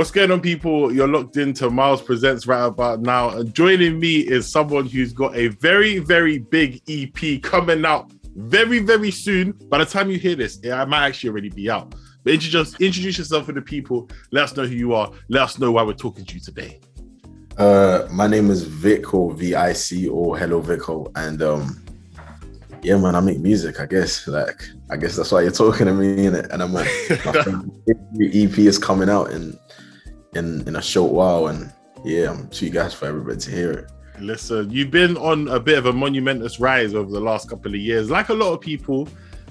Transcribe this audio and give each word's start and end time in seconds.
What's 0.00 0.10
going 0.10 0.30
on, 0.30 0.40
people? 0.40 0.90
You're 0.90 1.06
locked 1.06 1.36
into 1.36 1.68
Miles 1.68 2.00
Presents 2.00 2.46
right 2.46 2.64
about 2.64 3.02
now. 3.02 3.36
And 3.36 3.52
joining 3.52 4.00
me 4.00 4.20
is 4.20 4.50
someone 4.50 4.86
who's 4.86 5.12
got 5.12 5.36
a 5.36 5.48
very, 5.48 5.98
very 5.98 6.38
big 6.38 6.80
EP 6.88 7.42
coming 7.42 7.84
out 7.84 8.10
very, 8.34 8.78
very 8.78 9.10
soon. 9.10 9.52
By 9.68 9.76
the 9.76 9.84
time 9.84 10.10
you 10.10 10.18
hear 10.18 10.34
this, 10.36 10.58
it 10.60 10.88
might 10.88 11.04
actually 11.04 11.28
already 11.28 11.50
be 11.50 11.68
out. 11.68 11.94
But 12.24 12.32
introduce, 12.32 12.80
introduce 12.80 13.18
yourself 13.18 13.44
to 13.44 13.52
the 13.52 13.60
people. 13.60 14.08
Let 14.32 14.44
us 14.44 14.56
know 14.56 14.64
who 14.64 14.74
you 14.74 14.94
are. 14.94 15.12
Let 15.28 15.42
us 15.42 15.58
know 15.58 15.70
why 15.70 15.82
we're 15.82 15.92
talking 15.92 16.24
to 16.24 16.34
you 16.34 16.40
today. 16.40 16.80
Uh, 17.58 18.08
my 18.10 18.26
name 18.26 18.50
is 18.50 18.62
Vic 18.62 19.12
or 19.12 19.34
VIC 19.34 20.10
or 20.10 20.38
Hello 20.38 20.62
Vico, 20.62 21.12
and 21.14 21.42
um, 21.42 21.84
yeah, 22.82 22.96
man, 22.96 23.14
I 23.14 23.20
make 23.20 23.40
music. 23.40 23.80
I 23.80 23.84
guess 23.84 24.26
like 24.26 24.62
I 24.90 24.96
guess 24.96 25.14
that's 25.14 25.30
why 25.30 25.42
you're 25.42 25.50
talking 25.50 25.88
to 25.88 25.92
me, 25.92 26.24
and 26.24 26.36
and 26.36 26.62
I'm 26.62 26.72
like, 26.72 26.88
my 27.26 27.44
EP 28.22 28.58
is 28.60 28.78
coming 28.78 29.10
out 29.10 29.32
in 29.32 29.58
in 30.34 30.66
in 30.66 30.76
a 30.76 30.82
short 30.82 31.12
while, 31.12 31.48
and 31.48 31.72
yeah, 32.04 32.30
I'm 32.30 32.48
to 32.48 32.64
you 32.64 32.70
guys 32.70 32.94
for 32.94 33.06
everybody 33.06 33.38
to 33.38 33.50
hear 33.50 33.72
it. 33.72 33.92
Listen, 34.18 34.70
you've 34.70 34.90
been 34.90 35.16
on 35.16 35.48
a 35.48 35.58
bit 35.58 35.78
of 35.78 35.86
a 35.86 35.92
monumentous 35.92 36.60
rise 36.60 36.94
over 36.94 37.10
the 37.10 37.20
last 37.20 37.48
couple 37.48 37.74
of 37.74 37.80
years, 37.80 38.10
like 38.10 38.28
a 38.28 38.34
lot 38.34 38.52
of 38.52 38.60
people. 38.60 39.08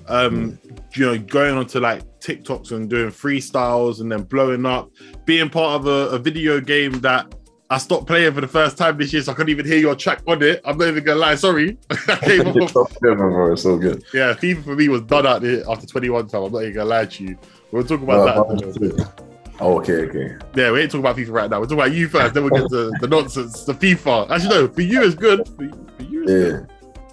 Um, 0.07 0.53
mm. 0.53 0.97
you 0.97 1.05
know, 1.05 1.19
going 1.19 1.55
onto 1.55 1.79
like 1.79 2.01
TikToks 2.19 2.71
and 2.71 2.89
doing 2.89 3.11
freestyles 3.11 4.01
and 4.01 4.11
then 4.11 4.23
blowing 4.23 4.65
up, 4.65 4.89
being 5.25 5.51
part 5.51 5.79
of 5.79 5.85
a, 5.85 6.15
a 6.15 6.17
video 6.17 6.59
game 6.59 6.93
that 7.01 7.31
I 7.71 7.77
stopped 7.77 8.07
playing 8.07 8.33
for 8.33 8.41
the 8.41 8.47
first 8.47 8.75
time 8.75 8.97
this 8.97 9.13
year, 9.13 9.21
so 9.21 9.31
I 9.31 9.35
couldn't 9.35 9.51
even 9.51 9.67
hear 9.67 9.77
your 9.77 9.93
track 9.93 10.23
on 10.25 10.41
it. 10.41 10.61
I'm 10.65 10.79
not 10.79 10.87
even 10.87 11.03
gonna 11.03 11.19
lie, 11.19 11.35
sorry. 11.35 11.77
I 11.91 11.95
came 12.23 12.47
off. 12.47 12.55
it's 12.55 13.61
so 13.61 13.77
good. 13.77 14.03
Yeah, 14.11 14.33
FIFA 14.33 14.63
for 14.63 14.75
me 14.75 14.89
was 14.89 15.01
done 15.01 15.27
out 15.27 15.43
there 15.43 15.63
after 15.69 15.85
21 15.85 16.27
time. 16.27 16.43
I'm 16.45 16.51
not 16.51 16.63
even 16.63 16.73
gonna 16.73 16.89
lie 16.89 17.05
to 17.05 17.23
you. 17.23 17.37
We'll 17.71 17.83
talk 17.83 18.01
about 18.01 18.49
that. 18.49 19.25
Oh, 19.61 19.79
okay, 19.79 20.05
okay. 20.07 20.35
Yeah, 20.55 20.71
we 20.71 20.81
ain't 20.81 20.91
talking 20.91 21.01
about 21.01 21.17
FIFA 21.17 21.31
right 21.31 21.49
now. 21.49 21.59
We're 21.59 21.65
talking 21.65 21.79
about 21.79 21.93
you 21.93 22.07
first, 22.07 22.33
then 22.33 22.43
we'll 22.43 22.61
get 22.61 22.69
to 22.69 22.91
the 23.01 23.07
nonsense, 23.07 23.65
the 23.65 23.73
FIFA. 23.73 24.29
Actually, 24.29 24.49
no, 24.49 24.67
for 24.69 24.81
you 24.81 25.03
it's 25.03 25.15
good. 25.15 25.45
For, 25.47 25.69
for 25.97 26.03
you 26.03 26.23
it's 26.23 26.31
yeah. 26.31 26.65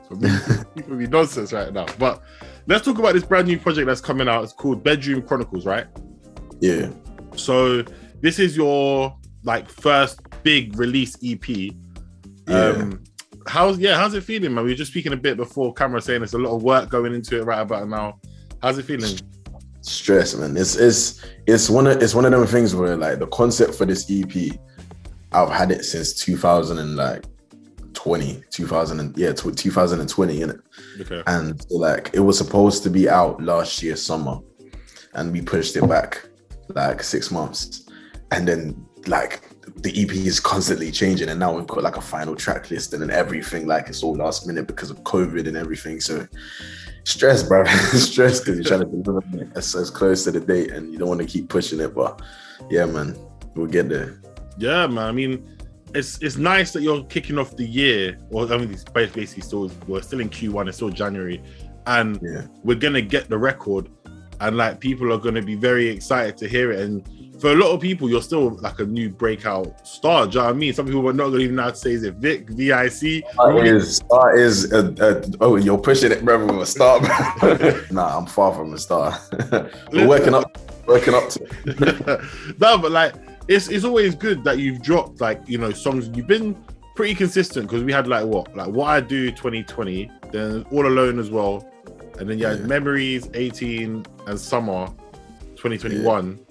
good. 0.09 0.65
For 0.77 0.91
me, 0.91 0.97
be 0.97 1.07
nonsense 1.09 1.53
right 1.53 1.73
now. 1.73 1.87
But 1.99 2.23
let's 2.67 2.85
talk 2.85 2.99
about 2.99 3.15
this 3.15 3.25
brand 3.25 3.49
new 3.49 3.59
project 3.59 3.87
that's 3.87 4.01
coming 4.01 4.29
out. 4.29 4.45
It's 4.45 4.53
called 4.53 4.85
Bedroom 4.85 5.23
Chronicles, 5.23 5.67
right? 5.67 5.87
Yeah. 6.61 6.91
So 7.35 7.83
this 8.21 8.39
is 8.39 8.57
your 8.57 9.17
like 9.43 9.69
first 9.69 10.21
big 10.43 10.79
release 10.79 11.17
EP. 11.25 11.49
Yeah. 11.49 11.75
Um, 12.49 13.03
how's 13.49 13.79
yeah, 13.79 13.97
how's 13.97 14.15
it 14.15 14.23
feeling, 14.23 14.55
man? 14.55 14.65
We 14.65 14.71
were 14.71 14.77
just 14.77 14.93
speaking 14.93 15.13
a 15.13 15.17
bit 15.17 15.37
before 15.37 15.75
camera 15.75 16.01
saying 16.01 16.21
there's 16.21 16.35
a 16.35 16.39
lot 16.39 16.55
of 16.55 16.63
work 16.63 16.91
going 16.91 17.13
into 17.13 17.41
it 17.41 17.45
right 17.45 17.61
about 17.61 17.89
now. 17.89 18.21
How's 18.63 18.79
it 18.79 18.85
feeling? 18.85 19.19
Stress, 19.87 20.35
man. 20.35 20.57
It's 20.57 20.75
it's 20.75 21.25
it's 21.47 21.71
one 21.71 21.87
of 21.87 22.03
it's 22.03 22.13
one 22.13 22.25
of 22.25 22.33
them 22.33 22.45
things 22.47 22.75
where 22.75 22.97
like 22.97 23.21
the 23.21 23.29
concept 23.29 23.77
for 23.77 23.87
this 23.87 24.11
EP, 24.11 24.59
I've 25.31 25.49
had 25.49 25.71
it 25.71 25.85
since 25.85 26.13
2000 26.15 26.79
and 26.79 26.97
like 26.97 27.25
20, 27.93 28.43
2000 28.51 28.99
and 28.99 29.17
yeah, 29.17 29.33
2020 29.33 30.43
in 30.43 30.51
it. 30.51 30.61
Okay. 31.03 31.23
And 31.29 31.65
like 31.71 32.11
it 32.15 32.19
was 32.19 32.37
supposed 32.37 32.83
to 32.83 32.91
be 32.91 33.09
out 33.09 33.41
last 33.41 33.81
year 33.81 33.95
summer, 33.95 34.41
and 35.15 35.33
we 35.33 35.41
pushed 35.41 35.77
it 35.77 35.89
back 35.89 36.27
like 36.69 37.01
six 37.05 37.31
months, 37.31 37.89
and 38.33 38.49
then 38.49 38.85
like 39.07 39.41
the 39.83 40.03
EP 40.03 40.11
is 40.11 40.41
constantly 40.41 40.91
changing, 40.91 41.29
and 41.29 41.39
now 41.39 41.55
we've 41.55 41.67
got 41.69 41.85
like 41.85 41.97
a 41.97 42.01
final 42.01 42.35
track 42.35 42.73
list 42.73 42.93
and 42.93 43.03
then 43.03 43.11
everything. 43.13 43.69
Like 43.69 43.87
it's 43.87 44.03
all 44.03 44.17
last 44.17 44.49
minute 44.49 44.67
because 44.67 44.91
of 44.91 45.05
COVID 45.05 45.47
and 45.47 45.57
everything. 45.57 46.01
So 46.01 46.27
stress, 47.07 47.43
bro, 47.43 47.65
stress 47.95 48.41
because 48.41 48.57
you're 48.57 48.65
trying 48.65 48.81
to 48.81 49.03
deliver 49.03 49.23
as, 49.55 49.75
as 49.75 49.91
close 49.91 50.25
to 50.25 50.33
the 50.33 50.41
date, 50.41 50.73
and 50.73 50.93
you 50.93 50.99
don't 50.99 51.09
want 51.09 51.21
to 51.21 51.27
keep 51.27 51.49
pushing 51.49 51.81
it. 51.81 51.95
But 51.95 52.21
yeah, 52.69 52.85
man, 52.85 53.17
we'll 53.55 53.67
get 53.67 53.89
there. 53.89 54.21
Yeah, 54.59 54.87
man. 54.87 55.07
I 55.07 55.13
mean, 55.13 55.57
it's 55.95 56.21
it's 56.21 56.37
nice 56.37 56.73
that 56.73 56.83
you're 56.83 57.05
kicking 57.05 57.39
off 57.39 57.57
the 57.57 57.67
year. 57.67 58.19
Well, 58.29 58.53
I 58.53 58.59
mean, 58.59 58.73
it's 58.73 58.85
basically 58.85 59.27
still 59.43 59.71
we're 59.87 60.03
still 60.03 60.21
in 60.21 60.29
Q1. 60.29 60.69
It's 60.69 60.77
still 60.77 60.91
January, 60.91 61.43
and 61.87 62.19
yeah. 62.23 62.47
we're 62.65 62.79
gonna 62.79 63.03
get 63.03 63.29
the 63.29 63.39
record, 63.39 63.89
and 64.41 64.57
like 64.57 64.81
people 64.81 65.13
are 65.13 65.19
gonna 65.19 65.43
be 65.43 65.55
very 65.55 65.89
excited 65.89 66.37
to 66.39 66.49
hear 66.49 66.73
it 66.73 66.81
and 66.81 67.09
for 67.39 67.53
a 67.53 67.55
lot 67.55 67.73
of 67.73 67.81
people, 67.81 68.09
you're 68.09 68.23
still 68.23 68.51
like 68.57 68.79
a 68.79 68.85
new 68.85 69.11
breakout 69.11 69.87
star. 69.87 70.27
Do 70.27 70.33
you 70.33 70.39
know 70.39 70.45
what 70.47 70.55
I 70.55 70.59
mean? 70.59 70.73
Some 70.73 70.87
people 70.87 71.07
are 71.09 71.13
not 71.13 71.29
going 71.29 71.39
to 71.39 71.45
even 71.45 71.57
know 71.57 71.65
how 71.65 71.71
to 71.71 71.77
say 71.77 71.93
is 71.93 72.03
it 72.03 72.15
Vic, 72.15 72.49
V 72.49 72.73
I 72.73 72.89
C. 72.89 73.23
Star 73.33 73.65
is, 73.65 73.97
star 73.97 74.37
is 74.37 74.73
a, 74.73 74.87
a, 75.01 75.23
oh, 75.41 75.57
you're 75.57 75.79
pushing 75.79 76.13
it, 76.13 76.25
brother, 76.25 76.47
with 76.47 76.63
a 76.63 76.67
star. 76.67 77.01
nah, 77.91 78.19
I'm 78.19 78.27
far 78.27 78.55
from 78.55 78.73
a 78.73 78.79
star. 78.79 79.19
We're 79.93 80.09
working 80.09 80.35
up, 80.35 80.59
working 80.87 81.15
up 81.15 81.29
to. 81.31 82.25
no, 82.59 82.79
but 82.79 82.91
like, 82.91 83.15
it's 83.49 83.69
it's 83.69 83.85
always 83.85 84.15
good 84.15 84.43
that 84.45 84.59
you've 84.59 84.83
dropped 84.83 85.21
like 85.21 85.43
you 85.47 85.59
know 85.59 85.71
songs. 85.73 86.09
You've 86.15 86.27
been 86.27 86.57
pretty 86.95 87.15
consistent 87.15 87.69
because 87.69 87.85
we 87.85 87.93
had 87.93 88.09
like 88.09 88.25
what, 88.25 88.57
like 88.57 88.69
what 88.69 88.89
I 88.89 89.01
do 89.01 89.31
2020, 89.31 90.11
then 90.33 90.65
All 90.71 90.87
Alone 90.87 91.19
as 91.19 91.31
well, 91.31 91.71
and 92.19 92.29
then 92.29 92.39
you 92.39 92.47
had 92.47 92.61
yeah. 92.61 92.67
Memories 92.67 93.29
18 93.35 94.07
and 94.27 94.41
Summer 94.41 94.87
2021. 95.57 96.39
Yeah 96.39 96.46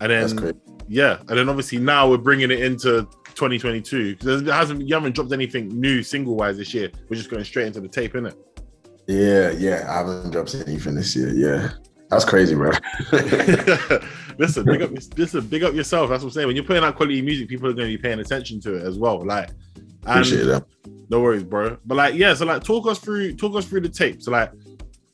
and 0.00 0.10
then 0.10 0.60
yeah, 0.88 1.18
and 1.28 1.38
then 1.38 1.48
obviously 1.48 1.78
now 1.78 2.08
we're 2.08 2.18
bringing 2.18 2.50
it 2.50 2.60
into 2.60 3.02
2022 3.34 4.16
because 4.16 4.42
it 4.42 4.48
hasn't 4.48 4.86
you 4.86 4.94
haven't 4.94 5.14
dropped 5.14 5.32
anything 5.32 5.68
new 5.68 6.02
single 6.02 6.36
wise 6.36 6.56
this 6.56 6.72
year. 6.72 6.90
We're 7.08 7.16
just 7.16 7.30
going 7.30 7.44
straight 7.44 7.66
into 7.66 7.80
the 7.80 7.88
tape, 7.88 8.14
innit? 8.14 8.36
Yeah, 9.06 9.50
yeah, 9.50 9.86
I 9.88 9.98
haven't 9.98 10.30
dropped 10.30 10.54
anything 10.54 10.94
this 10.94 11.14
year. 11.14 11.32
Yeah, 11.32 11.70
that's 12.08 12.24
crazy, 12.24 12.54
bro. 12.54 12.72
listen, 14.38 14.64
big 14.64 14.82
up, 14.82 14.90
listen, 15.16 15.46
big 15.46 15.64
up 15.64 15.74
yourself. 15.74 16.10
That's 16.10 16.22
what 16.22 16.28
I'm 16.28 16.32
saying. 16.32 16.46
When 16.46 16.56
you're 16.56 16.64
putting 16.64 16.84
out 16.84 16.96
quality 16.96 17.22
music, 17.22 17.48
people 17.48 17.68
are 17.68 17.72
going 17.72 17.90
to 17.90 17.96
be 17.96 18.02
paying 18.02 18.20
attention 18.20 18.60
to 18.62 18.74
it 18.76 18.82
as 18.82 18.98
well. 18.98 19.24
Like, 19.24 19.50
appreciate 20.04 20.44
that. 20.44 20.64
No 21.08 21.20
worries, 21.20 21.44
bro. 21.44 21.78
But 21.86 21.94
like, 21.96 22.14
yeah. 22.14 22.34
So 22.34 22.46
like, 22.46 22.64
talk 22.64 22.86
us 22.86 22.98
through, 22.98 23.36
talk 23.36 23.54
us 23.54 23.64
through 23.64 23.82
the 23.82 23.88
tape. 23.88 24.22
So 24.22 24.32
like, 24.32 24.52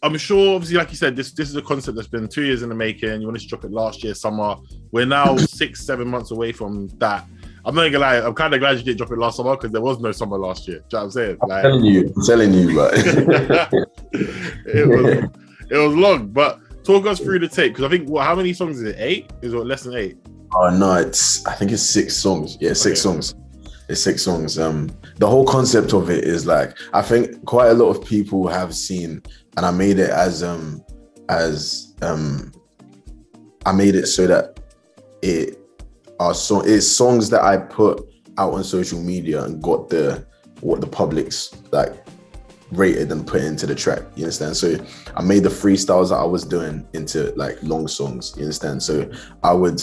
I'm 0.05 0.19
sure, 0.19 0.57
obviously, 0.57 0.79
like 0.79 0.91
you 0.91 0.97
said, 0.97 1.15
this 1.15 1.31
this 1.33 1.49
is 1.49 1.55
a 1.55 1.63
concept 1.63 1.97
that's 1.97 2.09
been 2.09 2.27
two 2.27 2.43
years 2.43 2.63
in 2.63 2.69
the 2.69 2.75
making. 2.75 3.21
You 3.21 3.27
wanted 3.27 3.43
to 3.43 3.49
drop 3.49 3.65
it 3.65 3.71
last 3.71 4.03
year, 4.03 4.15
summer. 4.15 4.57
We're 4.91 5.07
now 5.07 5.37
six, 5.37 5.85
seven 5.85 6.09
months 6.09 6.33
away 6.33 6.51
from 6.53 6.89
that. 6.99 7.25
I'm 7.65 7.77
not 7.77 7.85
gonna 7.85 8.01
lie, 8.01 8.17
I'm 8.17 8.35
kind 8.35 8.53
of 8.53 8.59
glad 8.59 8.79
you 8.79 8.83
didn't 8.83 8.99
drop 8.99 9.13
it 9.13 9.19
last 9.19 9.37
summer 9.37 9.55
because 9.55 9.71
there 9.71 9.81
was 9.81 10.01
no 10.01 10.11
summer 10.11 10.37
last 10.37 10.67
year. 10.67 10.79
Do 10.79 10.85
you 10.85 10.89
know 10.93 10.99
what 10.99 11.05
I'm 11.05 11.11
saying? 11.13 11.39
I'm 11.43 11.63
telling 11.63 11.85
you, 11.85 12.13
I'm 12.17 12.27
telling 12.27 12.53
you, 12.53 12.75
but 12.75 12.95
it 14.15 14.89
was 14.89 15.31
it 15.71 15.77
was 15.79 15.95
long. 15.95 16.29
But 16.29 16.59
talk 16.83 17.07
us 17.07 17.21
through 17.21 17.39
the 17.39 17.49
tape 17.49 17.73
because 17.73 17.85
I 17.85 17.89
think 17.89 18.09
what 18.09 18.27
how 18.27 18.35
many 18.35 18.53
songs 18.53 18.81
is 18.81 18.91
it? 18.91 18.97
Eight? 18.99 19.31
Is 19.41 19.53
it 19.53 19.57
less 19.57 19.85
than 19.85 19.95
eight? 19.95 20.17
Oh 20.55 20.71
no, 20.71 20.95
it's 20.95 21.47
I 21.47 21.55
think 21.55 21.71
it's 21.71 21.83
six 21.83 22.17
songs. 22.17 22.59
Yeah, 22.61 22.73
six 22.73 23.07
okay. 23.07 23.15
songs. 23.15 23.37
It's 23.89 24.03
six 24.03 24.23
songs. 24.23 24.59
Um, 24.59 24.91
the 25.23 25.29
whole 25.29 25.47
concept 25.47 25.93
of 25.93 26.11
it 26.11 26.25
is 26.25 26.47
like 26.47 26.77
I 26.93 27.01
think 27.01 27.45
quite 27.45 27.69
a 27.69 27.75
lot 27.75 27.91
of 27.91 28.05
people 28.05 28.49
have 28.49 28.75
seen 28.75 29.23
and 29.57 29.65
I 29.65 29.71
made 29.71 30.01
it 30.01 30.11
as 30.11 30.43
um 30.43 30.85
as 31.29 31.95
um 32.03 32.51
I 33.65 33.71
made 33.71 33.95
it 33.95 34.07
so 34.07 34.27
that 34.27 34.59
it 35.23 35.61
are 36.19 36.35
so 36.35 36.63
it's 36.63 36.89
songs 36.89 37.31
that 37.31 37.43
I 37.43 37.57
put 37.57 38.05
out 38.37 38.53
on 38.55 38.65
social 38.65 39.01
media 39.01 39.45
and 39.45 39.63
got 39.63 39.89
the 39.89 40.27
what 40.59 40.81
the 40.81 40.89
public's 40.89 41.55
like 41.71 42.05
rated 42.73 43.13
and 43.13 43.25
put 43.25 43.43
into 43.43 43.65
the 43.65 43.77
track. 43.77 44.03
You 44.17 44.25
understand? 44.25 44.57
So 44.57 44.75
I 45.17 45.23
made 45.23 45.45
the 45.45 45.51
freestyles 45.51 46.09
that 46.09 46.17
I 46.17 46.25
was 46.25 46.45
doing 46.45 46.85
into 46.95 47.33
like 47.37 47.63
long 47.63 47.87
songs. 47.87 48.35
You 48.37 48.43
understand? 48.43 48.83
So 48.83 49.09
I 49.45 49.53
would 49.53 49.81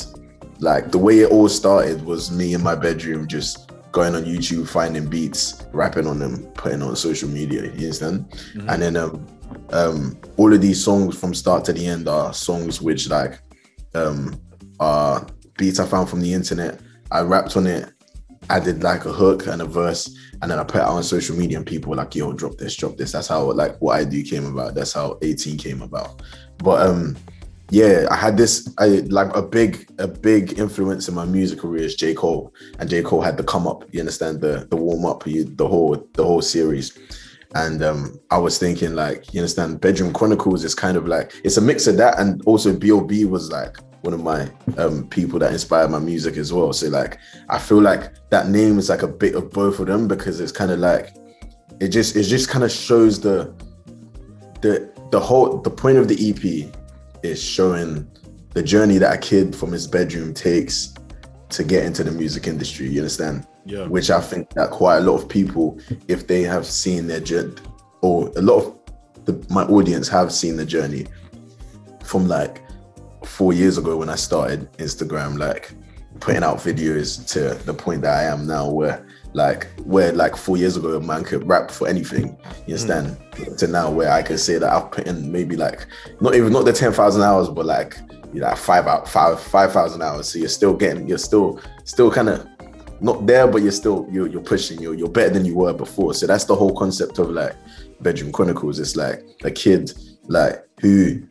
like 0.60 0.92
the 0.92 0.98
way 0.98 1.20
it 1.20 1.32
all 1.32 1.48
started 1.48 2.04
was 2.04 2.30
me 2.30 2.56
in 2.56 2.62
my 2.62 2.76
bedroom 2.76 3.26
just 3.26 3.70
going 3.92 4.16
on 4.16 4.24
YouTube, 4.24 4.68
finding 4.68 5.08
beats, 5.08 5.66
rapping 5.72 6.08
on 6.08 6.20
them, 6.20 6.46
putting 6.54 6.82
on 6.82 6.96
social 6.96 7.30
media. 7.30 7.64
You 7.64 7.86
understand? 7.86 8.40
And 8.68 8.82
then 8.82 8.98
um, 8.98 9.28
um, 9.72 10.18
all 10.38 10.54
of 10.54 10.62
these 10.62 10.84
songs 10.84 11.18
from 11.20 11.34
start 11.34 11.66
to 11.66 11.74
the 11.74 11.86
end 11.86 12.08
are 12.08 12.34
songs 12.34 12.82
which 12.82 13.10
like 13.10 13.40
um, 13.96 14.40
are 14.80 15.26
beats 15.58 15.80
I 15.80 15.86
found 15.86 16.10
from 16.10 16.22
the 16.22 16.34
internet. 16.34 16.80
I 17.12 17.22
rapped 17.22 17.58
on 17.58 17.68
it. 17.68 17.92
Did 18.64 18.82
like 18.82 19.06
a 19.06 19.14
hook 19.14 19.46
and 19.46 19.62
a 19.62 19.66
verse, 19.66 20.10
and 20.42 20.50
then 20.50 20.58
I 20.58 20.64
put 20.64 20.78
it 20.78 20.82
out 20.82 20.94
on 20.94 21.04
social 21.04 21.36
media, 21.36 21.58
and 21.58 21.68
people 21.68 21.92
were 21.92 21.98
like, 21.98 22.16
"Yo, 22.16 22.34
drop 22.34 22.58
this, 22.58 22.76
drop 22.76 22.98
this." 22.98 23.12
That's 23.12 23.28
how 23.28 23.52
like 23.52 23.78
what 23.78 24.00
I 24.00 24.04
do 24.04 24.24
came 24.24 24.48
about. 24.48 24.74
That's 24.74 24.94
how 24.94 25.20
18 25.22 25.60
came 25.60 25.84
about. 25.84 26.24
But 26.58 26.88
um, 26.88 27.16
yeah, 27.72 28.08
I 28.10 28.16
had 28.16 28.38
this 28.38 28.74
I 28.78 28.88
like 29.10 29.36
a 29.36 29.42
big 29.42 29.90
a 30.00 30.08
big 30.08 30.58
influence 30.58 31.08
in 31.08 31.16
my 31.16 31.26
music 31.26 31.60
career 31.60 31.84
is 31.84 31.96
J 31.96 32.14
Cole, 32.14 32.54
and 32.80 32.90
J 32.90 33.02
Cole 33.02 33.22
had 33.22 33.38
the 33.38 33.44
come 33.44 33.68
up. 33.68 33.84
You 33.92 34.00
understand 34.00 34.42
the 34.42 34.68
the 34.70 34.76
warm 34.76 35.06
up, 35.06 35.26
you- 35.28 35.44
the 35.46 35.68
whole 35.68 36.08
the 36.14 36.24
whole 36.24 36.42
series. 36.42 36.98
And 37.56 37.82
um, 37.84 38.20
I 38.30 38.38
was 38.38 38.60
thinking, 38.60 38.94
like, 38.94 39.34
you 39.34 39.40
understand, 39.40 39.82
Bedroom 39.82 40.14
Chronicles 40.14 40.64
is 40.64 40.76
kind 40.76 40.96
of 40.96 41.08
like 41.08 41.34
it's 41.44 41.58
a 41.58 41.62
mix 41.62 41.88
of 41.88 41.98
that, 41.98 42.20
and 42.20 42.44
also 42.46 42.76
B.O.B. 42.76 43.26
was 43.26 43.52
like 43.52 43.78
one 44.02 44.14
of 44.14 44.22
my 44.22 44.50
um, 44.78 45.08
people 45.10 45.40
that 45.40 45.52
inspired 45.52 45.90
my 45.90 45.98
music 46.00 46.38
as 46.38 46.54
well. 46.54 46.72
So 46.74 46.90
like, 46.90 47.18
I 47.50 47.58
feel 47.58 47.82
like 47.82 48.14
that 48.30 48.50
name 48.50 48.78
is 48.78 48.90
like 48.90 49.02
a 49.02 49.08
bit 49.08 49.34
of 49.36 49.52
both 49.52 49.80
of 49.80 49.88
them 49.88 50.08
because 50.08 50.40
it's 50.40 50.52
kind 50.52 50.70
of 50.72 50.78
like 50.80 51.16
it 51.80 51.88
just 51.90 52.16
it 52.16 52.24
just 52.24 52.50
kind 52.50 52.64
of 52.64 52.72
shows 52.72 53.20
the 53.20 53.52
the 54.62 54.90
the 55.12 55.20
whole 55.20 55.58
the 55.58 55.72
point 55.72 55.98
of 55.98 56.08
the 56.08 56.30
EP 56.30 56.72
is 57.24 57.42
showing 57.42 58.10
the 58.54 58.64
journey 58.64 58.98
that 58.98 59.14
a 59.14 59.18
kid 59.18 59.56
from 59.56 59.72
his 59.72 59.88
bedroom 59.88 60.34
takes 60.34 60.94
to 61.50 61.64
get 61.64 61.86
into 61.86 62.04
the 62.04 62.12
music 62.12 62.48
industry. 62.48 62.88
You 62.88 63.02
understand? 63.02 63.48
Yeah. 63.66 63.86
Which 63.88 64.10
I 64.10 64.22
think 64.22 64.50
that 64.52 64.72
quite 64.72 64.98
a 64.98 65.02
lot 65.02 65.22
of 65.22 65.30
people, 65.30 65.80
if 66.08 66.28
they 66.28 66.44
have 66.44 66.66
seen 66.66 67.08
their 67.08 67.20
journey, 67.20 67.56
or 68.02 68.32
a 68.36 68.42
lot 68.42 68.58
of 68.60 69.26
the, 69.26 69.46
my 69.54 69.64
audience 69.64 70.08
have 70.08 70.32
seen 70.32 70.56
the 70.56 70.66
journey 70.66 71.06
from 72.04 72.28
like 72.28 72.64
four 73.26 73.54
years 73.54 73.78
ago 73.78 73.98
when 73.98 74.10
I 74.10 74.16
started 74.16 74.72
Instagram, 74.74 75.38
like 75.38 75.74
putting 76.20 76.44
out 76.44 76.58
videos 76.58 77.26
to 77.34 77.64
the 77.66 77.74
point 77.74 78.02
that 78.02 78.18
I 78.18 78.24
am 78.24 78.46
now, 78.46 78.70
where 78.70 79.06
like 79.34 79.68
where 79.84 80.12
like 80.12 80.36
four 80.36 80.58
years 80.58 80.76
ago 80.76 80.96
a 80.96 81.00
man 81.00 81.24
could 81.24 81.48
rap 81.48 81.72
for 81.72 81.88
anything, 81.88 82.38
you 82.68 82.78
hmm. 82.78 82.92
understand? 82.92 83.18
To 83.60 83.68
now 83.68 83.90
where 83.90 84.12
I 84.12 84.22
can 84.22 84.38
say 84.38 84.58
that 84.58 84.70
I've 84.70 84.92
put 84.92 85.08
in 85.08 85.32
maybe 85.32 85.56
like 85.56 85.86
not 86.20 86.36
even 86.36 86.52
not 86.52 86.66
the 86.66 86.74
ten 86.74 86.92
thousand 86.92 87.22
hours, 87.22 87.50
but 87.50 87.66
like 87.66 87.98
you 88.34 88.42
know 88.42 88.54
five 88.56 88.88
out 88.88 89.08
five 89.08 89.40
five 89.40 89.72
thousand 89.72 90.02
hours. 90.02 90.30
So 90.30 90.40
you're 90.40 90.50
still 90.50 90.76
getting 90.76 91.08
you're 91.08 91.18
still 91.18 91.62
still 91.86 92.12
kind 92.12 92.30
of 92.30 92.48
not 93.02 93.26
there, 93.26 93.48
but 93.48 93.62
you're 93.62 93.72
still 93.72 94.08
you're, 94.12 94.28
you're 94.28 94.42
pushing. 94.42 94.82
You're 94.82 94.94
you're 94.94 95.10
better 95.10 95.30
than 95.30 95.46
you 95.46 95.56
were 95.56 95.74
before. 95.74 96.14
So 96.14 96.28
that's 96.28 96.46
the 96.46 96.56
whole 96.56 96.76
concept 96.76 97.20
of 97.20 97.30
like 97.30 97.56
bedroom 98.02 98.32
chronicles. 98.32 98.80
It's 98.80 98.96
like 98.96 99.24
a 99.44 99.52
kid 99.52 99.94
like 100.28 100.64
who 100.82 101.22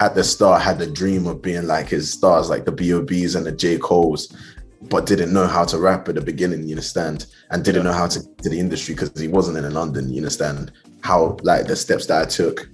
at 0.00 0.14
the 0.14 0.24
start 0.24 0.62
had 0.62 0.78
the 0.78 0.86
dream 0.86 1.26
of 1.26 1.42
being 1.42 1.66
like 1.66 1.88
his 1.88 2.12
stars, 2.12 2.50
like 2.50 2.64
the 2.64 2.72
B.O.B.s 2.72 3.34
and 3.34 3.46
the 3.46 3.52
J. 3.52 3.78
Cole's, 3.78 4.34
but 4.82 5.06
didn't 5.06 5.32
know 5.32 5.46
how 5.46 5.64
to 5.64 5.78
rap 5.78 6.08
at 6.08 6.14
the 6.14 6.20
beginning, 6.20 6.64
you 6.64 6.74
understand? 6.74 7.26
And 7.50 7.64
didn't 7.64 7.84
know 7.84 7.92
how 7.92 8.06
to 8.06 8.20
get 8.20 8.38
to 8.38 8.50
the 8.50 8.60
industry 8.60 8.94
because 8.94 9.18
he 9.18 9.28
wasn't 9.28 9.58
in 9.58 9.72
London, 9.72 10.10
you 10.10 10.18
understand? 10.18 10.72
How 11.00 11.36
like 11.42 11.66
the 11.66 11.76
steps 11.76 12.06
that 12.06 12.22
I 12.22 12.24
took 12.26 12.68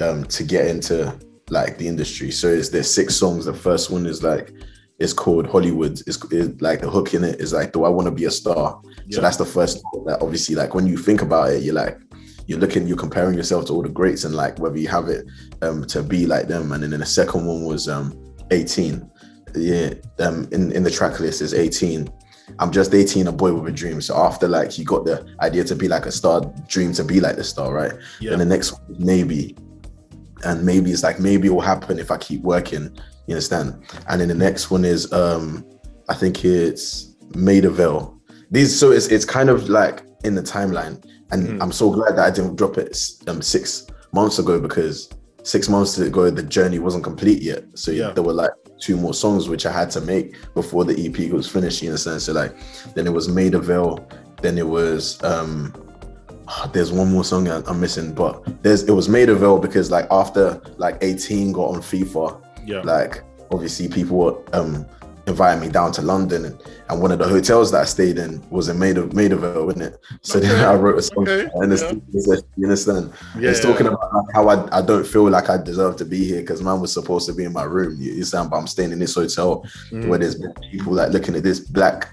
um 0.00 0.24
to 0.24 0.42
get 0.42 0.66
into 0.66 1.14
like 1.50 1.78
the 1.78 1.86
industry. 1.86 2.30
So 2.30 2.48
it's 2.48 2.68
there's 2.68 2.92
six 2.92 3.16
songs. 3.16 3.44
The 3.44 3.54
first 3.54 3.90
one 3.90 4.06
is 4.06 4.22
like 4.22 4.52
it's 4.98 5.12
called 5.12 5.46
Hollywood. 5.46 5.92
It's, 6.06 6.24
it's 6.30 6.60
like 6.60 6.80
the 6.80 6.90
hook 6.90 7.14
in 7.14 7.24
it 7.24 7.40
is 7.40 7.52
like, 7.52 7.72
do 7.72 7.84
I 7.84 7.88
want 7.88 8.06
to 8.06 8.12
be 8.12 8.24
a 8.24 8.30
star? 8.30 8.80
Yeah. 9.06 9.16
So 9.16 9.20
that's 9.20 9.36
the 9.36 9.46
first 9.46 9.82
that 10.06 10.18
obviously 10.20 10.54
like 10.54 10.74
when 10.74 10.86
you 10.86 10.96
think 10.96 11.22
about 11.22 11.52
it, 11.52 11.62
you're 11.62 11.74
like 11.74 11.98
you're 12.50 12.58
looking, 12.58 12.84
you're 12.88 12.96
comparing 12.96 13.34
yourself 13.34 13.66
to 13.66 13.72
all 13.72 13.80
the 13.80 13.88
greats 13.88 14.24
and 14.24 14.34
like 14.34 14.58
whether 14.58 14.76
you 14.76 14.88
have 14.88 15.08
it 15.08 15.24
um 15.62 15.84
to 15.84 16.02
be 16.02 16.26
like 16.26 16.48
them. 16.48 16.72
And 16.72 16.82
then 16.82 16.98
the 16.98 17.06
second 17.06 17.46
one 17.46 17.62
was 17.62 17.88
um 17.88 18.34
18. 18.50 19.08
Yeah, 19.54 19.94
um 20.18 20.48
in, 20.50 20.72
in 20.72 20.82
the 20.82 20.90
track 20.90 21.20
list 21.20 21.42
is 21.42 21.54
18. 21.54 22.10
I'm 22.58 22.72
just 22.72 22.92
18, 22.92 23.28
a 23.28 23.32
boy 23.32 23.54
with 23.54 23.72
a 23.72 23.76
dream. 23.76 24.00
So 24.00 24.16
after 24.16 24.48
like 24.48 24.80
you 24.80 24.84
got 24.84 25.04
the 25.04 25.32
idea 25.40 25.62
to 25.62 25.76
be 25.76 25.86
like 25.86 26.06
a 26.06 26.10
star, 26.10 26.40
dream 26.66 26.92
to 26.94 27.04
be 27.04 27.20
like 27.20 27.36
the 27.36 27.44
star, 27.44 27.72
right? 27.72 27.92
Yeah. 28.18 28.32
And 28.32 28.40
the 28.40 28.46
next 28.46 28.72
one, 28.72 28.96
maybe. 28.98 29.56
And 30.42 30.66
maybe 30.66 30.90
it's 30.90 31.04
like 31.04 31.20
maybe 31.20 31.46
it 31.46 31.52
will 31.52 31.60
happen 31.60 32.00
if 32.00 32.10
I 32.10 32.16
keep 32.16 32.42
working. 32.42 32.90
You 33.28 33.36
understand? 33.36 33.80
And 34.08 34.20
then 34.20 34.26
the 34.26 34.34
next 34.34 34.72
one 34.72 34.84
is 34.84 35.12
um 35.12 35.64
I 36.08 36.14
think 36.14 36.44
it's 36.44 37.14
Maida 37.36 37.70
Vale. 37.70 38.20
These 38.50 38.76
so 38.76 38.90
it's 38.90 39.06
it's 39.06 39.24
kind 39.24 39.50
of 39.50 39.68
like 39.68 40.02
in 40.24 40.34
the 40.34 40.42
timeline. 40.42 41.02
And 41.32 41.62
I'm 41.62 41.72
so 41.72 41.90
glad 41.90 42.16
that 42.16 42.26
I 42.26 42.30
didn't 42.30 42.56
drop 42.56 42.76
it 42.78 42.96
um 43.28 43.40
six 43.42 43.86
months 44.12 44.38
ago 44.38 44.60
because 44.60 45.08
six 45.42 45.68
months 45.68 45.96
ago 45.98 46.30
the 46.30 46.42
journey 46.42 46.78
wasn't 46.78 47.04
complete 47.04 47.42
yet. 47.42 47.64
So 47.74 47.90
Yeah. 47.90 48.10
there 48.10 48.24
were 48.24 48.32
like 48.32 48.50
two 48.80 48.96
more 48.96 49.14
songs 49.14 49.48
which 49.48 49.64
I 49.66 49.72
had 49.72 49.90
to 49.92 50.00
make 50.00 50.36
before 50.54 50.84
the 50.84 50.96
EP 51.06 51.30
was 51.32 51.46
finished. 51.48 51.82
You 51.82 51.90
understand? 51.90 52.20
So 52.22 52.32
like 52.32 52.54
then 52.94 53.06
it 53.06 53.12
was 53.12 53.28
Maida 53.28 53.58
Vale, 53.58 54.06
then 54.42 54.58
it 54.58 54.66
was 54.66 55.22
um 55.22 55.72
there's 56.72 56.90
one 56.90 57.12
more 57.12 57.22
song 57.24 57.46
I'm 57.48 57.80
missing, 57.80 58.12
but 58.12 58.62
there's 58.62 58.82
it 58.82 58.90
was 58.92 59.08
Maida 59.08 59.34
Vale 59.36 59.58
because 59.58 59.90
like 59.90 60.06
after 60.10 60.60
like 60.78 60.98
18 61.00 61.52
got 61.52 61.68
on 61.74 61.76
FIFA, 61.80 62.40
Yeah. 62.66 62.80
like 62.80 63.22
obviously 63.52 63.88
people 63.88 64.16
were 64.18 64.36
um 64.52 64.84
inviting 65.30 65.60
me 65.60 65.68
down 65.68 65.92
to 65.92 66.02
London 66.02 66.44
and, 66.44 66.62
and 66.88 67.00
one 67.00 67.12
of 67.12 67.18
the 67.18 67.26
hotels 67.26 67.70
that 67.72 67.82
I 67.82 67.84
stayed 67.84 68.18
in 68.18 68.42
was 68.50 68.68
in 68.68 68.78
made 68.78 68.98
of 68.98 69.14
Maida 69.14 69.36
Vale, 69.36 69.64
wasn't 69.64 69.84
it? 69.84 70.00
So 70.22 70.38
then 70.40 70.64
I 70.70 70.74
wrote 70.74 70.98
a 70.98 71.02
song 71.02 71.28
okay, 71.28 71.48
and 71.54 71.72
it's, 71.72 71.82
yeah. 71.82 72.36
you 72.56 72.64
understand? 72.64 73.12
Yeah, 73.38 73.50
it's 73.50 73.64
yeah. 73.64 73.70
talking 73.70 73.86
about 73.86 74.26
how 74.34 74.48
I, 74.48 74.78
I 74.78 74.82
don't 74.82 75.06
feel 75.06 75.28
like 75.30 75.48
I 75.48 75.56
deserve 75.56 75.96
to 75.96 76.04
be 76.04 76.24
here 76.24 76.40
because 76.40 76.62
man 76.62 76.80
was 76.80 76.92
supposed 76.92 77.26
to 77.28 77.32
be 77.34 77.44
in 77.44 77.52
my 77.52 77.64
room. 77.64 77.96
You 77.98 78.12
understand? 78.12 78.50
But 78.50 78.56
I'm 78.58 78.66
staying 78.66 78.92
in 78.92 78.98
this 78.98 79.14
hotel 79.14 79.64
Mm. 79.90 80.08
where 80.08 80.18
there's 80.18 80.36
people 80.70 80.92
like 80.92 81.10
looking 81.10 81.34
at 81.34 81.42
this 81.42 81.60
black 81.60 82.08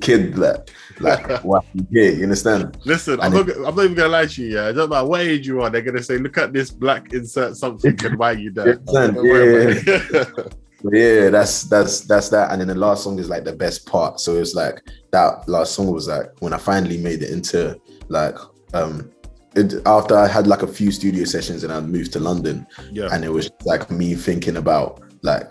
kid 0.00 0.36
like 0.38 0.70
like 1.00 1.44
what 1.44 1.64
yeah, 1.90 2.10
you 2.10 2.24
understand? 2.24 2.76
Listen, 2.84 3.20
I'm 3.20 3.32
not, 3.32 3.48
I'm 3.48 3.74
not 3.74 3.84
even 3.84 3.94
gonna 3.94 4.08
lie 4.08 4.26
to 4.26 4.42
you. 4.42 4.54
Yeah, 4.54 4.68
it 4.68 4.72
doesn't 4.74 4.90
matter 4.90 5.06
what 5.06 5.20
age 5.20 5.46
you 5.46 5.62
are. 5.62 5.70
They're 5.70 5.82
gonna 5.82 6.02
say, 6.02 6.18
"Look 6.18 6.38
at 6.38 6.52
this 6.52 6.70
black 6.70 7.12
insert 7.12 7.56
something 7.56 7.96
and 8.04 8.18
why 8.18 8.32
you 8.32 8.50
there." 8.50 8.68
Yeah, 8.68 8.92
Don't 8.92 9.14
worry 9.16 9.80
about 9.80 9.86
it. 9.86 10.54
Yeah, 10.92 11.28
that's 11.30 11.64
that's 11.64 12.00
that's 12.00 12.28
that. 12.30 12.52
And 12.52 12.60
then 12.60 12.68
the 12.68 12.74
last 12.74 13.04
song 13.04 13.18
is 13.18 13.28
like 13.28 13.44
the 13.44 13.52
best 13.52 13.86
part. 13.86 14.20
So 14.20 14.36
it's 14.36 14.54
like 14.54 14.80
that 15.12 15.48
last 15.48 15.74
song 15.74 15.92
was 15.92 16.08
like 16.08 16.28
when 16.40 16.52
I 16.52 16.58
finally 16.58 16.96
made 16.96 17.22
it 17.22 17.30
into 17.30 17.80
like 18.08 18.36
um 18.72 19.10
it, 19.56 19.74
after 19.86 20.16
I 20.16 20.28
had 20.28 20.46
like 20.46 20.62
a 20.62 20.66
few 20.66 20.90
studio 20.90 21.24
sessions 21.24 21.64
and 21.64 21.72
I 21.72 21.80
moved 21.80 22.12
to 22.12 22.20
London 22.20 22.66
yeah, 22.92 23.08
and 23.12 23.24
it 23.24 23.30
was 23.30 23.50
like 23.64 23.90
me 23.90 24.14
thinking 24.14 24.56
about 24.56 25.02
like 25.22 25.50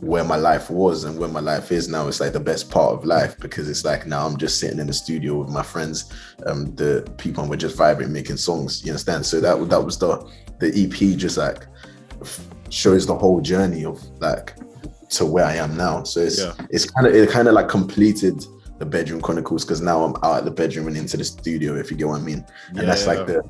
where 0.00 0.24
my 0.24 0.36
life 0.36 0.70
was 0.70 1.04
and 1.04 1.18
where 1.18 1.28
my 1.28 1.40
life 1.40 1.72
is 1.72 1.88
now 1.88 2.06
it's 2.08 2.20
like 2.20 2.32
the 2.32 2.40
best 2.40 2.70
part 2.70 2.94
of 2.94 3.04
life 3.04 3.38
because 3.40 3.68
it's 3.68 3.84
like 3.84 4.06
now 4.06 4.24
I'm 4.26 4.36
just 4.36 4.60
sitting 4.60 4.78
in 4.78 4.86
the 4.86 4.92
studio 4.92 5.40
with 5.40 5.50
my 5.50 5.62
friends 5.62 6.12
um 6.46 6.74
the 6.76 7.06
people 7.18 7.42
and 7.42 7.50
we're 7.50 7.56
just 7.56 7.76
vibing 7.76 8.10
making 8.10 8.36
songs 8.36 8.84
you 8.84 8.92
understand 8.92 9.26
so 9.26 9.40
that 9.40 9.68
that 9.68 9.84
was 9.84 9.98
the 9.98 10.30
the 10.60 10.68
EP 10.68 11.18
just 11.18 11.36
like 11.36 11.66
shows 12.70 13.06
the 13.06 13.14
whole 13.14 13.40
journey 13.40 13.84
of 13.84 14.02
like 14.20 14.54
to 15.10 15.24
where 15.24 15.44
I 15.44 15.54
am 15.56 15.76
now 15.76 16.02
so 16.02 16.20
it's 16.20 16.38
Yeah. 16.40 16.52
it's 16.70 16.88
kind 16.90 17.06
of 17.06 17.14
it 17.14 17.30
kind 17.30 17.48
of 17.48 17.54
like 17.54 17.68
completed 17.68 18.44
the 18.78 18.86
bedroom 18.86 19.20
chronicles 19.20 19.64
because 19.64 19.80
now 19.80 20.04
I'm 20.04 20.14
out 20.22 20.38
at 20.38 20.44
the 20.44 20.50
bedroom 20.50 20.86
and 20.86 20.96
into 20.96 21.16
the 21.16 21.24
studio 21.24 21.76
if 21.76 21.90
you 21.90 21.96
get 21.96 22.08
what 22.08 22.20
I 22.20 22.24
mean 22.24 22.44
and 22.68 22.76
Yeah, 22.78 22.84
that's 22.84 23.06
yeah. 23.06 23.12
like 23.14 23.26
the 23.26 23.42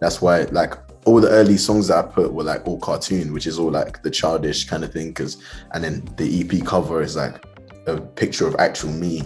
that's 0.00 0.20
why 0.22 0.42
like 0.50 0.74
all 1.04 1.20
the 1.20 1.28
early 1.28 1.56
songs 1.58 1.88
that 1.88 2.02
I 2.02 2.08
put 2.08 2.32
were 2.32 2.44
like 2.44 2.66
all 2.66 2.78
cartoon, 2.78 3.32
which 3.34 3.46
is 3.46 3.58
all 3.58 3.70
like 3.70 4.02
the 4.02 4.10
childish 4.10 4.64
kind 4.64 4.82
of 4.84 4.90
thing. 4.92 5.12
Cause 5.12 5.36
and 5.72 5.84
then 5.84 6.08
the 6.16 6.40
EP 6.40 6.64
cover 6.64 7.02
is 7.02 7.14
like 7.14 7.44
a 7.86 8.00
picture 8.00 8.46
of 8.46 8.56
actual 8.56 8.90
me, 8.90 9.22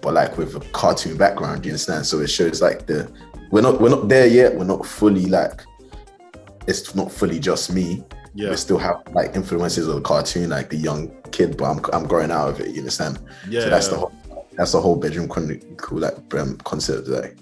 but 0.00 0.14
like 0.14 0.36
with 0.36 0.56
a 0.56 0.60
cartoon 0.72 1.16
background. 1.16 1.64
You 1.64 1.70
understand? 1.70 2.06
So 2.06 2.18
it 2.20 2.26
shows 2.28 2.60
like 2.60 2.86
the 2.86 3.08
we're 3.52 3.60
not 3.62 3.80
we're 3.80 3.88
not 3.90 4.08
there 4.08 4.26
yet. 4.26 4.54
We're 4.56 4.64
not 4.64 4.84
fully 4.84 5.26
like 5.26 5.62
it's 6.66 6.94
not 6.96 7.10
fully 7.12 7.38
just 7.38 7.72
me. 7.72 8.04
Yeah, 8.34 8.50
We 8.50 8.56
still 8.56 8.78
have 8.78 9.02
like 9.12 9.34
influences 9.36 9.86
of 9.88 9.96
the 9.96 10.00
cartoon, 10.00 10.50
like 10.50 10.70
the 10.70 10.76
young 10.76 11.10
kid, 11.32 11.56
but 11.56 11.64
I'm 11.64 11.80
I'm 11.92 12.06
growing 12.06 12.30
out 12.30 12.48
of 12.48 12.60
it. 12.60 12.68
You 12.68 12.78
understand? 12.78 13.18
yeah. 13.48 13.62
So 13.62 13.70
that's 13.70 13.88
the 13.88 13.96
whole 13.96 14.12
that's 14.52 14.72
the 14.72 14.80
whole 14.80 14.96
bedroom 14.96 15.28
chronicle 15.28 15.98
like 15.98 16.34
um, 16.34 16.56
concept. 16.58 17.08
Like 17.08 17.36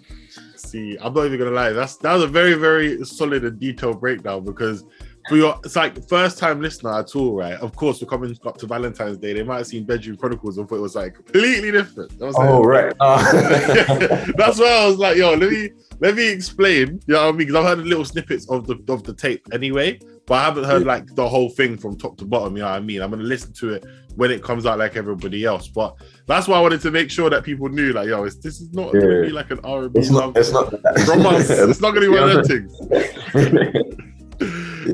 See, 0.70 0.96
I'm 1.00 1.14
not 1.14 1.26
even 1.26 1.38
gonna 1.38 1.50
lie. 1.50 1.72
That's 1.72 1.96
that 1.96 2.12
was 2.12 2.22
a 2.22 2.28
very, 2.28 2.54
very 2.54 3.04
solid 3.04 3.44
and 3.44 3.58
detailed 3.58 4.00
breakdown 4.00 4.44
because 4.44 4.84
for 5.30 5.36
your 5.36 5.58
it's 5.64 5.76
like 5.76 6.06
first 6.08 6.36
time 6.38 6.60
listener 6.60 6.92
at 6.98 7.14
all, 7.16 7.34
right? 7.36 7.54
Of 7.54 7.74
course, 7.74 8.02
we're 8.02 8.08
coming 8.08 8.36
up 8.44 8.58
to 8.58 8.66
Valentine's 8.66 9.16
Day. 9.16 9.32
They 9.32 9.42
might 9.42 9.58
have 9.58 9.66
seen 9.66 9.84
Bedroom 9.84 10.16
Chronicles 10.18 10.58
and 10.58 10.68
thought 10.68 10.76
it 10.76 10.80
was 10.80 10.96
like 10.96 11.14
completely 11.14 11.70
different. 11.70 12.12
You 12.12 12.18
know 12.18 12.26
I'm 12.26 12.32
saying? 12.34 12.48
Oh 12.50 12.62
right. 12.64 12.92
Uh, 13.00 13.32
That's 14.36 14.58
why 14.58 14.68
I 14.82 14.86
was 14.86 14.96
like, 14.98 15.16
yo, 15.16 15.34
let 15.34 15.50
me 15.50 15.70
let 16.00 16.14
me 16.16 16.28
explain. 16.28 17.00
You 17.06 17.14
know 17.14 17.26
what 17.26 17.28
I 17.34 17.38
mean? 17.38 17.46
Because 17.46 17.54
I've 17.56 17.78
heard 17.78 17.86
little 17.86 18.04
snippets 18.04 18.48
of 18.50 18.66
the 18.66 18.76
of 18.92 19.04
the 19.04 19.14
tape 19.14 19.46
anyway, 19.52 19.98
but 20.26 20.34
I 20.34 20.44
haven't 20.44 20.64
heard 20.64 20.84
like 20.84 21.14
the 21.14 21.26
whole 21.28 21.48
thing 21.48 21.78
from 21.78 21.96
top 21.96 22.16
to 22.18 22.24
bottom. 22.26 22.56
You 22.56 22.62
know 22.64 22.68
what 22.70 22.76
I 22.76 22.80
mean? 22.80 23.00
I'm 23.00 23.10
gonna 23.10 23.22
listen 23.22 23.52
to 23.54 23.74
it 23.74 23.84
when 24.16 24.30
it 24.32 24.42
comes 24.42 24.66
out 24.66 24.78
like 24.78 24.96
everybody 24.96 25.44
else. 25.44 25.68
But 25.68 25.94
that's 26.26 26.48
why 26.48 26.58
I 26.58 26.60
wanted 26.60 26.80
to 26.82 26.90
make 26.90 27.10
sure 27.10 27.30
that 27.30 27.44
people 27.44 27.68
knew, 27.68 27.92
like, 27.92 28.08
yo, 28.08 28.24
it's, 28.24 28.36
this 28.36 28.60
is 28.60 28.72
not 28.72 28.92
gonna 28.92 29.22
be 29.22 29.30
like 29.30 29.50
an 29.52 29.60
R 29.62 29.84
and 29.84 29.92
B 29.92 30.00
it's 30.00 30.10
not. 30.10 30.36
It's 30.36 30.50
not. 30.52 30.70
from 31.04 31.24
us. 31.26 31.48
It's 31.70 31.80
not 31.80 31.94
gonna 31.94 32.00
be 32.00 32.08
one 32.08 32.28
of 32.30 32.36
Yeah. 32.36 32.42
things. 32.42 34.09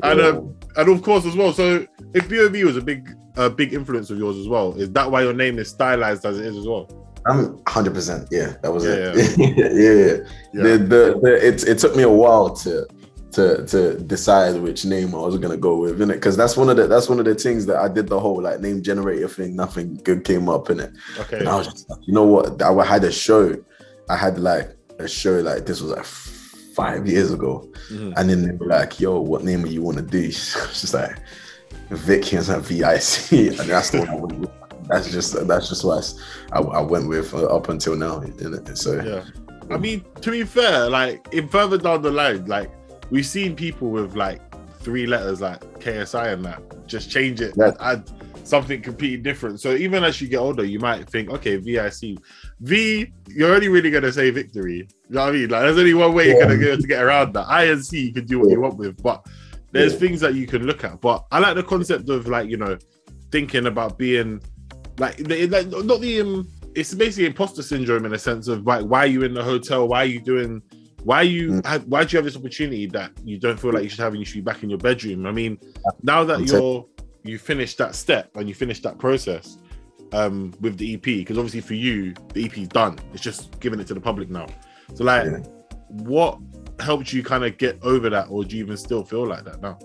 And 0.03 0.21
um, 0.21 0.55
and 0.75 0.89
of 0.89 1.01
course 1.01 1.25
as 1.25 1.35
well. 1.35 1.53
So 1.53 1.85
if 2.13 2.29
B.O.B. 2.29 2.63
was 2.63 2.77
a 2.77 2.81
big 2.81 3.09
a 3.35 3.49
big 3.49 3.73
influence 3.73 4.09
of 4.09 4.17
yours 4.17 4.37
as 4.37 4.47
well, 4.47 4.73
is 4.73 4.91
that 4.91 5.09
why 5.09 5.21
your 5.21 5.33
name 5.33 5.59
is 5.59 5.69
stylized 5.69 6.25
as 6.25 6.39
it 6.39 6.45
is 6.45 6.57
as 6.57 6.67
well? 6.67 6.87
I'm 7.25 7.53
100. 7.57 7.93
percent 7.93 8.27
Yeah, 8.31 8.55
that 8.61 8.71
was 8.71 8.85
Yeah, 8.85 9.11
it. 9.15 9.37
Yeah, 9.37 9.47
yeah. 9.57 10.17
Yeah. 10.53 10.63
The, 10.63 10.77
the, 10.77 11.19
the, 11.21 11.47
it, 11.47 11.67
it 11.67 11.77
took 11.77 11.95
me 11.95 12.03
a 12.03 12.09
while 12.09 12.49
to 12.57 12.87
to 13.33 13.65
to 13.67 13.99
decide 13.99 14.59
which 14.61 14.85
name 14.85 15.13
I 15.13 15.19
was 15.19 15.37
gonna 15.37 15.57
go 15.57 15.75
with 15.77 16.01
in 16.01 16.09
it 16.09 16.15
because 16.15 16.37
that's 16.37 16.55
one 16.55 16.69
of 16.69 16.77
the 16.77 16.87
that's 16.87 17.09
one 17.09 17.19
of 17.19 17.25
the 17.25 17.35
things 17.35 17.65
that 17.65 17.77
I 17.77 17.87
did 17.89 18.07
the 18.07 18.19
whole 18.19 18.41
like 18.41 18.61
name 18.61 18.81
generator 18.81 19.27
thing. 19.27 19.55
Nothing 19.55 19.99
good 20.03 20.23
came 20.23 20.47
up 20.49 20.69
in 20.69 20.79
it, 20.79 20.91
Okay. 21.19 21.39
and 21.39 21.49
I 21.49 21.57
was 21.57 21.67
just 21.67 21.89
like, 21.89 21.99
you 22.07 22.13
know 22.13 22.23
what? 22.25 22.61
I 22.61 22.85
had 22.85 23.03
a 23.03 23.11
show. 23.11 23.55
I 24.09 24.15
had 24.15 24.39
like 24.39 24.75
a 24.99 25.07
show 25.07 25.33
like 25.41 25.65
this 25.65 25.81
was 25.81 25.91
like 25.91 26.05
five 26.77 27.07
years 27.07 27.33
ago, 27.33 27.67
Mhm. 27.91 28.13
and 28.15 28.29
then 28.29 28.39
they 28.45 28.51
were 28.55 28.67
like, 28.67 28.99
"Yo, 28.99 29.19
what 29.19 29.43
name 29.43 29.63
do 29.63 29.69
you 29.77 29.81
want 29.81 29.97
to 29.97 30.03
do?" 30.03 30.19
It's 30.19 30.53
just 30.81 30.93
like 30.93 31.15
Vic 31.89 32.31
and 32.33 32.47
like 32.47 32.61
VIC, 32.71 33.47
and 33.59 33.69
that's 33.71 33.89
the 33.89 33.99
one 33.99 34.09
I 34.09 34.15
went 34.15 34.39
with. 34.39 34.49
That's 34.87 35.11
just 35.11 35.47
that's 35.47 35.67
just 35.69 35.83
what 35.83 36.13
I, 36.53 36.59
I 36.59 36.81
went 36.81 37.09
with 37.09 37.33
uh, 37.33 37.47
up 37.57 37.67
until 37.69 37.95
now. 37.97 38.23
So 38.75 39.01
Yeah. 39.01 39.23
I 39.69 39.77
mean, 39.77 40.05
to 40.21 40.31
be 40.31 40.43
fair, 40.43 40.89
like 40.89 41.27
in 41.33 41.47
further 41.49 41.77
down 41.77 42.01
the 42.03 42.11
line, 42.11 42.45
like 42.45 42.69
we've 43.09 43.25
seen 43.25 43.53
people 43.55 43.89
with 43.89 44.15
like 44.15 44.39
three 44.85 45.05
letters 45.07 45.41
like 45.41 45.59
KSI 45.81 46.27
and 46.33 46.45
that 46.45 46.61
just 46.87 47.09
change 47.09 47.41
it 47.41 47.53
Yeah. 47.57 47.71
add 47.81 48.09
something 48.45 48.81
completely 48.81 49.17
different. 49.29 49.59
So 49.59 49.71
even 49.85 50.05
as 50.05 50.21
you 50.21 50.29
get 50.29 50.37
older, 50.37 50.63
you 50.63 50.79
might 50.79 51.09
think, 51.09 51.29
okay, 51.31 51.57
VIC. 51.57 52.17
V, 52.61 53.11
you're 53.29 53.53
only 53.53 53.67
really 53.69 53.91
gonna 53.91 54.11
say 54.11 54.29
victory. 54.31 54.77
You 55.09 55.15
know 55.15 55.21
what 55.25 55.29
I 55.29 55.31
mean? 55.33 55.49
Like 55.49 55.61
there's 55.61 55.77
only 55.77 55.93
one 55.93 56.13
way 56.13 56.27
you're 56.29 56.39
gonna 56.39 56.57
go 56.57 56.75
to 56.75 56.87
get 56.87 57.03
around 57.03 57.33
that. 57.33 57.45
I 57.47 57.65
and 57.65 57.85
C 57.85 58.07
you 58.07 58.13
can 58.13 58.25
do 58.25 58.39
what 58.39 58.49
you 58.49 58.59
want 58.59 58.77
with, 58.77 59.01
but 59.03 59.25
there's 59.71 59.93
Yeah. 59.93 59.99
things 59.99 60.21
that 60.21 60.33
you 60.35 60.47
can 60.47 60.65
look 60.65 60.83
at. 60.83 60.99
But 61.01 61.25
I 61.31 61.39
like 61.39 61.55
the 61.55 61.63
concept 61.63 62.09
of 62.09 62.27
like, 62.27 62.49
you 62.49 62.57
know, 62.57 62.77
thinking 63.31 63.67
about 63.67 63.97
being 63.97 64.41
like, 64.97 65.19
like 65.19 65.67
not 65.67 66.01
the 66.01 66.21
um, 66.21 66.47
it's 66.73 66.93
basically 66.93 67.25
imposter 67.27 67.61
syndrome 67.61 68.05
in 68.05 68.13
a 68.13 68.19
sense 68.19 68.47
of 68.47 68.65
like 68.65 68.83
why 68.85 68.99
are 68.99 69.07
you 69.07 69.23
in 69.23 69.33
the 69.33 69.43
hotel 69.43 69.87
why 69.87 70.03
are 70.03 70.05
you 70.05 70.19
doing 70.19 70.61
why 71.03 71.21
you 71.21 71.51
Mm. 71.61 71.87
why 71.87 72.03
do 72.03 72.13
you 72.13 72.17
have 72.17 72.25
this 72.25 72.35
opportunity 72.35 72.85
that 72.87 73.11
you 73.23 73.37
don't 73.39 73.59
feel 73.59 73.71
like 73.73 73.83
you 73.83 73.89
should 73.89 73.99
have 73.99 74.13
and 74.13 74.19
you 74.19 74.25
should 74.25 74.35
be 74.35 74.41
back 74.41 74.63
in 74.63 74.69
your 74.69 74.77
bedroom 74.79 75.25
i 75.25 75.31
mean 75.31 75.57
now 76.03 76.23
that 76.23 76.45
you're 76.47 76.85
you 77.23 77.37
finished 77.37 77.77
that 77.79 77.95
step 77.95 78.29
and 78.35 78.47
you 78.49 78.55
finished 78.55 78.83
that 78.83 78.97
process 78.97 79.57
um 80.13 80.53
with 80.61 80.77
the 80.77 80.93
ep 80.93 81.03
because 81.03 81.37
obviously 81.37 81.59
for 81.61 81.73
you 81.73 82.13
the 82.33 82.45
ep 82.45 82.57
is 82.57 82.67
done. 82.67 82.97
It's 83.13 83.21
just 83.21 83.59
giving 83.59 83.79
it 83.79 83.87
to 83.87 83.93
the 83.93 83.99
public 84.01 84.29
now. 84.29 84.47
So 84.93 85.03
like 85.03 85.25
Yeah. 85.25 85.37
what 85.87 86.39
helped 86.79 87.11
you 87.11 87.23
kind 87.23 87.43
of 87.43 87.57
get 87.57 87.77
over 87.81 88.09
that 88.09 88.27
or 88.29 88.43
do 88.43 88.55
you 88.57 88.63
even 88.63 88.77
still 88.77 89.03
feel 89.03 89.25
like 89.25 89.43
that 89.45 89.61
now? 89.61 89.77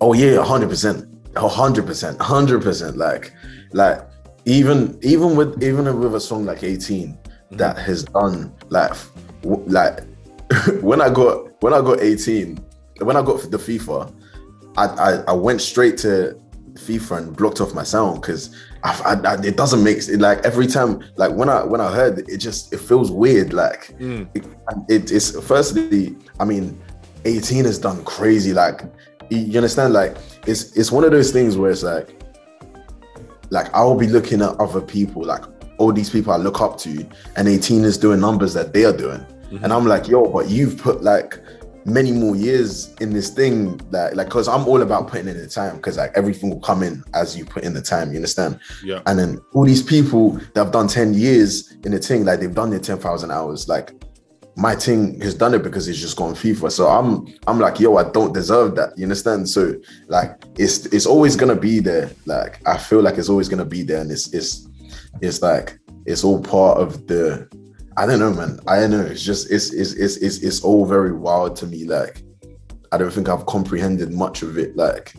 Oh 0.00 0.12
yeah, 0.14 0.42
hundred 0.44 0.68
percent, 0.68 1.06
hundred 1.36 1.86
percent, 1.86 2.20
hundred 2.20 2.62
percent. 2.62 2.96
Like, 2.96 3.32
like 3.72 4.00
even 4.44 4.98
even 5.02 5.36
with 5.36 5.62
even 5.62 5.84
with 6.00 6.14
a 6.16 6.20
song 6.20 6.44
like 6.44 6.64
18 6.64 7.16
that 7.52 7.78
has 7.78 8.02
done 8.04 8.52
like 8.70 8.92
w- 9.42 9.62
like 9.68 10.00
when 10.80 11.00
I 11.00 11.08
got 11.08 11.62
when 11.62 11.72
I 11.72 11.80
got 11.80 12.00
18 12.00 12.58
when 13.02 13.16
I 13.16 13.22
got 13.22 13.48
the 13.50 13.56
FIFA, 13.58 14.12
I 14.76 14.84
I, 14.86 15.10
I 15.28 15.32
went 15.32 15.60
straight 15.60 15.96
to 15.98 16.36
FIFA 16.86 17.18
and 17.18 17.36
blocked 17.36 17.60
off 17.60 17.74
my 17.74 17.82
sound 17.82 18.20
because 18.20 18.54
it 18.84 19.56
doesn't 19.56 19.82
make 19.84 19.98
it 20.08 20.20
like 20.20 20.38
every 20.44 20.66
time 20.66 21.02
like 21.16 21.32
when 21.32 21.48
I 21.48 21.64
when 21.64 21.80
I 21.80 21.90
heard 21.92 22.18
it, 22.18 22.28
it 22.28 22.38
just 22.38 22.72
it 22.72 22.80
feels 22.80 23.10
weird 23.10 23.52
like 23.52 23.94
Mm. 24.00 24.28
it, 24.34 24.44
it, 24.88 25.12
it's 25.12 25.28
firstly 25.46 26.16
i 26.40 26.44
mean 26.44 26.80
18 27.24 27.64
has 27.64 27.78
done 27.78 28.02
crazy 28.04 28.52
like 28.52 28.82
you 29.30 29.56
understand 29.56 29.92
like 29.92 30.16
it's 30.46 30.76
it's 30.76 30.90
one 30.90 31.04
of 31.04 31.10
those 31.12 31.30
things 31.30 31.56
where 31.56 31.70
it's 31.70 31.82
like 31.82 32.08
like 33.50 33.72
i'll 33.74 33.96
be 33.96 34.06
looking 34.06 34.40
at 34.42 34.50
other 34.60 34.80
people 34.80 35.22
like 35.24 35.44
all 35.78 35.92
these 35.92 36.10
people 36.10 36.32
i 36.32 36.36
look 36.36 36.60
up 36.60 36.78
to 36.78 37.06
and 37.36 37.48
18 37.48 37.84
is 37.84 37.96
doing 37.98 38.20
numbers 38.20 38.54
that 38.54 38.72
they 38.72 38.84
are 38.84 38.96
doing 38.96 39.24
and 39.62 39.72
i'm 39.72 39.86
like 39.86 40.08
yo 40.08 40.26
but 40.26 40.48
you've 40.48 40.78
put 40.78 41.02
like 41.02 41.38
many 41.84 42.12
more 42.12 42.36
years 42.36 42.94
in 43.00 43.12
this 43.12 43.30
thing 43.30 43.76
that 43.90 44.16
like 44.16 44.26
because 44.26 44.48
i'm 44.48 44.66
all 44.68 44.82
about 44.82 45.08
putting 45.08 45.28
in 45.28 45.36
the 45.36 45.48
time 45.48 45.76
because 45.76 45.96
like 45.96 46.12
everything 46.14 46.50
will 46.50 46.60
come 46.60 46.82
in 46.82 47.02
as 47.14 47.36
you 47.36 47.44
put 47.44 47.64
in 47.64 47.72
the 47.72 47.82
time 47.82 48.10
you 48.10 48.16
understand 48.16 48.58
yeah 48.84 49.00
and 49.06 49.18
then 49.18 49.40
all 49.52 49.64
these 49.64 49.82
people 49.82 50.30
that 50.54 50.64
have 50.64 50.72
done 50.72 50.88
10 50.88 51.14
years 51.14 51.72
in 51.84 51.92
the 51.92 51.98
thing, 51.98 52.24
like 52.24 52.40
they've 52.40 52.54
done 52.54 52.70
their 52.70 52.78
10,000 52.80 53.30
hours. 53.30 53.68
Like 53.68 53.92
my 54.56 54.74
thing 54.74 55.20
has 55.20 55.34
done 55.34 55.54
it 55.54 55.62
because 55.62 55.88
it's 55.88 55.98
just 55.98 56.16
gone 56.16 56.34
FIFA. 56.34 56.70
So 56.70 56.88
I'm 56.88 57.26
I'm 57.46 57.58
like, 57.58 57.80
yo, 57.80 57.96
I 57.96 58.10
don't 58.10 58.32
deserve 58.32 58.74
that. 58.76 58.96
You 58.96 59.04
understand? 59.04 59.48
So 59.48 59.74
like 60.08 60.44
it's 60.58 60.86
it's 60.86 61.06
always 61.06 61.36
gonna 61.36 61.56
be 61.56 61.80
there. 61.80 62.10
Like 62.26 62.60
I 62.66 62.76
feel 62.76 63.02
like 63.02 63.18
it's 63.18 63.28
always 63.28 63.48
gonna 63.48 63.64
be 63.64 63.82
there. 63.82 64.00
And 64.00 64.10
it's 64.10 64.32
it's 64.32 64.68
it's 65.20 65.42
like 65.42 65.78
it's 66.06 66.24
all 66.24 66.40
part 66.42 66.78
of 66.78 67.06
the 67.06 67.48
I 67.96 68.06
don't 68.06 68.18
know, 68.18 68.32
man. 68.32 68.58
I 68.66 68.80
don't 68.80 68.90
know. 68.90 69.02
It's 69.02 69.22
just 69.22 69.50
it's 69.50 69.72
it's 69.72 69.92
it's 69.92 70.16
it's, 70.16 70.38
it's 70.38 70.62
all 70.62 70.86
very 70.86 71.12
wild 71.12 71.56
to 71.56 71.66
me. 71.66 71.84
Like 71.84 72.22
I 72.90 72.98
don't 72.98 73.12
think 73.12 73.28
I've 73.28 73.46
comprehended 73.46 74.12
much 74.12 74.42
of 74.42 74.58
it. 74.58 74.76
Like 74.76 75.14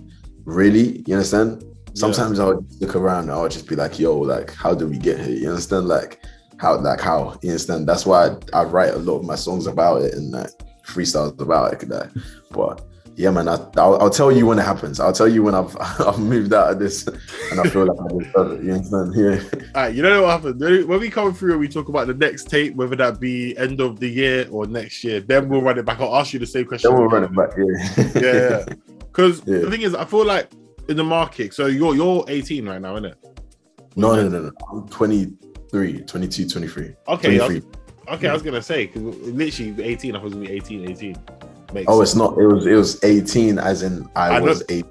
really, 0.46 1.03
you 1.08 1.15
understand? 1.15 1.63
Sometimes 1.94 2.39
I'll 2.39 2.60
just 2.62 2.82
look 2.82 2.96
around 2.96 3.24
and 3.24 3.32
I'll 3.32 3.48
just 3.48 3.68
be 3.68 3.75
like, 3.75 4.00
yo, 4.00 4.18
like, 4.18 4.51
how 4.51 4.74
do 4.74 4.88
we 4.88 4.98
get 4.98 5.20
here? 5.20 5.36
You 5.36 5.50
understand? 5.50 5.88
Like, 5.88 6.24
how, 6.58 6.80
like, 6.80 7.00
how, 7.00 7.38
you 7.44 7.50
understand? 7.50 7.88
That's 7.88 8.06
why 8.06 8.30
I, 8.30 8.62
I 8.62 8.63
write 8.63 8.94
a 8.94 8.98
lot 8.98 9.20
of 9.20 9.25
my 9.25 9.36
songs 9.36 9.68
about 9.68 10.01
it 10.01 10.15
and 10.15 10.32
like 10.32 10.50
freestyles 10.86 11.39
about 11.39 11.74
it. 11.74 11.88
Like, 11.88 12.10
but 12.50 12.84
yeah, 13.15 13.29
man, 13.29 13.48
I, 13.48 13.53
I'll, 13.77 13.96
I'll 14.01 14.10
tell 14.10 14.32
you 14.32 14.46
when 14.48 14.58
it 14.60 14.63
happens. 14.63 15.00
I'll 15.00 15.13
tell 15.13 15.27
you 15.27 15.43
when 15.43 15.53
I've 15.55 15.75
I've 16.00 16.20
moved 16.20 16.53
out 16.53 16.72
of 16.72 16.79
this 16.79 17.05
and 17.08 17.60
I 17.60 17.70
feel 17.70 17.86
like 17.86 17.98
I 18.00 18.17
deserve 18.17 18.51
it. 18.60 18.63
You 18.65 18.74
understand? 18.74 19.13
Yeah. 19.15 19.60
All 19.75 19.84
right, 19.84 19.93
you 19.96 20.01
know 20.01 20.24
what 20.24 20.32
happened? 20.32 20.60
When 20.88 21.00
we 21.00 21.10
come 21.10 21.34
through 21.34 21.51
and 21.51 21.60
we 21.60 21.67
talk 21.67 21.89
about 21.89 22.08
the 22.08 22.13
next 22.13 22.50
tape, 22.50 22.75
whether 22.75 22.96
that 22.96 23.20
be 23.20 23.55
end 23.58 23.79
of 23.82 24.00
the 24.00 24.08
year 24.08 24.48
or 24.50 24.65
next 24.65 25.03
year, 25.03 25.20
then 25.20 25.50
we'll 25.50 25.62
run 25.62 25.77
it 25.77 25.86
back. 25.86 26.00
I'll 26.00 26.15
ask 26.15 26.34
you 26.34 26.39
the 26.39 26.46
same 26.48 26.65
question. 26.65 26.89
Then 26.91 27.00
we'll 27.00 27.10
run 27.10 27.24
it 27.24 27.36
back. 27.36 27.51
Yeah. 27.58 28.22
Yeah, 28.22 28.65
because 29.00 29.41
Yeah. 29.46 29.60
the 29.60 29.70
thing 29.72 29.82
is, 29.82 29.93
I 29.96 30.05
feel 30.05 30.25
like 30.25 30.50
in 30.89 30.98
the 30.98 31.03
market. 31.03 31.53
So 31.53 31.67
you're 31.67 31.96
you're 31.96 32.25
18 32.27 32.65
right 32.67 32.82
now, 32.82 32.93
isn't 32.96 33.05
it? 33.05 33.17
no, 33.96 34.15
no, 34.15 34.27
no, 34.27 34.41
no. 34.41 34.51
I'm 34.72 34.88
23, 34.89 36.01
22, 36.01 36.50
23. 36.50 36.96
Okay, 37.08 37.39
I 37.39 37.48
was, 37.48 37.62
okay. 38.10 38.27
I 38.27 38.34
was 38.34 38.41
gonna 38.41 38.62
say 38.62 38.88
because 38.88 39.03
literally 39.20 39.84
18. 39.84 40.15
I 40.15 40.20
was 40.24 40.34
gonna 40.34 40.46
be 40.46 40.51
18, 40.51 40.89
18. 40.89 41.15
Makes 41.74 41.86
Oh, 41.89 42.00
sense. 42.00 42.10
it's 42.12 42.15
not. 42.18 42.38
It 42.38 42.46
was. 42.48 42.65
It 42.65 42.75
was 42.75 43.03
18, 43.03 43.58
as 43.60 43.82
in 43.84 44.08
I, 44.15 44.30
I 44.36 44.39
know. 44.39 44.46
was 44.46 44.63
18. 44.70 44.86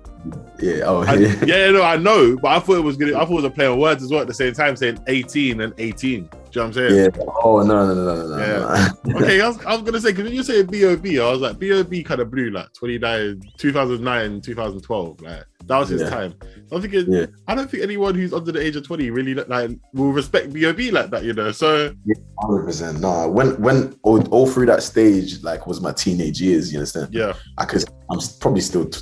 Yeah. 0.60 0.82
Oh, 0.84 1.02
I, 1.02 1.14
yeah. 1.14 1.44
yeah, 1.44 1.70
no, 1.70 1.82
I 1.82 1.96
know, 1.96 2.36
but 2.36 2.48
I 2.52 2.60
thought 2.60 2.76
it 2.76 2.84
was 2.84 2.96
gonna. 2.96 3.16
I 3.16 3.20
thought 3.24 3.32
it 3.32 3.34
was 3.36 3.44
a 3.44 3.50
play 3.50 3.66
on 3.66 3.78
words 3.78 4.02
as 4.02 4.10
well 4.10 4.20
at 4.20 4.26
the 4.26 4.34
same 4.34 4.52
time, 4.52 4.76
saying 4.76 4.98
18 5.06 5.60
and 5.60 5.72
18. 5.78 6.28
Do 6.52 6.60
you 6.60 6.66
know 6.66 6.68
what 6.68 6.76
I'm 6.76 6.90
saying? 6.90 7.10
Yeah. 7.16 7.24
Oh 7.42 7.62
no, 7.62 7.86
no, 7.86 7.94
no, 7.94 8.14
no, 8.14 8.36
no, 8.36 8.38
Yeah. 8.38 8.88
no. 9.06 9.16
okay, 9.20 9.40
I 9.40 9.48
was, 9.48 9.64
I 9.64 9.72
was 9.72 9.82
gonna 9.82 10.00
say 10.00 10.10
because 10.10 10.24
when 10.24 10.34
you 10.34 10.42
say 10.42 10.62
Bob, 10.62 11.26
I 11.26 11.30
was 11.30 11.40
like 11.40 11.58
Bob 11.58 12.04
kind 12.04 12.20
of 12.20 12.30
blew 12.30 12.50
like 12.50 12.70
29, 12.74 13.40
2009, 13.56 14.40
2012. 14.42 15.20
Like 15.22 15.44
that 15.66 15.78
was 15.78 15.88
his 15.88 16.02
Yeah. 16.02 16.10
time. 16.10 16.34
I'm 16.70 16.82
thinking, 16.82 17.06
Yeah. 17.10 17.26
I 17.48 17.54
don't 17.54 17.70
think 17.70 17.82
anyone 17.82 18.14
who's 18.14 18.34
under 18.34 18.52
the 18.52 18.60
age 18.60 18.76
of 18.76 18.86
20 18.86 19.08
really 19.08 19.32
like 19.32 19.70
will 19.94 20.12
respect 20.12 20.48
Bob 20.52 20.90
like 20.92 21.08
that, 21.10 21.24
you 21.24 21.32
know. 21.32 21.52
So 21.52 21.94
Hundred 22.38 22.64
percent. 22.64 23.00
No, 23.00 23.30
when 23.30 23.58
when 23.62 23.96
all, 24.02 24.22
all 24.28 24.46
through 24.46 24.66
that 24.66 24.82
stage, 24.82 25.42
like 25.42 25.66
was 25.66 25.80
my 25.80 25.92
teenage 25.92 26.38
years. 26.42 26.70
You 26.70 26.80
understand? 26.80 27.14
yeah, 27.14 27.32
I 27.56 27.64
could. 27.64 27.82
I'm 28.10 28.18
probably 28.40 28.60
still. 28.60 28.84
T- 28.90 29.00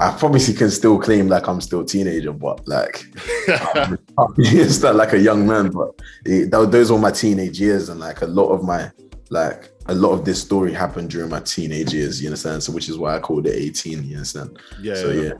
I 0.00 0.16
probably 0.18 0.40
can 0.54 0.70
still 0.70 0.98
claim 0.98 1.28
like 1.28 1.46
I'm 1.46 1.60
still 1.60 1.80
a 1.80 1.86
teenager, 1.86 2.32
but 2.32 2.66
like 2.66 3.04
it's 4.38 4.82
not 4.82 4.96
like 5.02 5.12
a 5.12 5.18
young 5.18 5.46
man. 5.46 5.70
But 5.70 5.90
it, 6.24 6.50
tho- 6.50 6.64
those 6.64 6.90
were 6.90 6.98
my 6.98 7.10
teenage 7.10 7.60
years, 7.60 7.90
and 7.90 8.00
like 8.00 8.22
a 8.22 8.26
lot 8.26 8.48
of 8.48 8.64
my 8.64 8.90
like 9.28 9.70
a 9.86 9.94
lot 9.94 10.12
of 10.12 10.24
this 10.24 10.40
story 10.40 10.72
happened 10.72 11.10
during 11.10 11.28
my 11.28 11.40
teenage 11.40 11.92
years. 11.92 12.20
You 12.22 12.28
understand? 12.28 12.62
So 12.62 12.72
which 12.72 12.88
is 12.88 12.96
why 12.96 13.16
I 13.16 13.20
called 13.20 13.46
it 13.46 13.54
18. 13.54 14.04
You 14.04 14.16
understand? 14.16 14.58
yeah. 14.80 14.94
So 14.94 15.10
yeah. 15.10 15.32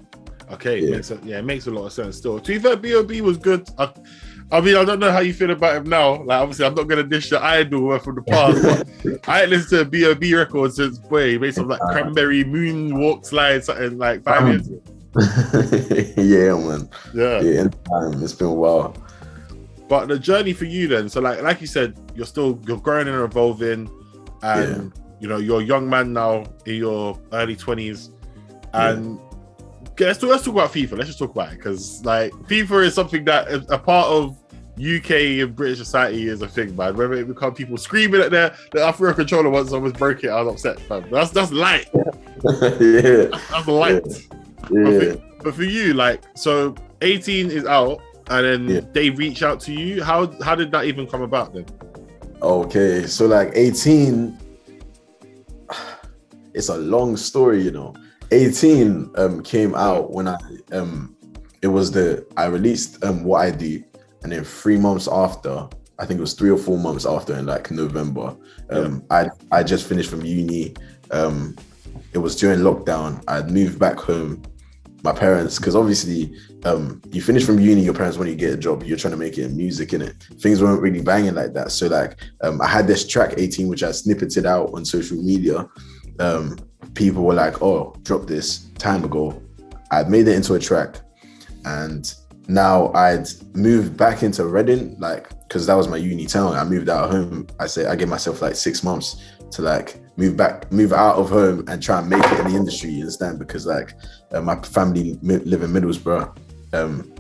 Okay, 0.53 0.81
Yeah. 0.81 0.97
Makes 0.97 1.11
a, 1.13 1.21
yeah, 1.25 1.39
it 1.39 1.45
makes 1.45 1.67
a 1.69 1.71
lot 1.71 1.87
of 1.87 1.93
sense. 1.93 2.17
Still, 2.17 2.39
to 2.41 2.53
be 2.53 2.59
fair, 2.59 2.77
Bob 2.77 3.11
was 3.23 3.39
good. 3.39 3.69
I, 3.79 3.93
I 4.53 4.61
mean, 4.61 4.77
I 4.77 4.85
don't 4.85 4.99
know 4.99 5.13
how 5.13 5.21
you 5.21 5.33
feel 5.33 5.51
about 5.51 5.77
him 5.77 5.89
now. 5.89 6.23
Like, 6.25 6.41
obviously, 6.41 6.67
I'm 6.67 6.75
not 6.75 6.89
gonna 6.89 7.05
dish 7.05 7.31
the 7.31 7.43
idol 7.43 7.97
from 8.01 8.17
the 8.17 8.23
past. 8.23 8.63
but 8.63 9.29
I 9.29 9.43
ain't 9.43 9.51
listened 9.51 9.85
to 9.85 9.85
B.O.B. 9.85 10.35
records 10.35 10.77
since 10.77 10.99
boy, 10.99 11.39
based 11.39 11.59
on 11.59 11.69
like 11.69 11.81
Cranberry 11.81 12.45
Moonwalk 12.45 13.25
Slide, 13.25 13.63
something 13.65 13.97
like 13.99 14.25
five 14.25 14.43
Um, 14.43 14.51
years 14.51 14.67
ago. 14.69 14.83
yeah, 16.17 16.55
man. 16.57 16.89
Yeah. 17.15 17.41
Yeah. 17.41 17.69
It's 18.23 18.33
been 18.35 18.47
a 18.49 18.55
while. 18.55 18.95
But 19.89 20.07
the 20.07 20.19
journey 20.19 20.53
for 20.53 20.67
you 20.67 20.87
then, 20.89 21.09
so 21.09 21.21
like 21.21 21.43
like 21.43 21.61
you 21.61 21.67
said, 21.67 21.99
you're 22.15 22.27
still 22.27 22.61
you're 22.67 22.79
growing 22.79 23.09
and 23.09 23.17
evolving, 23.23 23.91
and 24.43 24.93
you 25.21 25.29
know 25.29 25.39
you're 25.39 25.61
a 25.61 25.65
young 25.65 25.89
man 25.91 26.13
now 26.13 26.45
in 26.67 26.77
your 26.77 27.19
early 27.33 27.57
twenties, 27.57 28.11
and 28.73 29.19
okay, 30.01 30.07
let's 30.07 30.19
talk, 30.19 30.31
let's 30.31 30.45
talk 30.45 30.55
about 30.55 30.73
FIFA. 30.73 30.93
Let's 30.97 31.09
just 31.09 31.19
talk 31.19 31.31
about 31.33 31.53
it 31.53 31.57
because 31.59 32.05
like 32.05 32.33
FIFA 32.33 32.87
is 32.87 32.95
something 32.95 33.25
that 33.27 33.49
is 33.49 33.69
a 33.71 33.79
part 33.79 34.09
of 34.09 34.37
UK 34.79 35.11
and 35.43 35.55
British 35.55 35.79
society 35.79 36.27
is 36.29 36.41
a 36.41 36.49
thing, 36.49 36.75
man. 36.75 36.97
Whether 36.97 37.15
it 37.15 37.29
become 37.29 37.55
people 37.55 37.77
screaming 37.77 38.23
at 38.23 38.31
their 38.31 38.57
the 38.73 38.83
Africa 38.83 39.15
controller 39.15 39.51
once 39.51 39.71
someone's 39.71 39.99
broke 39.99 40.25
it, 40.25 40.29
I 40.29 40.41
was 40.41 40.65
upset, 40.65 40.89
man. 40.89 41.11
That's 41.11 41.31
that's 41.31 41.53
light. 41.53 41.89
yeah, 41.95 43.27
That's 43.51 43.67
light. 43.67 44.03
yeah. 44.07 44.69
But, 44.71 45.03
for, 45.03 45.23
but 45.45 45.55
for 45.55 45.65
you, 45.65 45.95
like, 45.95 46.23
so 46.35 46.75
18 47.03 47.51
is 47.51 47.65
out, 47.67 48.01
and 48.29 48.45
then 48.45 48.69
Yeah. 48.69 48.81
they 48.93 49.11
reach 49.11 49.43
out 49.43 49.61
to 49.61 49.73
you. 49.73 50.03
How 50.03 50.33
how 50.43 50.55
did 50.55 50.71
that 50.73 50.87
even 50.87 51.07
come 51.07 51.21
about 51.23 51.53
then? 51.53 51.67
Okay, 52.41 53.07
so 53.07 53.27
like 53.27 53.51
18, 53.55 54.39
it's 56.55 56.71
a 56.71 56.79
long 56.79 57.19
story, 57.19 57.63
you 57.63 57.71
know. 57.71 57.95
18 58.33 59.11
um 59.17 59.43
came 59.43 59.75
out 59.75 60.11
when 60.13 60.29
I 60.29 60.37
um 60.73 61.17
it 61.63 61.69
was 61.69 61.91
the 61.91 62.27
I 62.37 62.47
released 62.47 63.05
um 63.05 63.25
what 63.25 63.41
I 63.43 63.51
do, 63.51 63.83
and 64.23 64.33
then 64.33 64.45
three 64.45 64.79
months 64.79 65.09
after, 65.11 65.69
I 65.99 66.07
think 66.07 66.19
it 66.19 66.21
was 66.21 66.35
three 66.35 66.51
or 66.51 66.59
four 66.59 66.79
months 66.79 67.07
after 67.07 67.35
in 67.37 67.47
like 67.47 67.71
November, 67.71 68.37
um 68.71 69.05
I 69.11 69.29
I 69.51 69.63
just 69.63 69.87
finished 69.89 70.11
from 70.11 70.25
uni. 70.25 70.75
Um 71.11 71.57
it 72.13 72.19
was 72.19 72.37
during 72.37 72.61
lockdown. 72.61 73.23
I'd 73.29 73.51
moved 73.51 73.79
back 73.79 73.97
home. 73.97 74.43
My 75.03 75.13
parents, 75.13 75.59
because 75.59 75.75
obviously, 75.75 76.37
um, 76.65 77.01
you 77.11 77.23
finish 77.23 77.45
from 77.45 77.59
uni, 77.59 77.83
your 77.83 77.95
parents 77.95 78.19
when 78.19 78.29
you 78.29 78.35
to 78.35 78.39
get 78.41 78.53
a 78.53 78.57
job, 78.57 78.83
you're 78.83 78.99
trying 78.99 79.13
to 79.13 79.17
make 79.17 79.39
it 79.39 79.45
in 79.45 79.57
music, 79.57 79.95
in 79.95 80.03
it. 80.03 80.15
Things 80.41 80.63
weren't 80.63 80.83
really 80.83 81.01
banging 81.01 81.35
like 81.35 81.55
that. 81.55 81.73
So 81.73 81.87
like, 81.87 82.19
um, 82.43 82.61
I 82.61 82.67
had 82.67 82.87
this 82.87 83.07
track 83.07 83.35
18, 83.39 83.69
which 83.69 83.83
I 83.83 83.91
snippeted 83.91 84.45
out 84.45 84.75
on 84.75 84.85
social 84.85 85.17
media. 85.17 85.67
Um, 86.19 86.59
people 86.95 87.25
were 87.25 87.35
like, 87.35 87.63
"Oh, 87.63 87.95
drop 88.03 88.27
this 88.27 88.69
time 88.79 89.05
ago." 89.05 89.43
I'd 89.91 90.09
made 90.09 90.29
it 90.29 90.37
into 90.37 90.55
a 90.55 90.59
track, 90.59 91.01
and 91.65 92.13
now 92.49 92.93
I'd 92.95 93.27
moved 93.55 93.97
back 93.97 94.23
into 94.23 94.45
Reading, 94.47 94.97
like, 94.99 95.29
because 95.41 95.67
that 95.67 95.75
was 95.75 95.89
my 95.89 95.97
uni 95.97 96.27
town. 96.27 96.55
I 96.55 96.65
moved 96.65 96.89
out 96.89 97.05
of 97.05 97.11
home. 97.11 97.47
I 97.59 97.67
say 97.67 97.87
I 97.87 97.97
gave 97.97 98.09
myself 98.09 98.43
like 98.43 98.55
six 98.55 98.85
months 98.85 99.23
to 99.53 99.63
like 99.63 100.01
move 100.17 100.37
back, 100.37 100.71
move 100.71 100.93
out 100.93 101.17
of 101.17 101.29
home, 101.29 101.65
and 101.69 101.83
try 101.83 101.99
and 101.99 102.09
make 102.09 102.25
it 102.25 102.41
in 102.41 102.53
the 102.53 102.57
industry. 102.57 102.91
You 102.91 103.01
understand? 103.01 103.39
Because 103.39 103.67
like 103.67 103.95
uh, 104.33 104.41
my 104.41 104.61
family 104.63 105.19
mi- 105.23 105.39
live 105.39 105.63
in 105.63 105.73
Middlesbrough. 105.73 106.37
Um, 106.73 107.13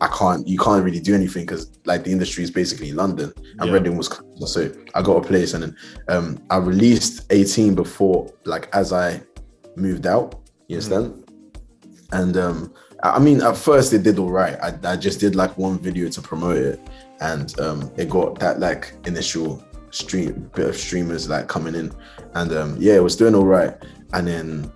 I 0.00 0.08
can't, 0.08 0.46
you 0.46 0.58
can't 0.58 0.84
really 0.84 1.00
do 1.00 1.14
anything 1.14 1.44
because 1.46 1.70
like 1.84 2.04
the 2.04 2.10
industry 2.12 2.42
is 2.44 2.50
basically 2.50 2.90
in 2.90 2.96
London, 2.96 3.32
and 3.58 3.68
Yeah. 3.68 3.74
Reading 3.74 3.96
was 3.96 4.08
close. 4.08 4.52
so 4.52 4.70
I 4.94 5.02
got 5.02 5.24
a 5.24 5.26
place, 5.26 5.54
and 5.54 5.62
then 5.62 5.76
um, 6.08 6.42
I 6.50 6.56
released 6.58 7.26
18 7.30 7.74
before, 7.74 8.30
like 8.44 8.68
as 8.74 8.92
I 8.92 9.22
moved 9.76 10.06
out. 10.06 10.40
You 10.68 10.76
understand? 10.76 11.24
And 12.12 12.36
um, 12.36 12.74
I 13.02 13.10
I 13.16 13.18
mean, 13.18 13.42
at 13.42 13.56
first 13.56 13.92
it 13.92 14.02
did 14.02 14.18
all 14.18 14.30
right. 14.30 14.56
I, 14.62 14.92
I 14.92 14.96
just 14.96 15.20
did 15.20 15.34
like 15.36 15.56
one 15.58 15.78
video 15.78 16.08
to 16.08 16.20
promote 16.20 16.56
it, 16.56 16.80
and 17.20 17.58
um, 17.60 17.90
it 17.96 18.08
got 18.10 18.38
that 18.40 18.60
like 18.60 18.94
initial 19.06 19.62
stream 19.90 20.50
bit 20.54 20.68
of 20.68 20.76
streamers 20.76 21.28
like 21.28 21.46
coming 21.46 21.74
in, 21.74 21.92
and 22.34 22.52
um, 22.52 22.76
yeah, 22.80 22.94
it 22.94 23.02
was 23.02 23.14
doing 23.16 23.34
all 23.34 23.46
right. 23.46 23.74
And 24.12 24.26
then 24.26 24.72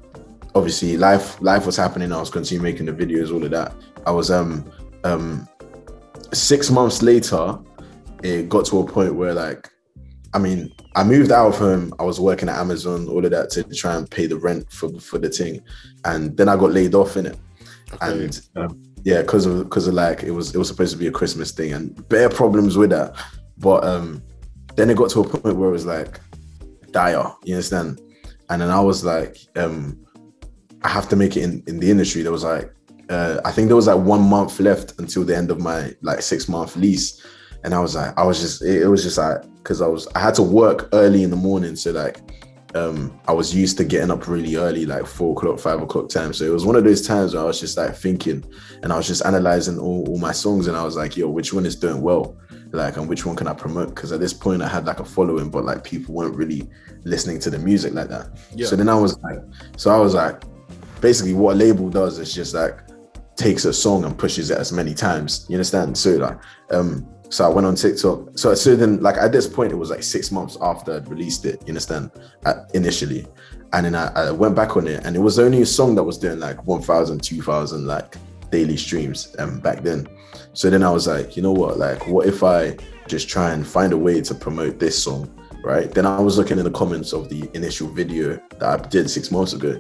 obviously 0.55 0.97
life 0.97 1.41
life 1.41 1.67
was 1.67 1.77
happening. 1.77 2.13
I 2.13 2.21
was 2.21 2.31
continuing 2.31 2.63
making 2.71 2.87
the 2.87 2.93
videos, 2.93 3.33
all 3.33 3.43
of 3.45 3.51
that. 3.51 3.75
I 4.07 4.11
was 4.11 4.31
um 4.31 4.71
um 5.05 5.49
six 6.33 6.71
months 6.71 7.03
later, 7.03 7.59
it 8.23 8.49
got 8.49 8.67
to 8.67 8.81
a 8.81 8.87
point 8.87 9.15
where 9.15 9.35
like 9.35 9.69
I 10.35 10.39
mean, 10.39 10.73
I 10.95 11.05
moved 11.05 11.33
out 11.33 11.49
of 11.49 11.59
home. 11.59 11.95
I 11.99 12.05
was 12.05 12.21
working 12.21 12.49
at 12.49 12.59
Amazon, 12.59 13.09
all 13.09 13.25
of 13.25 13.31
that 13.31 13.51
to 13.51 13.65
try 13.65 13.97
and 13.97 14.11
pay 14.11 14.27
the 14.27 14.37
rent 14.37 14.71
for 14.71 14.91
for 15.01 15.19
the 15.19 15.31
thing, 15.31 15.63
and 16.05 16.37
then 16.37 16.49
I 16.49 16.57
got 16.57 16.73
laid 16.73 16.95
off 16.95 17.17
in 17.17 17.27
it. 17.27 17.39
And 18.03 18.41
um, 18.57 18.83
yeah, 19.05 19.23
because 19.23 19.47
of 19.47 19.65
because 19.65 19.87
of 19.87 19.95
like 19.95 20.23
it 20.23 20.33
was 20.33 20.55
it 20.55 20.59
was 20.59 20.69
supposed 20.69 20.93
to 20.93 20.99
be 20.99 21.07
a 21.07 21.13
Christmas 21.13 21.53
thing, 21.53 21.73
and 21.73 22.09
bare 22.09 22.29
problems 22.29 22.77
with 22.77 22.91
that. 22.91 23.15
But 23.57 23.85
um, 23.85 24.23
then 24.77 24.91
it 24.91 24.97
got 24.97 25.11
to 25.11 25.21
a 25.21 25.29
point 25.29 25.57
where 25.57 25.69
it 25.71 25.73
was 25.73 25.87
like 25.87 26.21
dire. 26.91 27.33
You 27.45 27.55
understand? 27.55 28.01
And 28.51 28.63
then 28.63 28.71
I 28.71 28.81
was 28.81 29.05
like, 29.05 29.39
um, 29.57 29.99
I 30.83 30.89
have 30.89 31.09
to 31.09 31.17
make 31.17 31.37
it 31.37 31.43
in 31.43 31.63
in 31.67 31.79
the 31.79 31.91
industry. 31.91 32.23
There 32.23 32.33
was 32.33 32.45
like, 32.45 32.73
uh, 33.11 33.41
I 33.45 33.53
think 33.53 33.69
there 33.69 33.77
was 33.77 33.87
like 33.87 33.99
one 33.99 34.23
month 34.23 34.61
left 34.61 34.99
until 34.99 35.25
the 35.25 35.37
end 35.37 35.51
of 35.51 35.61
my 35.61 35.93
like 36.03 36.23
six 36.23 36.49
month 36.49 36.77
lease, 36.77 37.25
and 37.65 37.75
I 37.75 37.81
was 37.81 37.95
like, 37.95 38.17
I 38.19 38.25
was 38.25 38.41
just 38.41 38.63
it, 38.63 38.83
it 38.83 38.89
was 38.89 39.03
just 39.03 39.19
like 39.19 39.43
because 39.57 39.81
I 39.81 39.87
was 39.87 40.07
I 40.15 40.21
had 40.21 40.35
to 40.35 40.43
work 40.43 40.89
early 40.93 41.23
in 41.23 41.31
the 41.31 41.37
morning, 41.37 41.77
so 41.77 41.91
like 41.91 42.21
um 42.75 43.19
I 43.27 43.33
was 43.33 43.55
used 43.55 43.79
to 43.79 43.85
getting 43.85 44.11
up 44.11 44.29
really 44.29 44.57
early, 44.57 44.85
like 44.85 45.07
four 45.07 45.33
o'clock, 45.33 45.59
five 45.59 45.81
o'clock 45.81 46.09
time. 46.11 46.33
So 46.33 46.45
it 46.45 46.53
was 46.53 46.67
one 46.67 46.77
of 46.77 46.85
those 46.85 47.07
times 47.07 47.35
where 47.35 47.43
I 47.43 47.47
was 47.47 47.61
just 47.61 47.79
like 47.79 47.95
thinking 47.95 48.45
and 48.83 48.93
I 48.93 48.97
was 48.97 49.07
just 49.07 49.25
analyzing 49.25 49.79
all, 49.79 50.07
all 50.09 50.19
my 50.19 50.33
songs 50.33 50.67
and 50.67 50.77
I 50.77 50.85
was 50.85 50.97
like, 50.97 51.17
yo, 51.17 51.29
which 51.29 51.53
one 51.55 51.65
is 51.65 51.77
doing 51.77 52.03
well? 52.03 52.37
Like 52.73 52.99
and 52.99 53.09
which 53.09 53.25
one 53.25 53.37
can 53.37 53.49
I 53.49 53.55
promote? 53.55 53.95
Because 53.95 54.13
at 54.13 54.21
this 54.21 54.35
point 54.35 54.61
I 54.61 54.69
had 54.69 54.85
like 54.85 55.01
a 55.01 55.05
following, 55.05 55.51
but 55.51 55.65
like 55.65 55.83
people 55.83 56.15
weren't 56.15 56.37
really 56.37 56.69
listening 57.05 57.39
to 57.41 57.51
the 57.51 57.59
music 57.59 57.95
like 57.95 58.09
that. 58.09 58.39
Yeah. 58.55 58.67
So 58.67 58.77
then 58.77 58.91
I 58.91 59.01
was 59.01 59.19
like, 59.21 59.39
so 59.79 59.91
I 59.91 59.99
was 59.99 60.15
like, 60.15 60.43
basically 61.01 61.33
what 61.33 61.55
a 61.55 61.57
label 61.57 61.89
does 61.89 62.19
is 62.19 62.35
just 62.35 62.55
like 62.55 62.81
takes 63.39 63.65
a 63.65 63.73
song 63.73 64.05
and 64.05 64.19
pushes 64.19 64.51
it 64.51 64.59
as 64.59 64.73
many 64.73 64.93
times. 64.93 65.47
You 65.49 65.55
understand? 65.55 65.97
So 65.97 66.11
like, 66.17 66.39
um, 66.71 67.09
so 67.31 67.45
I 67.45 67.49
went 67.49 67.67
on 67.67 67.77
TikTok. 67.77 68.37
So 68.37 68.55
so 68.55 68.77
then 68.77 69.01
like 69.01 69.17
at 69.17 69.33
this 69.33 69.47
point 69.47 69.73
it 69.73 69.77
was 69.77 69.91
like 69.91 70.03
six 70.03 70.31
months 70.31 70.59
after 70.61 70.97
I'd 70.97 71.09
released 71.09 71.45
it. 71.45 71.63
You 71.63 71.69
understand? 71.69 72.11
At, 72.45 72.71
initially, 72.75 73.27
and 73.73 73.87
then 73.87 73.95
I, 73.95 74.09
I 74.15 74.31
went 74.33 74.57
back 74.57 74.77
on 74.77 74.87
it, 74.87 75.05
and 75.07 75.17
it 75.17 75.21
was 75.21 75.39
only 75.39 75.63
a 75.63 75.67
song 75.67 75.95
that 75.95 76.03
was 76.03 76.19
doing 76.19 76.41
like 76.41 76.67
1,000, 76.67 77.23
2,000 77.23 77.87
like 77.87 78.17
daily 78.51 78.77
streams 78.77 79.35
um 79.39 79.61
back 79.61 79.83
then. 79.83 80.09
So 80.53 80.69
then 80.69 80.83
I 80.83 80.91
was 80.91 81.07
like, 81.07 81.37
you 81.37 81.43
know 81.43 81.53
what? 81.53 81.79
Like, 81.79 82.07
what 82.09 82.27
if 82.27 82.43
I 82.43 82.77
just 83.07 83.29
try 83.29 83.53
and 83.53 83.67
find 83.67 83.93
a 83.93 83.97
way 83.97 84.21
to 84.21 84.35
promote 84.35 84.79
this 84.81 85.01
song? 85.01 85.33
Right. 85.63 85.91
Then 85.91 86.07
I 86.07 86.21
was 86.21 86.39
looking 86.39 86.59
in 86.59 86.65
the 86.65 86.71
comments 86.71 87.13
of 87.13 87.29
the 87.29 87.51
initial 87.53 87.89
video 87.89 88.41
that 88.59 88.63
I 88.63 88.89
did 88.89 89.11
six 89.11 89.31
months 89.31 89.53
ago, 89.53 89.79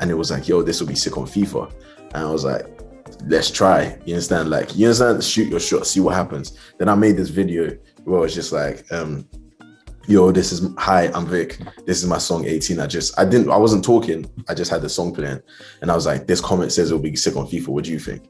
and 0.00 0.10
it 0.10 0.14
was 0.14 0.30
like, 0.30 0.46
yo, 0.46 0.62
this 0.62 0.80
will 0.80 0.88
be 0.88 0.94
sick 0.94 1.16
on 1.16 1.26
FIFA. 1.26 1.72
And 2.14 2.26
I 2.26 2.30
was 2.30 2.44
like, 2.44 2.81
let's 3.26 3.50
try. 3.50 3.98
You 4.04 4.14
understand? 4.14 4.50
Like, 4.50 4.76
you 4.76 4.86
understand? 4.86 5.22
Shoot 5.22 5.48
your 5.48 5.60
shot, 5.60 5.86
see 5.86 6.00
what 6.00 6.14
happens. 6.14 6.58
Then 6.78 6.88
I 6.88 6.94
made 6.94 7.16
this 7.16 7.28
video 7.28 7.76
where 8.04 8.24
it's 8.24 8.34
just 8.34 8.52
like, 8.52 8.90
um, 8.92 9.28
yo, 10.06 10.32
this 10.32 10.52
is 10.52 10.68
hi, 10.78 11.10
I'm 11.14 11.26
Vic. 11.26 11.58
This 11.86 12.02
is 12.02 12.08
my 12.08 12.18
song 12.18 12.46
18. 12.46 12.80
I 12.80 12.86
just 12.86 13.18
I 13.18 13.24
didn't 13.24 13.50
I 13.50 13.56
wasn't 13.56 13.84
talking, 13.84 14.26
I 14.48 14.54
just 14.54 14.70
had 14.70 14.82
the 14.82 14.88
song 14.88 15.14
playing. 15.14 15.40
And 15.80 15.90
I 15.90 15.94
was 15.94 16.06
like, 16.06 16.26
this 16.26 16.40
comment 16.40 16.72
says 16.72 16.90
it'll 16.90 17.02
be 17.02 17.14
sick 17.16 17.36
on 17.36 17.46
FIFA. 17.46 17.68
What 17.68 17.84
do 17.84 17.92
you 17.92 17.98
think? 17.98 18.24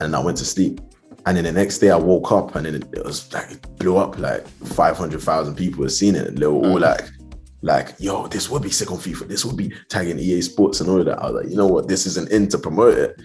And 0.00 0.14
I 0.14 0.20
went 0.20 0.38
to 0.38 0.44
sleep. 0.44 0.80
And 1.26 1.36
then 1.36 1.44
the 1.44 1.52
next 1.52 1.78
day 1.78 1.90
I 1.90 1.96
woke 1.96 2.32
up 2.32 2.54
and 2.54 2.66
then 2.66 2.74
it, 2.74 2.84
it 2.92 3.04
was 3.04 3.32
like 3.32 3.50
it 3.50 3.78
blew 3.78 3.96
up 3.96 4.18
like 4.18 4.46
500,000 4.46 5.54
people 5.54 5.82
had 5.82 5.92
seen 5.92 6.16
it. 6.16 6.26
And 6.26 6.38
they 6.38 6.46
were 6.46 6.68
all 6.68 6.78
like, 6.78 7.08
like, 7.64 7.94
yo, 7.98 8.26
this 8.26 8.50
would 8.50 8.62
be 8.62 8.70
sick 8.70 8.92
on 8.92 8.98
FIFA. 8.98 9.26
This 9.26 9.42
would 9.44 9.56
be 9.56 9.72
tagging 9.88 10.18
EA 10.18 10.42
Sports 10.42 10.80
and 10.80 10.90
all 10.90 11.00
of 11.00 11.06
that. 11.06 11.18
I 11.18 11.30
was 11.30 11.42
like, 11.42 11.50
you 11.50 11.56
know 11.56 11.66
what, 11.66 11.88
this 11.88 12.04
isn't 12.04 12.30
in 12.30 12.46
to 12.48 12.58
promote 12.58 12.98
it. 12.98 13.20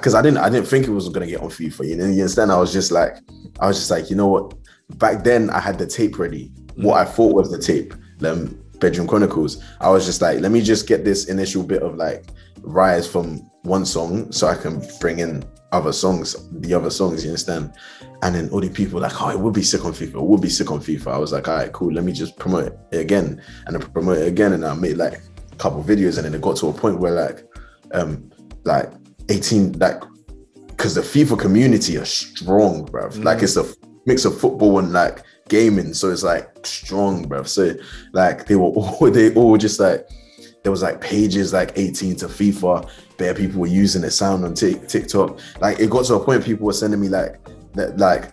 Cause 0.00 0.14
I 0.14 0.22
didn't 0.22 0.38
I 0.38 0.48
didn't 0.48 0.66
think 0.66 0.86
it 0.86 0.90
was 0.92 1.10
gonna 1.10 1.26
get 1.26 1.42
on 1.42 1.50
FIFA. 1.50 1.86
You 1.86 1.96
know, 1.96 2.04
you 2.06 2.22
understand? 2.22 2.50
I 2.50 2.58
was 2.58 2.72
just 2.72 2.90
like, 2.90 3.18
I 3.60 3.66
was 3.66 3.76
just 3.76 3.90
like, 3.90 4.08
you 4.08 4.16
know 4.16 4.28
what? 4.28 4.54
Back 4.96 5.22
then 5.24 5.50
I 5.50 5.60
had 5.60 5.78
the 5.78 5.86
tape 5.86 6.18
ready. 6.18 6.50
What 6.76 6.96
I 6.96 7.04
thought 7.04 7.34
was 7.34 7.50
the 7.50 7.58
tape, 7.58 7.92
um, 8.24 8.58
Bedroom 8.80 9.06
Chronicles. 9.06 9.62
I 9.80 9.90
was 9.90 10.06
just 10.06 10.22
like, 10.22 10.40
let 10.40 10.50
me 10.50 10.62
just 10.62 10.88
get 10.88 11.04
this 11.04 11.26
initial 11.26 11.62
bit 11.62 11.82
of 11.82 11.96
like 11.96 12.24
rise 12.62 13.06
from 13.06 13.40
one 13.64 13.84
song 13.84 14.32
so 14.32 14.46
I 14.46 14.54
can 14.54 14.82
bring 15.00 15.18
in 15.18 15.44
other 15.72 15.92
songs, 15.92 16.48
the 16.60 16.74
other 16.74 16.90
songs, 16.90 17.24
you 17.24 17.30
understand? 17.30 17.72
And 18.22 18.34
then 18.34 18.50
all 18.50 18.60
the 18.60 18.68
people 18.68 18.96
were 18.96 19.00
like, 19.00 19.20
oh, 19.20 19.30
it 19.30 19.40
would 19.40 19.54
be 19.54 19.62
sick 19.62 19.84
on 19.84 19.92
FIFA, 19.92 20.14
it 20.14 20.22
would 20.22 20.40
be 20.40 20.48
sick 20.48 20.70
on 20.70 20.80
FIFA. 20.80 21.08
I 21.08 21.18
was 21.18 21.32
like, 21.32 21.48
all 21.48 21.56
right, 21.56 21.72
cool, 21.72 21.92
let 21.92 22.04
me 22.04 22.12
just 22.12 22.36
promote 22.38 22.76
it 22.92 22.96
again. 22.98 23.42
And 23.66 23.74
then 23.74 23.90
promote 23.90 24.18
it 24.18 24.28
again. 24.28 24.52
And 24.52 24.64
I 24.64 24.74
made 24.74 24.98
like 24.98 25.20
a 25.50 25.56
couple 25.56 25.82
videos 25.82 26.18
and 26.18 26.26
then 26.26 26.34
it 26.34 26.40
got 26.40 26.56
to 26.58 26.68
a 26.68 26.72
point 26.72 26.98
where 26.98 27.12
like 27.12 27.44
um 27.92 28.30
like 28.64 28.90
18 29.28 29.72
like 29.78 30.02
because 30.68 30.94
the 30.94 31.00
FIFA 31.00 31.38
community 31.38 31.96
are 31.96 32.04
strong, 32.04 32.86
bruv. 32.86 33.22
Like 33.22 33.42
it's 33.42 33.56
a 33.56 33.64
mix 34.04 34.24
of 34.24 34.38
football 34.38 34.78
and 34.78 34.92
like 34.92 35.22
gaming, 35.48 35.94
so 35.94 36.10
it's 36.10 36.22
like 36.22 36.66
strong, 36.66 37.24
bruv. 37.24 37.46
So 37.46 37.74
like 38.12 38.46
they 38.46 38.56
were 38.56 38.64
all 38.76 39.10
they 39.10 39.32
all 39.34 39.56
just 39.56 39.80
like 39.80 40.06
there 40.62 40.72
was 40.72 40.82
like 40.82 41.00
pages 41.00 41.52
like 41.52 41.72
18 41.76 42.16
to 42.16 42.26
FIFA. 42.26 42.88
Bare 43.22 43.34
people 43.34 43.60
were 43.60 43.68
using 43.68 44.02
the 44.02 44.10
sound 44.10 44.44
on 44.44 44.52
Tik 44.52 44.88
TikTok. 44.88 45.38
Like 45.60 45.78
it 45.78 45.88
got 45.88 46.06
to 46.06 46.14
a 46.16 46.24
point 46.24 46.44
people 46.44 46.66
were 46.66 46.72
sending 46.72 47.00
me 47.00 47.08
like 47.08 47.38
that 47.74 47.96
like 47.96 48.32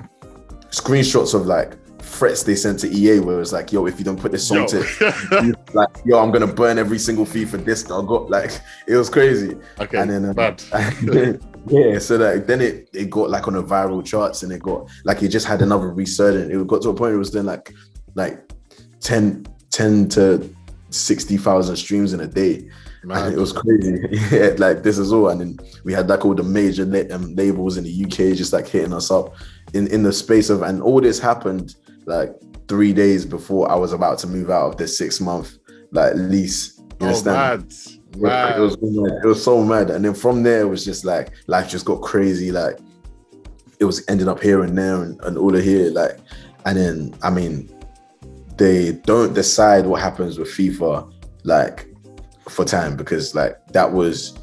screenshots 0.71 1.35
of 1.35 1.45
like 1.45 1.77
threats 2.01 2.41
they 2.41 2.55
sent 2.55 2.79
to 2.79 2.89
EA 2.89 3.19
where 3.19 3.35
it 3.35 3.39
was 3.39 3.53
like, 3.53 3.71
yo, 3.71 3.85
if 3.85 3.99
you 3.99 4.03
don't 4.03 4.19
put 4.19 4.31
this 4.31 4.47
song 4.47 4.61
Yo. 4.61 4.65
to 4.65 5.53
like, 5.75 5.89
yo, 6.05 6.17
I'm 6.17 6.31
gonna 6.31 6.47
burn 6.47 6.79
every 6.79 6.97
single 6.97 7.23
FIFA 7.23 7.63
disc 7.65 7.85
I 7.91 8.01
got. 8.03 8.31
Like, 8.31 8.49
it 8.87 8.95
was 8.95 9.11
crazy. 9.11 9.55
Okay, 9.79 9.99
and 9.99 10.09
then 10.09 10.25
um, 10.25 10.33
bad. 10.33 10.59
yeah, 11.67 11.99
so 11.99 12.15
like 12.15 12.47
then 12.47 12.59
it 12.61 12.89
it 12.91 13.11
got 13.11 13.29
like 13.29 13.47
on 13.47 13.53
the 13.53 13.63
viral 13.63 14.03
charts 14.03 14.41
and 14.41 14.51
it 14.51 14.63
got 14.63 14.89
like 15.05 15.21
it 15.21 15.27
just 15.27 15.45
had 15.45 15.61
another 15.61 15.91
resurgence. 15.91 16.51
It 16.51 16.65
got 16.65 16.81
to 16.81 16.89
a 16.89 16.95
point 16.95 17.13
it 17.13 17.17
was 17.17 17.29
doing 17.29 17.45
like 17.45 17.71
like 18.15 18.51
10, 19.01 19.45
10 19.69 20.09
to 20.09 20.55
sixty 20.89 21.37
thousand 21.37 21.75
streams 21.77 22.13
in 22.13 22.21
a 22.21 22.27
day. 22.27 22.69
And 23.03 23.33
it 23.33 23.39
was 23.39 23.53
crazy. 23.53 23.97
yeah, 24.31 24.55
like 24.57 24.83
this 24.83 24.97
is 24.97 25.13
all. 25.13 25.29
And 25.29 25.39
then 25.39 25.59
we 25.85 25.93
had 25.93 26.09
like 26.09 26.25
all 26.25 26.35
the 26.35 26.43
major 26.43 26.85
la- 26.85 27.15
um, 27.15 27.33
labels 27.35 27.77
in 27.77 27.85
the 27.85 28.03
UK 28.05 28.35
just 28.35 28.51
like 28.51 28.67
hitting 28.67 28.93
us 28.93 29.09
up 29.09 29.35
in, 29.73 29.87
in 29.87 30.03
the 30.03 30.11
space 30.11 30.49
of, 30.49 30.63
and 30.63 30.81
all 30.81 30.99
this 30.99 31.17
happened 31.17 31.75
like 32.05 32.31
three 32.67 32.91
days 32.91 33.25
before 33.25 33.71
I 33.71 33.75
was 33.75 33.93
about 33.93 34.19
to 34.19 34.27
move 34.27 34.49
out 34.49 34.67
of 34.67 34.77
this 34.77 34.97
six 34.97 35.21
month 35.21 35.57
like 35.91 36.13
lease. 36.15 36.77
You 36.77 36.85
Oh, 37.01 37.05
understand? 37.07 37.61
mad. 37.61 37.73
Yeah, 38.17 38.27
Mad. 38.27 38.57
It 38.57 38.61
was 38.61 38.73
it 38.81 39.27
was 39.27 39.43
so 39.43 39.63
mad, 39.63 39.89
and 39.91 40.03
then 40.03 40.13
from 40.13 40.43
there 40.43 40.61
it 40.61 40.67
was 40.67 40.83
just 40.83 41.05
like 41.05 41.31
life 41.47 41.69
just 41.69 41.85
got 41.85 42.01
crazy. 42.01 42.51
Like 42.51 42.79
it 43.79 43.85
was 43.85 44.03
ending 44.09 44.27
up 44.27 44.41
here 44.41 44.63
and 44.63 44.77
there 44.77 45.01
and, 45.03 45.17
and 45.23 45.37
all 45.37 45.55
of 45.55 45.63
here. 45.63 45.89
Like, 45.91 46.17
and 46.65 46.77
then 46.77 47.15
I 47.23 47.29
mean, 47.29 47.69
they 48.59 48.91
don't 49.05 49.33
decide 49.33 49.85
what 49.85 50.01
happens 50.01 50.37
with 50.37 50.49
FIFA 50.49 51.11
like 51.43 51.87
for 52.49 52.65
time 52.65 52.97
because 52.97 53.33
like 53.33 53.57
that 53.67 53.91
was 53.91 54.37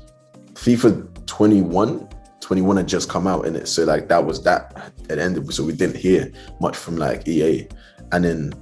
FIFA 0.54 1.26
21. 1.26 2.08
21 2.40 2.76
had 2.76 2.88
just 2.88 3.08
come 3.08 3.26
out 3.26 3.44
in 3.44 3.56
it, 3.56 3.66
so 3.66 3.84
like 3.84 4.08
that 4.08 4.24
was 4.24 4.42
that 4.44 4.92
it 5.10 5.18
ended. 5.18 5.52
So 5.52 5.64
we 5.64 5.72
didn't 5.72 5.96
hear 5.96 6.32
much 6.60 6.76
from 6.76 6.96
like 6.96 7.28
EA, 7.28 7.68
and 8.12 8.24
then 8.24 8.52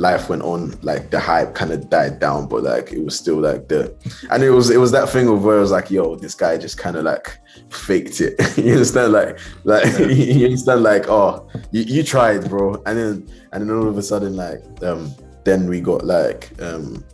life 0.00 0.30
went 0.30 0.40
on 0.42 0.74
like 0.80 1.10
the 1.10 1.20
hype 1.20 1.54
kind 1.54 1.72
of 1.72 1.90
died 1.90 2.18
down 2.18 2.48
but 2.48 2.62
like 2.62 2.90
it 2.90 3.04
was 3.04 3.14
still 3.14 3.36
like 3.36 3.68
the 3.68 3.94
and 4.30 4.42
it 4.42 4.48
was 4.48 4.70
it 4.70 4.78
was 4.78 4.90
that 4.90 5.08
thing 5.10 5.28
of 5.28 5.44
where 5.44 5.58
it 5.58 5.60
was 5.60 5.70
like 5.70 5.90
yo 5.90 6.16
this 6.16 6.34
guy 6.34 6.56
just 6.56 6.78
kind 6.78 6.96
of 6.96 7.04
like 7.04 7.38
faked 7.68 8.20
it. 8.20 8.34
You 8.56 8.72
understand? 8.72 9.12
Like 9.12 9.38
like 9.64 9.86
you 9.98 10.44
understand? 10.46 10.82
Like 10.82 11.08
oh 11.08 11.48
you, 11.70 11.82
you 11.82 12.02
tried 12.02 12.48
bro. 12.48 12.82
And 12.86 12.98
then 12.98 13.28
and 13.52 13.68
then 13.68 13.76
all 13.76 13.88
of 13.88 13.98
a 13.98 14.02
sudden 14.02 14.36
like 14.36 14.62
um 14.82 15.14
then 15.44 15.68
we 15.68 15.80
got 15.80 16.04
like 16.04 16.50
um 16.62 17.04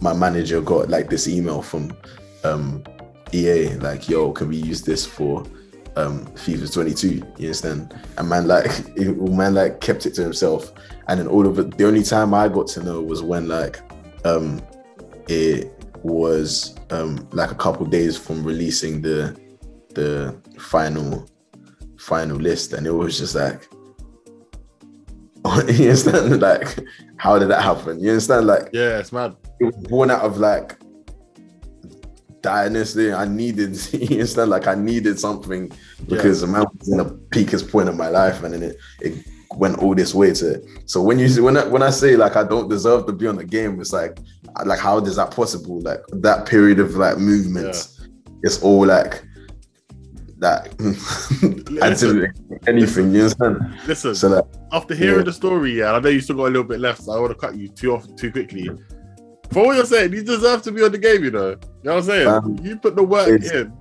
my 0.00 0.12
manager 0.12 0.60
got 0.60 0.88
like 0.88 1.08
this 1.08 1.26
email 1.28 1.62
from 1.62 1.96
um 2.44 2.84
ea 3.32 3.70
like 3.76 4.08
yo 4.08 4.30
can 4.30 4.48
we 4.48 4.56
use 4.56 4.82
this 4.82 5.04
for 5.04 5.44
um 5.96 6.26
FIFA 6.34 6.72
22 6.72 7.08
you 7.08 7.22
understand? 7.40 7.94
And 8.18 8.28
man 8.28 8.46
like 8.46 8.66
it, 8.96 9.16
man 9.30 9.54
like 9.54 9.80
kept 9.80 10.06
it 10.06 10.14
to 10.14 10.22
himself 10.22 10.72
and 11.08 11.20
then 11.20 11.26
all 11.26 11.46
of 11.46 11.58
it 11.58 11.76
the 11.78 11.86
only 11.86 12.02
time 12.02 12.34
i 12.34 12.48
got 12.48 12.66
to 12.66 12.82
know 12.82 13.00
was 13.02 13.22
when 13.22 13.48
like 13.48 13.80
um 14.24 14.60
it 15.28 15.72
was 16.02 16.76
um 16.90 17.28
like 17.32 17.50
a 17.50 17.54
couple 17.54 17.84
days 17.86 18.16
from 18.16 18.44
releasing 18.44 19.00
the 19.00 19.36
the 19.94 20.36
final 20.58 21.28
final 21.98 22.36
list. 22.36 22.72
And 22.72 22.86
it 22.86 22.92
was 22.92 23.18
just 23.18 23.34
like 23.34 23.68
you 25.68 25.88
understand? 25.88 26.40
Like 26.40 26.78
how 27.16 27.38
did 27.38 27.48
that 27.48 27.62
happen? 27.62 27.98
You 28.00 28.10
understand? 28.10 28.46
Like 28.46 28.68
Yeah, 28.72 28.98
it's 28.98 29.12
mad. 29.12 29.36
it 29.60 29.64
was 29.64 29.76
born 29.88 30.10
out 30.10 30.22
of 30.22 30.38
like 30.38 30.76
dynasty. 32.42 33.12
I 33.12 33.24
needed, 33.26 33.76
you 33.92 34.16
understand, 34.16 34.50
like 34.50 34.66
I 34.66 34.74
needed 34.74 35.18
something 35.18 35.72
because 36.08 36.42
the 36.42 36.46
man 36.46 36.66
was 36.78 36.88
in 36.88 36.98
the 36.98 37.10
peakest 37.30 37.70
point 37.70 37.88
of 37.88 37.96
my 37.96 38.08
life, 38.08 38.42
and 38.44 38.54
then 38.54 38.62
it 38.62 38.76
it 39.00 39.26
went 39.56 39.78
all 39.78 39.94
this 39.94 40.14
way 40.14 40.32
to. 40.34 40.54
it. 40.54 40.66
So 40.86 41.02
when 41.02 41.18
you 41.18 41.42
when 41.42 41.56
I, 41.56 41.66
when 41.66 41.82
I 41.82 41.90
say 41.90 42.16
like 42.16 42.36
I 42.36 42.44
don't 42.44 42.68
deserve 42.68 43.06
to 43.06 43.12
be 43.12 43.26
on 43.26 43.36
the 43.36 43.44
game, 43.44 43.80
it's 43.80 43.92
like 43.92 44.18
like 44.64 44.78
how 44.78 44.98
is 44.98 45.16
that 45.16 45.30
possible? 45.30 45.80
Like 45.80 46.00
that 46.08 46.46
period 46.46 46.78
of 46.80 46.94
like 46.96 47.18
movements, 47.18 48.06
it's 48.42 48.62
all 48.62 48.86
like 48.86 49.22
that. 50.38 50.68
I 51.82 51.90
didn't 51.94 52.68
anything. 52.68 53.12
You 53.12 53.22
understand? 53.22 53.78
Listen, 53.86 54.14
So 54.14 54.28
like 54.28 54.44
after 54.72 54.94
hearing 54.94 55.18
Yeah. 55.18 55.24
the 55.24 55.32
story, 55.32 55.78
yeah, 55.78 55.92
I 55.92 56.00
know 56.00 56.08
you 56.10 56.20
still 56.20 56.36
got 56.36 56.44
a 56.44 56.52
little 56.54 56.64
bit 56.64 56.80
left, 56.80 57.02
so 57.02 57.12
I 57.12 57.18
want 57.20 57.32
to 57.32 57.38
cut 57.38 57.56
you 57.56 57.68
too 57.68 57.94
off 57.94 58.06
too 58.16 58.30
quickly. 58.30 58.68
For 59.52 59.64
what 59.64 59.76
you're 59.76 59.86
saying, 59.86 60.12
you 60.12 60.22
deserve 60.22 60.62
to 60.62 60.72
be 60.72 60.82
on 60.82 60.92
the 60.92 60.98
game, 60.98 61.24
you 61.24 61.30
know. 61.30 61.50
You 61.50 61.56
know 61.84 61.94
what 61.94 61.96
I'm 61.98 62.02
saying? 62.02 62.28
Um, 62.28 62.58
you 62.62 62.76
put 62.76 62.96
the 62.96 63.02
work 63.02 63.28
in. 63.28 63.72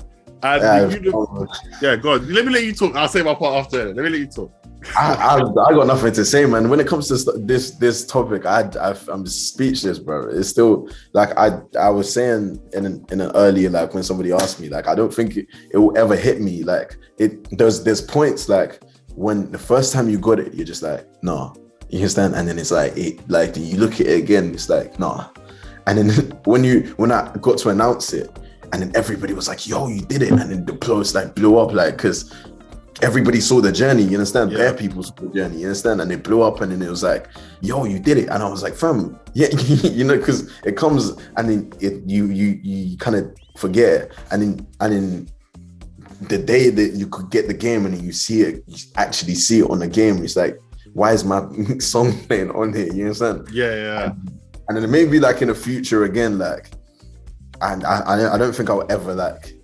And 0.43 0.61
yeah, 0.61 0.87
you, 0.89 1.47
yeah, 1.81 1.95
go 1.95 2.13
on. 2.13 2.31
Let 2.31 2.45
me 2.45 2.51
let 2.53 2.63
you 2.63 2.73
talk. 2.73 2.95
I'll 2.95 3.07
say 3.07 3.23
my 3.23 3.33
part 3.33 3.65
after. 3.65 3.85
Let 3.93 4.03
me 4.03 4.09
let 4.09 4.19
you 4.19 4.27
talk. 4.27 4.51
I, 4.97 5.13
I, 5.13 5.35
I 5.37 5.73
got 5.73 5.87
nothing 5.87 6.13
to 6.13 6.25
say, 6.25 6.45
man. 6.45 6.69
When 6.69 6.79
it 6.79 6.87
comes 6.87 7.07
to 7.07 7.31
this 7.39 7.71
this 7.71 8.05
topic, 8.05 8.45
I, 8.45 8.69
I 8.79 8.95
I'm 9.09 9.25
speechless, 9.25 9.99
bro. 9.99 10.29
It's 10.29 10.49
still 10.49 10.89
like 11.13 11.37
I 11.37 11.59
I 11.79 11.89
was 11.89 12.11
saying 12.11 12.59
in 12.73 12.85
an, 12.85 13.05
in 13.09 13.21
an 13.21 13.31
earlier 13.35 13.69
like 13.69 13.93
when 13.93 14.03
somebody 14.03 14.31
asked 14.31 14.59
me, 14.59 14.69
like 14.69 14.87
I 14.87 14.95
don't 14.95 15.13
think 15.13 15.37
it, 15.37 15.47
it 15.71 15.77
will 15.77 15.97
ever 15.97 16.15
hit 16.15 16.41
me. 16.41 16.63
Like 16.63 16.97
it 17.17 17.57
there's 17.57 17.83
there's 17.83 18.01
points 18.01 18.47
like 18.47 18.81
when 19.15 19.51
the 19.51 19.57
first 19.57 19.93
time 19.93 20.09
you 20.09 20.19
got 20.19 20.39
it, 20.39 20.53
you're 20.53 20.65
just 20.65 20.83
like 20.83 21.07
no, 21.23 21.53
you 21.89 21.99
understand, 21.99 22.35
and 22.35 22.47
then 22.47 22.59
it's 22.59 22.71
like 22.71 22.95
it 22.97 23.27
like 23.29 23.55
you 23.57 23.77
look 23.77 23.93
at 23.95 24.07
it 24.07 24.19
again, 24.19 24.53
it's 24.53 24.69
like 24.69 24.99
nah, 24.99 25.29
and 25.87 25.97
then 25.97 26.09
when 26.45 26.63
you 26.63 26.93
when 26.97 27.11
I 27.11 27.33
got 27.41 27.57
to 27.59 27.69
announce 27.69 28.13
it, 28.13 28.29
and 28.71 28.81
then 28.81 28.91
everybody 28.95 29.33
was 29.33 29.47
like, 29.47 29.67
yo, 29.67 29.87
you 29.87 30.01
did 30.01 30.21
it, 30.21 30.31
and 30.31 30.39
then 30.39 30.65
the 30.65 30.77
close 30.77 31.15
like 31.15 31.35
blew 31.35 31.57
up 31.57 31.73
like 31.73 31.97
because 31.97 32.33
everybody 33.01 33.41
saw 33.41 33.61
the 33.61 33.71
journey, 33.71 34.03
you 34.03 34.17
understand? 34.17 34.51
Yeah. 34.51 34.57
Bare 34.57 34.73
people 34.73 35.03
saw 35.03 35.13
the 35.15 35.29
journey, 35.29 35.59
you 35.59 35.67
understand? 35.67 36.01
And 36.01 36.11
it 36.11 36.23
blew 36.23 36.41
up 36.41 36.61
and 36.61 36.71
then 36.71 36.81
it 36.81 36.89
was 36.89 37.03
like, 37.03 37.27
yo, 37.61 37.83
you 37.85 37.99
did 37.99 38.17
it. 38.17 38.29
And 38.29 38.41
I 38.41 38.49
was 38.49 38.63
like, 38.63 38.75
fam, 38.75 39.19
yeah, 39.33 39.47
you 39.83 40.03
know, 40.03 40.17
because 40.17 40.51
it 40.63 40.77
comes 40.77 41.11
and 41.37 41.49
then 41.49 41.73
it 41.79 42.03
you 42.05 42.27
you 42.27 42.59
you 42.63 42.97
kind 42.97 43.15
of 43.15 43.35
forget. 43.57 44.11
And 44.31 44.41
then 44.41 44.67
and 44.79 44.93
then 44.93 45.29
the 46.29 46.37
day 46.37 46.69
that 46.69 46.93
you 46.93 47.07
could 47.07 47.29
get 47.29 47.47
the 47.47 47.53
game 47.53 47.85
and 47.85 48.01
you 48.01 48.11
see 48.11 48.41
it, 48.41 48.63
you 48.67 48.77
actually 48.95 49.35
see 49.35 49.59
it 49.59 49.69
on 49.69 49.79
the 49.79 49.87
game, 49.87 50.23
it's 50.23 50.35
like, 50.35 50.59
why 50.93 51.11
is 51.11 51.25
my 51.25 51.45
song 51.79 52.17
playing 52.27 52.51
on 52.51 52.73
here? 52.73 52.91
You 52.91 53.03
understand? 53.03 53.49
Yeah, 53.51 53.75
yeah. 53.75 54.13
And 54.67 54.77
then 54.77 54.89
maybe 54.89 55.19
like 55.19 55.41
in 55.41 55.49
the 55.49 55.55
future 55.55 56.05
again, 56.05 56.39
like, 56.39 56.71
and 57.61 57.83
I 57.85 57.99
I, 57.99 58.35
I 58.35 58.37
don't 58.37 58.55
think 58.55 58.69
I'll 58.69 58.89
ever 58.89 59.13
like 59.13 59.54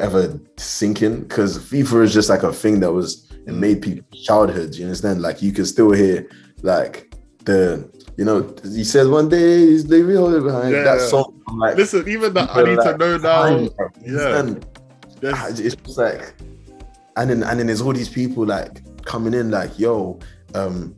ever 0.00 0.40
sink 0.56 1.02
in 1.02 1.20
because 1.22 1.58
FIFA 1.58 2.04
is 2.04 2.12
just 2.14 2.28
like 2.30 2.42
a 2.42 2.52
thing 2.52 2.80
that 2.80 2.92
was 2.92 3.28
it 3.46 3.52
made 3.54 3.82
people's 3.82 4.22
childhoods. 4.24 4.78
You 4.78 4.86
understand? 4.86 5.20
Like 5.22 5.42
you 5.42 5.52
can 5.52 5.66
still 5.66 5.92
hear 5.92 6.26
like 6.62 7.14
the 7.44 7.88
you 8.16 8.24
know 8.24 8.54
he 8.62 8.84
says 8.84 9.06
one 9.08 9.28
day 9.28 9.58
he's 9.66 9.86
leaving 9.86 10.16
behind 10.42 10.72
Yeah. 10.72 10.84
that 10.84 11.00
song. 11.00 11.42
I'm 11.48 11.58
Like, 11.58 11.76
Listen, 11.76 12.08
even 12.08 12.32
that 12.34 12.50
I 12.56 12.62
need 12.62 12.78
are 12.78 12.92
to 12.92 12.98
know 12.98 13.18
now. 13.18 13.42
"Fine, 13.42 13.68
bro." 13.76 13.88
You 14.04 14.18
Yeah. 14.18 14.54
There's- 15.20 15.38
Ah, 15.38 15.48
it's 15.48 15.60
just 15.60 15.98
like 15.98 16.34
and 17.16 17.30
then 17.30 17.42
and 17.42 17.58
then 17.60 17.66
there's 17.66 17.80
all 17.80 17.92
these 17.92 18.08
people 18.08 18.44
like 18.46 18.82
coming 19.04 19.34
in 19.34 19.50
like 19.50 19.78
yo 19.78 20.18
um 20.54 20.94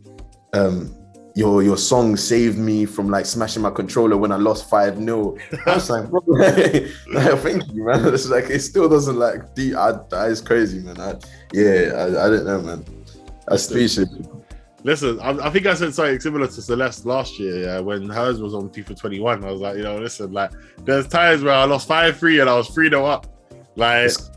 um 0.53 0.95
your 1.37 1.63
your 1.63 1.77
song 1.77 2.17
saved 2.17 2.59
me 2.59 2.87
from 2.87 3.11
like 3.11 3.27
smashing 3.27 3.63
my 3.63 3.71
controller 3.71 4.17
when 4.17 4.33
I 4.33 4.37
lost 4.37 4.71
5 4.71 4.97
0 4.97 5.37
I 5.67 5.75
was 5.75 5.91
like 5.91 6.09
bro 6.09 6.21
like, 6.27 7.39
thank 7.41 7.63
you 7.73 7.85
man. 7.85 8.07
It's 8.15 8.29
like 8.29 8.49
it 8.49 8.61
still 8.61 8.89
doesn't 8.89 9.19
like 9.19 9.55
deep 9.55 9.77
I, 9.77 9.93
that 10.11 10.31
is 10.31 10.41
crazy 10.41 10.81
man. 10.81 10.99
I, 10.99 11.15
yeah 11.53 11.93
I, 11.95 12.05
I 12.27 12.31
don't 12.31 12.47
know 12.47 12.63
man. 12.63 12.85
I 13.49 13.57
speechless. 13.57 14.09
Listen, 14.83 15.21
I, 15.21 15.31
I 15.31 15.51
think 15.51 15.67
I 15.67 15.75
said 15.75 15.93
something 15.95 16.21
similar 16.21 16.47
to 16.47 16.63
Celeste 16.63 17.07
last 17.07 17.39
year, 17.41 17.65
yeah, 17.65 17.81
when 17.81 18.09
hers 18.09 18.41
was 18.41 18.55
on 18.55 18.69
FIFA 18.71 18.97
21. 18.97 19.45
I 19.45 19.51
was 19.51 19.61
like, 19.61 19.77
you 19.77 19.83
know, 19.83 19.99
listen, 19.99 20.33
like, 20.33 20.53
there's 20.85 21.09
times 21.09 21.43
where 21.43 21.55
I 21.55 21.65
lost 21.65 21.89
5 21.89 22.17
3 22.17 22.41
and 22.41 22.49
I 22.49 22.55
was 22.55 22.69
3 22.69 22.89
0 22.91 23.05
up. 23.05 23.27
Like, 23.75 24.05
It's- 24.07 24.31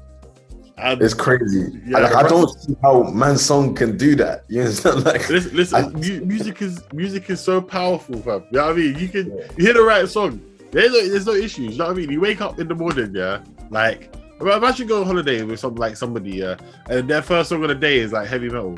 and 0.81 1.01
it's 1.01 1.13
crazy 1.13 1.79
Yeah, 1.85 1.99
like 1.99 2.15
I 2.15 2.27
don't 2.27 2.49
see 2.59 2.75
how 2.81 3.03
man's 3.03 3.43
song 3.45 3.75
can 3.75 3.97
do 3.97 4.15
that 4.15 4.45
you 4.49 4.61
understand 4.61 5.03
like 5.05 5.29
listen, 5.29 5.55
listen 5.55 5.95
I- 5.95 6.19
music 6.25 6.61
is 6.61 6.81
music 6.93 7.29
is 7.29 7.39
so 7.39 7.61
powerful, 7.61 8.17
fam. 8.21 8.43
You 8.51 8.57
know 8.59 8.65
what 8.67 8.73
I 8.73 8.77
mean? 8.77 8.97
You 8.99 9.07
can 9.09 9.25
you 9.57 9.65
hear 9.65 9.73
the 9.73 9.83
right 9.83 10.07
song. 10.07 10.41
There's 10.71 10.91
no, 10.91 11.07
there's 11.09 11.25
no 11.25 11.33
issues. 11.33 11.71
You 11.73 11.77
know 11.79 11.85
what 11.87 11.93
I 11.93 11.99
mean? 11.99 12.11
You 12.11 12.21
wake 12.21 12.41
up 12.41 12.59
in 12.59 12.67
the 12.67 12.75
morning, 12.75 13.11
yeah, 13.15 13.43
like 13.69 14.13
imagine 14.41 14.87
going 14.87 15.01
on 15.01 15.07
holiday 15.07 15.41
with 15.43 15.59
some 15.59 15.75
like 15.75 15.95
somebody, 15.97 16.31
yeah, 16.37 16.55
and 16.89 17.09
their 17.09 17.21
first 17.21 17.49
song 17.49 17.61
of 17.63 17.69
the 17.69 17.75
day 17.75 17.97
is 17.99 18.11
like 18.13 18.27
heavy 18.27 18.49
metal. 18.49 18.77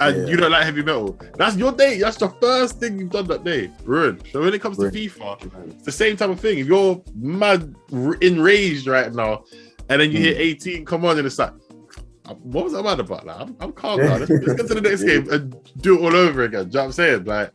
And 0.00 0.16
Yeah. 0.16 0.26
you 0.30 0.36
don't 0.36 0.52
like 0.52 0.62
heavy 0.64 0.82
metal. 0.84 1.18
That's 1.36 1.56
your 1.56 1.72
day. 1.72 1.98
That's 1.98 2.16
the 2.18 2.28
first 2.40 2.78
thing 2.78 3.00
you've 3.00 3.10
done 3.10 3.26
that 3.26 3.42
day. 3.42 3.68
Ruined. 3.82 4.22
So 4.32 4.40
when 4.40 4.54
it 4.54 4.60
comes 4.62 4.76
to 4.76 4.82
Ruined. 4.84 4.96
FIFA, 4.96 5.72
it's 5.72 5.84
the 5.86 5.90
same 5.90 6.16
type 6.16 6.30
of 6.30 6.38
thing. 6.38 6.58
If 6.58 6.68
you're 6.68 7.02
mad 7.16 7.74
enraged 8.20 8.86
right 8.86 9.12
now, 9.12 9.44
and 9.88 10.00
then 10.00 10.10
you 10.12 10.18
Hmm. 10.18 10.24
hear 10.24 10.34
18 10.38 10.84
come 10.84 11.04
on, 11.04 11.18
and 11.18 11.26
it's 11.26 11.38
like, 11.38 11.52
uh, 12.26 12.34
what 12.34 12.64
was 12.64 12.74
I 12.74 12.82
mad 12.82 13.00
about? 13.00 13.26
Like, 13.26 13.40
I'm, 13.40 13.56
I'm 13.60 13.72
calm 13.72 13.98
now. 13.98 14.16
Let's, 14.16 14.30
let's 14.30 14.54
get 14.54 14.68
to 14.68 14.74
the 14.74 14.80
next 14.82 15.04
game 15.04 15.28
and 15.30 15.56
do 15.80 15.98
it 15.98 16.02
all 16.02 16.14
over 16.16 16.42
again. 16.44 16.64
Do 16.64 16.68
you 16.68 16.72
know 16.74 16.80
what 16.80 16.84
I'm 16.86 16.92
saying? 16.92 17.24
Like, 17.24 17.52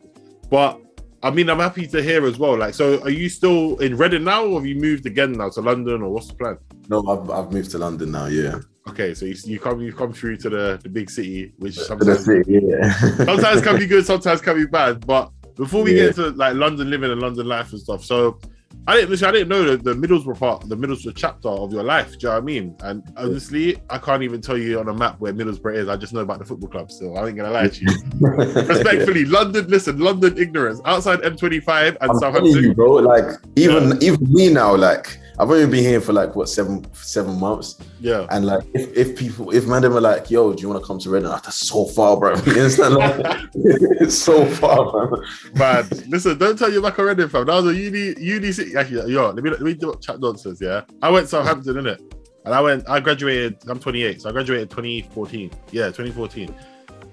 but 0.50 0.80
I 1.22 1.30
mean, 1.30 1.48
I'm 1.48 1.58
happy 1.60 1.86
to 1.86 2.02
hear 2.02 2.26
as 2.26 2.38
well. 2.38 2.58
Like, 2.58 2.74
so 2.74 3.00
are 3.02 3.10
you 3.10 3.28
still 3.28 3.76
in 3.78 3.96
Reading 3.96 4.24
now, 4.24 4.44
or 4.44 4.58
have 4.60 4.66
you 4.66 4.74
moved 4.74 5.06
again 5.06 5.32
now 5.32 5.48
to 5.50 5.60
London, 5.60 6.02
or 6.02 6.10
what's 6.10 6.28
the 6.28 6.34
plan? 6.34 6.58
no 6.90 7.02
I've, 7.08 7.30
I've 7.30 7.50
moved 7.50 7.70
to 7.70 7.78
London 7.78 8.12
now 8.12 8.26
yeah 8.26 8.56
Okay, 8.86 9.14
so 9.14 9.24
you, 9.24 9.34
you 9.46 9.58
come 9.58 9.80
you 9.80 9.90
come 9.94 10.12
through 10.12 10.36
to 10.36 10.50
the, 10.50 10.78
the 10.82 10.88
big 10.90 11.08
city, 11.08 11.54
which 11.56 11.78
sometimes 11.78 12.26
city, 12.26 12.60
yeah. 12.62 12.92
sometimes 13.24 13.62
can 13.62 13.78
be 13.78 13.86
good, 13.86 14.04
sometimes 14.04 14.42
can 14.42 14.56
be 14.56 14.66
bad. 14.66 15.06
But 15.06 15.30
before 15.56 15.82
we 15.82 15.92
Yeah. 15.92 16.08
get 16.08 16.18
into 16.18 16.30
like 16.32 16.54
London 16.56 16.90
living 16.90 17.10
and 17.10 17.22
London 17.22 17.46
life 17.46 17.72
and 17.72 17.80
stuff, 17.80 18.04
so 18.04 18.38
I 18.86 18.96
didn't 18.96 19.10
listen. 19.10 19.28
I 19.28 19.32
didn't 19.32 19.48
know 19.48 19.76
the, 19.76 19.76
the 19.76 19.94
Middlesbrough 19.94 20.38
part, 20.38 20.68
the 20.68 20.76
Middlesbrough 20.76 21.14
chapter 21.16 21.48
of 21.48 21.72
your 21.72 21.82
life. 21.82 22.10
Do 22.10 22.16
you 22.20 22.28
know 22.28 22.34
what 22.34 22.42
I 22.42 22.44
mean? 22.44 22.76
And 22.80 23.02
honestly, 23.16 23.78
I 23.88 23.96
can't 23.96 24.22
even 24.22 24.42
tell 24.42 24.58
you 24.58 24.78
on 24.78 24.88
a 24.88 24.94
map 24.94 25.18
where 25.20 25.32
Middlesbrough 25.32 25.74
is. 25.76 25.88
I 25.88 25.96
just 25.96 26.12
know 26.12 26.20
about 26.20 26.38
the 26.38 26.44
football 26.44 26.68
club. 26.68 26.92
So 26.92 27.14
I 27.14 27.26
ain't 27.26 27.36
gonna 27.36 27.50
lie 27.50 27.68
to 27.68 27.80
you. 27.80 27.88
Respectfully, 28.20 29.24
London. 29.24 29.68
Listen, 29.68 29.98
London 29.98 30.36
ignorance 30.36 30.80
outside 30.84 31.20
M25 31.20 31.88
and 31.88 31.98
I'm 32.00 32.08
telling 32.08 32.20
Southampton. 32.20 32.62
you, 32.62 32.74
bro. 32.74 32.92
Like 32.94 33.24
even 33.56 34.02
even 34.02 34.32
me 34.32 34.50
now, 34.50 34.76
like 34.76 35.18
I've 35.38 35.50
only 35.50 35.66
been 35.66 35.82
here 35.82 36.00
for 36.00 36.12
like 36.12 36.36
what 36.36 36.48
seven 36.48 36.86
seven 36.92 37.38
months, 37.40 37.76
Yeah. 38.00 38.26
and 38.30 38.46
like 38.46 38.62
if, 38.72 38.96
if 38.96 39.18
people 39.18 39.50
if 39.50 39.66
man 39.66 39.82
them 39.82 39.96
are 39.96 40.00
like, 40.00 40.30
yo, 40.30 40.52
do 40.54 40.62
you 40.62 40.68
want 40.68 40.80
to 40.80 40.86
come 40.86 40.98
to 41.00 41.10
Reading? 41.10 41.28
Ah, 41.28 41.40
That's 41.42 41.56
so 41.56 41.86
far, 41.86 42.16
bro. 42.16 42.34
You 42.46 42.52
understand? 42.52 42.94
Like, 42.94 43.40
it's 43.54 44.16
so 44.16 44.46
far, 44.46 45.10
man. 45.10 45.20
Man, 45.56 45.88
listen, 46.08 46.38
don't 46.38 46.58
tell 46.58 46.72
you 46.72 46.80
back 46.80 46.98
already, 46.98 47.26
fam. 47.28 47.46
That 47.46 47.54
was 47.62 47.66
a 47.66 47.74
uni, 47.74 48.14
uni 48.20 48.52
city. 48.52 48.76
Actually, 48.76 49.12
yo, 49.12 49.30
let 49.30 49.42
me 49.42 49.50
let 49.50 49.60
me 49.60 49.74
do 49.74 49.94
chat 50.00 50.20
nonsense. 50.20 50.60
Yeah, 50.60 50.82
I 51.02 51.10
went 51.10 51.24
to 51.26 51.30
Southampton, 51.30 51.74
innit? 51.74 51.98
And 52.44 52.54
I 52.54 52.60
went. 52.60 52.88
I 52.88 53.00
graduated. 53.00 53.56
I'm 53.68 53.80
28, 53.80 54.20
so 54.22 54.28
I 54.28 54.32
graduated 54.32 54.70
2014. 54.70 55.50
Yeah, 55.72 55.86
2014. 55.86 56.54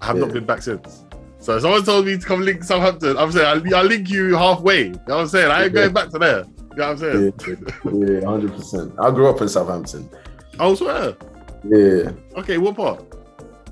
I 0.01 0.05
have 0.05 0.17
not 0.17 0.33
been 0.33 0.45
back 0.45 0.61
since. 0.61 1.05
So 1.39 1.57
someone 1.57 1.83
told 1.83 2.05
me 2.05 2.17
to 2.19 2.23
come 2.25 2.41
link 2.41 2.63
Southampton. 2.63 3.17
I'm 3.17 3.31
saying 3.31 3.47
I'll, 3.47 3.75
I'll 3.77 3.85
link 3.85 4.09
you 4.11 4.35
halfway. 4.35 4.85
You 4.85 4.91
know 4.91 4.99
what 5.05 5.21
I'm 5.21 5.27
saying? 5.27 5.49
I 5.49 5.63
ain't 5.63 5.73
going 5.73 5.91
back 5.93 6.09
to 6.09 6.19
there. 6.19 6.43
You 6.71 6.77
know 6.77 6.87
what 6.87 6.89
I'm 6.89 6.97
saying? 6.97 7.33
Yeah, 7.47 8.13
yeah, 8.19 8.25
hundred 8.25 8.53
percent. 8.53 8.93
I 8.99 9.11
grew 9.11 9.27
up 9.29 9.41
in 9.41 9.49
Southampton. 9.49 10.09
I 10.59 10.73
swear. 10.73 11.15
Yeah, 11.63 12.11
Okay, 12.37 12.57
what 12.57 12.75
part? 12.75 13.03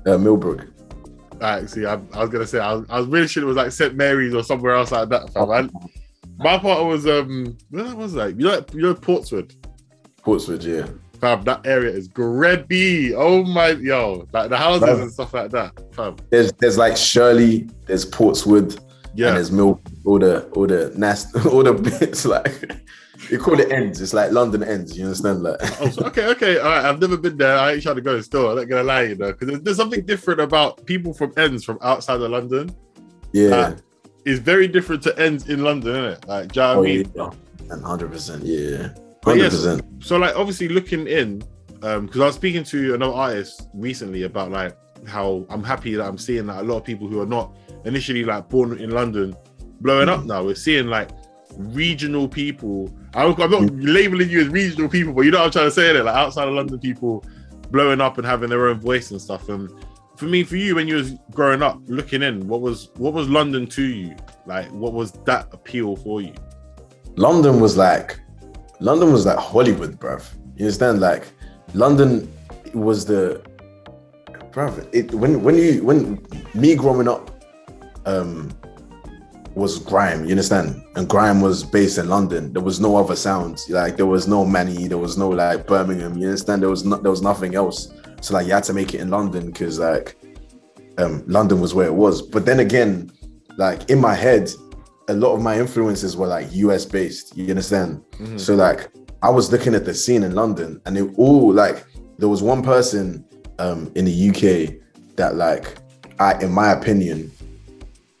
uh, 0.06 0.16
Millbrook. 0.18 0.66
Alright, 1.34 1.68
see, 1.70 1.86
I, 1.86 1.94
I 2.12 2.20
was 2.20 2.30
gonna 2.30 2.46
say 2.46 2.58
I 2.58 2.74
was, 2.74 2.86
I 2.90 2.98
was 3.00 3.06
really 3.08 3.26
sure 3.28 3.42
it 3.42 3.46
was 3.46 3.56
like 3.56 3.72
St 3.72 3.94
Mary's 3.94 4.34
or 4.34 4.42
somewhere 4.42 4.74
else 4.74 4.92
like 4.92 5.08
that. 5.08 5.30
Fam. 5.32 5.50
I- 5.50 5.68
my 6.42 6.56
part 6.56 6.86
was 6.86 7.06
um, 7.06 7.56
where 7.68 7.84
that 7.84 7.96
was 7.96 8.14
like 8.14 8.34
you 8.38 8.44
know, 8.46 8.64
you 8.72 8.80
know 8.82 8.94
Portswood. 8.94 9.54
Portswood, 10.22 10.62
yeah. 10.64 10.86
Fam, 11.20 11.42
that 11.44 11.66
area 11.66 11.90
is 11.90 12.08
grebby. 12.08 13.14
Oh 13.14 13.44
my, 13.44 13.70
yo, 13.72 14.26
like 14.32 14.48
the 14.48 14.56
houses 14.56 14.88
Fam. 14.88 15.00
and 15.02 15.12
stuff 15.12 15.34
like 15.34 15.50
that. 15.50 15.72
Fam, 15.94 16.16
There's 16.30 16.50
there's 16.54 16.78
like 16.78 16.96
Shirley, 16.96 17.68
there's 17.86 18.04
Portswood, 18.10 18.78
and 19.10 19.18
yeah, 19.18 19.30
there's 19.32 19.50
Mill, 19.52 19.80
all 20.04 20.18
the 20.18 20.44
all 20.50 20.66
the 20.66 20.92
nast, 20.96 21.34
all 21.46 21.62
the 21.62 21.72
bits 21.74 22.24
like 22.24 22.80
you 23.30 23.38
call 23.38 23.58
it 23.60 23.70
ends. 23.70 24.00
It's 24.00 24.14
like 24.14 24.32
London 24.32 24.62
ends. 24.64 24.96
You 24.96 25.04
understand? 25.04 25.42
Like 25.42 25.56
oh, 25.80 25.88
so, 25.90 26.04
okay, 26.06 26.26
okay, 26.28 26.58
all 26.58 26.70
right. 26.70 26.84
I've 26.84 27.00
never 27.00 27.16
been 27.16 27.36
there. 27.36 27.56
I 27.58 27.72
ain't 27.72 27.82
trying 27.82 27.96
to 27.96 28.00
go 28.02 28.20
still. 28.20 28.50
I'm 28.50 28.56
not 28.56 28.68
gonna 28.68 28.82
lie, 28.82 29.02
you 29.02 29.14
know, 29.16 29.32
because 29.32 29.48
there's, 29.48 29.60
there's 29.62 29.76
something 29.76 30.04
different 30.06 30.40
about 30.40 30.84
people 30.86 31.12
from 31.12 31.32
ends 31.36 31.64
from 31.64 31.78
outside 31.82 32.20
of 32.20 32.30
London. 32.30 32.74
yeah. 33.32 33.74
It's 34.26 34.38
very 34.38 34.68
different 34.68 35.02
to 35.04 35.18
ends 35.18 35.48
in 35.48 35.64
London, 35.64 35.96
isn't 35.96 36.12
it? 36.12 36.28
Like, 36.28 36.52
do 36.52 36.60
you 36.60 36.66
know 36.66 36.72
Oh 36.74 36.82
I 36.82 36.84
mean? 36.84 37.12
yeah, 37.14 37.80
hundred 37.82 38.12
percent, 38.12 38.44
yeah, 38.44 38.88
But 39.22 39.30
hundred 39.30 39.42
yes, 39.44 39.54
percent. 39.56 39.84
so 40.04 40.18
like 40.18 40.36
obviously 40.36 40.68
looking 40.68 41.06
in, 41.06 41.42
um, 41.82 42.04
because 42.04 42.20
I 42.20 42.26
was 42.26 42.34
speaking 42.34 42.62
to 42.64 42.94
another 42.94 43.14
artist 43.14 43.68
recently 43.72 44.24
about 44.24 44.50
like 44.50 44.76
how 45.06 45.46
I'm 45.48 45.62
happy 45.62 45.94
that 45.94 46.06
I'm 46.06 46.18
seeing 46.18 46.46
that 46.46 46.60
a 46.60 46.62
lot 46.62 46.78
of 46.78 46.84
people 46.84 47.08
who 47.08 47.20
are 47.20 47.26
not 47.26 47.56
initially 47.84 48.24
like 48.24 48.48
born 48.48 48.78
in 48.78 48.90
London 48.90 49.36
blowing 49.80 50.08
up 50.08 50.24
now. 50.24 50.44
We're 50.44 50.54
seeing 50.54 50.86
like 50.86 51.10
regional 51.56 52.28
people. 52.28 52.92
I'm, 53.14 53.40
I'm 53.40 53.50
not 53.50 53.74
labeling 53.74 54.30
you 54.30 54.40
as 54.40 54.48
regional 54.48 54.88
people, 54.88 55.12
but 55.12 55.22
you 55.22 55.30
know 55.30 55.38
what 55.38 55.46
I'm 55.46 55.52
trying 55.52 55.66
to 55.66 55.70
say 55.70 55.92
there, 55.92 56.04
like 56.04 56.14
outside 56.14 56.48
of 56.48 56.54
London 56.54 56.78
people 56.78 57.24
blowing 57.70 58.00
up 58.00 58.18
and 58.18 58.26
having 58.26 58.50
their 58.50 58.68
own 58.68 58.80
voice 58.80 59.10
and 59.10 59.20
stuff. 59.20 59.48
And 59.48 59.70
for 60.16 60.26
me, 60.26 60.42
for 60.42 60.56
you, 60.56 60.74
when 60.74 60.86
you 60.86 60.96
was 60.96 61.14
growing 61.32 61.62
up, 61.62 61.80
looking 61.86 62.22
in, 62.22 62.46
what 62.46 62.60
was 62.60 62.90
what 62.96 63.12
was 63.14 63.28
London 63.28 63.66
to 63.68 63.82
you? 63.82 64.14
Like, 64.46 64.70
what 64.70 64.92
was 64.92 65.12
that 65.12 65.48
appeal 65.52 65.96
for 65.96 66.20
you? 66.20 66.34
London 67.16 67.60
was 67.60 67.76
like, 67.76 68.18
London 68.80 69.12
was 69.12 69.26
like 69.26 69.38
Hollywood, 69.38 69.98
bruv. 69.98 70.28
You 70.56 70.66
understand? 70.66 71.00
Like, 71.00 71.26
London 71.74 72.32
was 72.74 73.04
the, 73.04 73.42
bruv. 74.52 74.88
It 74.92 75.12
when 75.14 75.42
when 75.42 75.56
you 75.56 75.82
when 75.82 76.24
me 76.54 76.74
growing 76.74 77.08
up, 77.08 77.30
um, 78.06 78.50
was 79.54 79.78
grime. 79.78 80.24
You 80.24 80.30
understand? 80.30 80.82
And 80.96 81.08
grime 81.08 81.40
was 81.40 81.64
based 81.64 81.98
in 81.98 82.08
London. 82.08 82.52
There 82.52 82.62
was 82.62 82.80
no 82.80 82.96
other 82.96 83.16
sounds. 83.16 83.68
Like 83.68 83.96
there 83.96 84.06
was 84.06 84.28
no 84.28 84.44
Manny. 84.44 84.88
There 84.88 84.98
was 84.98 85.16
no 85.18 85.28
like 85.28 85.66
Birmingham. 85.66 86.16
You 86.16 86.28
understand? 86.28 86.62
There 86.62 86.70
was 86.70 86.84
not. 86.84 87.02
There 87.02 87.10
was 87.10 87.22
nothing 87.22 87.54
else. 87.54 87.92
So 88.20 88.34
like 88.34 88.46
you 88.46 88.52
had 88.52 88.64
to 88.64 88.72
make 88.72 88.94
it 88.94 89.00
in 89.00 89.10
London 89.10 89.46
because 89.46 89.78
like, 89.78 90.16
um, 90.98 91.24
London 91.26 91.60
was 91.60 91.74
where 91.74 91.86
it 91.86 91.94
was. 91.94 92.22
But 92.22 92.44
then 92.44 92.60
again, 92.60 93.10
like 93.56 93.88
in 93.90 94.00
my 94.00 94.14
head, 94.14 94.50
a 95.08 95.14
lot 95.14 95.34
of 95.34 95.42
my 95.42 95.58
influences 95.58 96.16
were 96.16 96.26
like 96.26 96.52
US 96.52 96.84
based. 96.84 97.36
You 97.36 97.48
understand? 97.50 98.02
So 98.38 98.54
like 98.54 98.90
I 99.22 99.30
was 99.30 99.50
looking 99.50 99.74
at 99.74 99.84
the 99.84 99.94
scene 99.94 100.22
in 100.22 100.34
London, 100.34 100.80
and 100.86 100.96
it 100.96 101.10
all 101.16 101.52
like 101.52 101.84
there 102.18 102.28
was 102.28 102.42
one 102.42 102.62
person 102.62 103.24
um 103.60 103.92
in 103.94 104.04
the 104.04 104.30
UK 104.30 104.74
that 105.16 105.36
like 105.36 105.76
I, 106.20 106.38
in 106.42 106.52
my 106.52 106.72
opinion, 106.72 107.32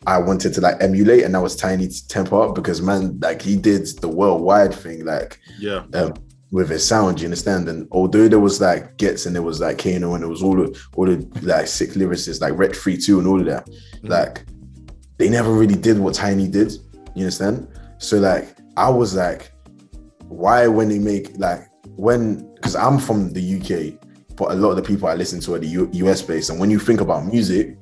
I 0.06 0.18
wanted 0.18 0.54
to 0.54 0.60
like 0.60 0.76
emulate, 0.80 1.24
and 1.24 1.34
that 1.34 1.42
was 1.42 1.54
Tinie 1.54 1.88
Tempah 1.88 2.48
up 2.48 2.54
because 2.54 2.80
man, 2.80 3.18
like 3.20 3.42
he 3.42 3.56
did 3.56 3.86
the 3.98 4.08
worldwide 4.08 4.74
thing, 4.74 5.04
like 5.04 5.38
Yeah, 5.58 5.84
um, 5.92 6.14
with 6.50 6.70
his 6.70 6.86
sound, 6.86 7.20
you 7.20 7.26
understand? 7.26 7.68
And 7.68 7.86
although 7.92 8.26
there 8.26 8.40
was 8.40 8.60
like 8.60 8.96
Ghetts 8.96 9.26
and 9.26 9.34
there 9.34 9.42
was 9.42 9.60
like 9.60 9.78
Kano 9.78 10.14
and 10.14 10.22
there 10.22 10.30
was 10.30 10.42
all 10.42 10.56
the 10.56 10.78
all 10.96 11.06
the 11.06 11.18
like 11.42 11.66
sick 11.66 11.90
lyricists 11.90 12.40
like 12.40 12.56
Wretch 12.58 12.76
32 12.76 13.18
and 13.18 13.28
all 13.28 13.38
of 13.38 13.46
that, 13.46 13.68
like 14.02 14.44
they 15.18 15.28
never 15.28 15.52
really 15.52 15.76
did 15.76 15.98
what 15.98 16.14
Tiny 16.14 16.48
did, 16.48 16.72
you 17.14 17.24
understand? 17.24 17.68
So 17.98 18.18
like 18.18 18.56
I 18.78 18.88
was 18.88 19.14
like, 19.14 19.52
why 20.28 20.66
when 20.66 20.88
they 20.88 20.98
make 20.98 21.36
like 21.36 21.68
when 21.96 22.50
because 22.54 22.76
I'm 22.76 22.98
from 22.98 23.32
the 23.32 23.56
UK, 23.56 23.99
but 24.40 24.52
a 24.52 24.54
lot 24.54 24.70
of 24.70 24.76
the 24.76 24.82
people 24.82 25.06
I 25.06 25.14
listen 25.14 25.38
to 25.40 25.54
are 25.54 25.58
the 25.58 25.66
U- 25.66 25.90
US 25.92 26.22
based, 26.22 26.48
and 26.48 26.58
when 26.58 26.70
you 26.70 26.78
think 26.78 27.02
about 27.02 27.26
music, 27.26 27.76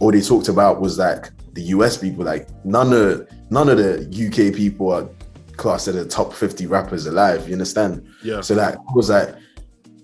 all 0.00 0.12
they 0.12 0.20
talked 0.20 0.48
about 0.48 0.78
was 0.82 0.98
like 0.98 1.30
the 1.54 1.62
US 1.76 1.96
people. 1.96 2.26
Like 2.26 2.46
none 2.62 2.92
of 2.92 3.26
none 3.48 3.70
of 3.70 3.78
the 3.78 4.04
UK 4.26 4.54
people 4.54 4.92
are 4.92 5.08
classed 5.56 5.88
as 5.88 5.94
the 5.94 6.04
top 6.04 6.34
50 6.34 6.66
rappers 6.66 7.06
alive. 7.06 7.48
You 7.48 7.54
understand? 7.54 8.06
yeah, 8.22 8.42
So 8.42 8.54
like 8.54 8.74
I 8.74 8.92
was 8.94 9.08
like, 9.08 9.34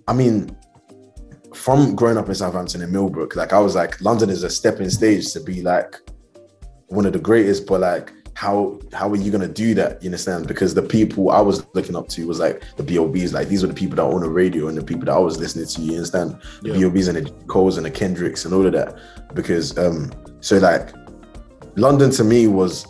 I 0.09 0.15
mean, 0.15 0.57
from 1.53 1.95
growing 1.95 2.17
up 2.17 2.31
in 2.31 2.35
Southampton 2.35 2.81
and 2.81 2.91
Millbrook, 2.91 3.37
like 3.37 3.53
I 3.53 3.59
was 3.59 3.75
like, 3.75 4.01
London 4.01 4.31
is 4.31 4.43
a 4.43 4.49
stepping 4.49 4.89
stage 4.89 5.31
to 5.35 5.41
be 5.41 5.61
like 5.61 5.97
one 6.87 7.05
of 7.05 7.13
the 7.13 7.19
greatest, 7.19 7.67
but 7.67 7.81
like 7.83 8.11
how 8.40 8.81
how 8.94 9.07
are 9.11 9.16
you 9.16 9.31
gonna 9.31 9.46
do 9.46 9.74
that? 9.74 10.03
You 10.03 10.09
understand? 10.09 10.48
Because 10.48 10.72
the 10.72 10.81
people 10.81 11.29
I 11.31 11.42
was 11.42 11.66
looking 11.74 11.94
up 11.94 12.09
to 12.09 12.26
was 12.26 12.40
like 12.40 12.62
the 12.79 12.83
B.O.B.s, 12.83 13.35
like 13.35 13.48
these 13.48 13.61
were 13.61 13.68
the 13.68 13.74
people 13.74 13.96
that 13.96 14.03
own 14.03 14.22
the 14.22 14.31
radio 14.31 14.68
and 14.68 14.79
the 14.79 14.83
people 14.83 15.05
that 15.05 15.12
I 15.12 15.18
was 15.18 15.38
listening 15.38 15.66
to, 15.66 15.83
you 15.83 15.92
understand? 15.96 16.40
The 16.62 16.70
Yeah. 16.70 16.79
B.O.B.s 16.79 17.09
and 17.09 17.18
the 17.18 17.31
Coles 17.48 17.76
and 17.76 17.85
the 17.85 17.90
Kendricks 17.90 18.46
and 18.46 18.55
all 18.55 18.64
of 18.64 18.72
that. 18.72 18.98
Because 19.35 19.76
um 19.76 20.11
so 20.40 20.57
like 20.57 20.88
London 21.76 22.11
to 22.12 22.24
me 22.24 22.46
was 22.46 22.87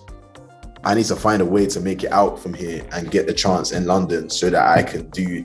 I 0.85 0.95
need 0.95 1.07
to 1.07 1.17
find 1.17 1.43
a 1.43 1.45
way 1.45 1.67
to 1.67 1.81
make 1.81 2.05
it 2.05 2.13
out 2.13 2.39
from 2.39 2.55
here 2.55 2.87
and 2.93 3.11
get 3.11 3.27
the 3.27 3.35
chance 3.35 3.73
in 3.73 3.87
London 3.87 4.31
so 4.31 4.51
that 4.51 4.65
I 4.79 4.85
can 4.85 5.11
do 5.11 5.45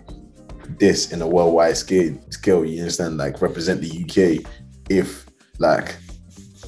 this 0.80 1.14
in 1.14 1.24
a 1.24 1.28
worldwide 1.28 1.78
scale. 1.78 2.16
Scale, 2.30 2.64
you 2.64 2.78
understand? 2.78 3.18
Like 3.18 3.42
represent 3.42 3.82
the 3.82 3.90
UK. 3.90 4.46
If 4.88 5.26
like 5.58 5.96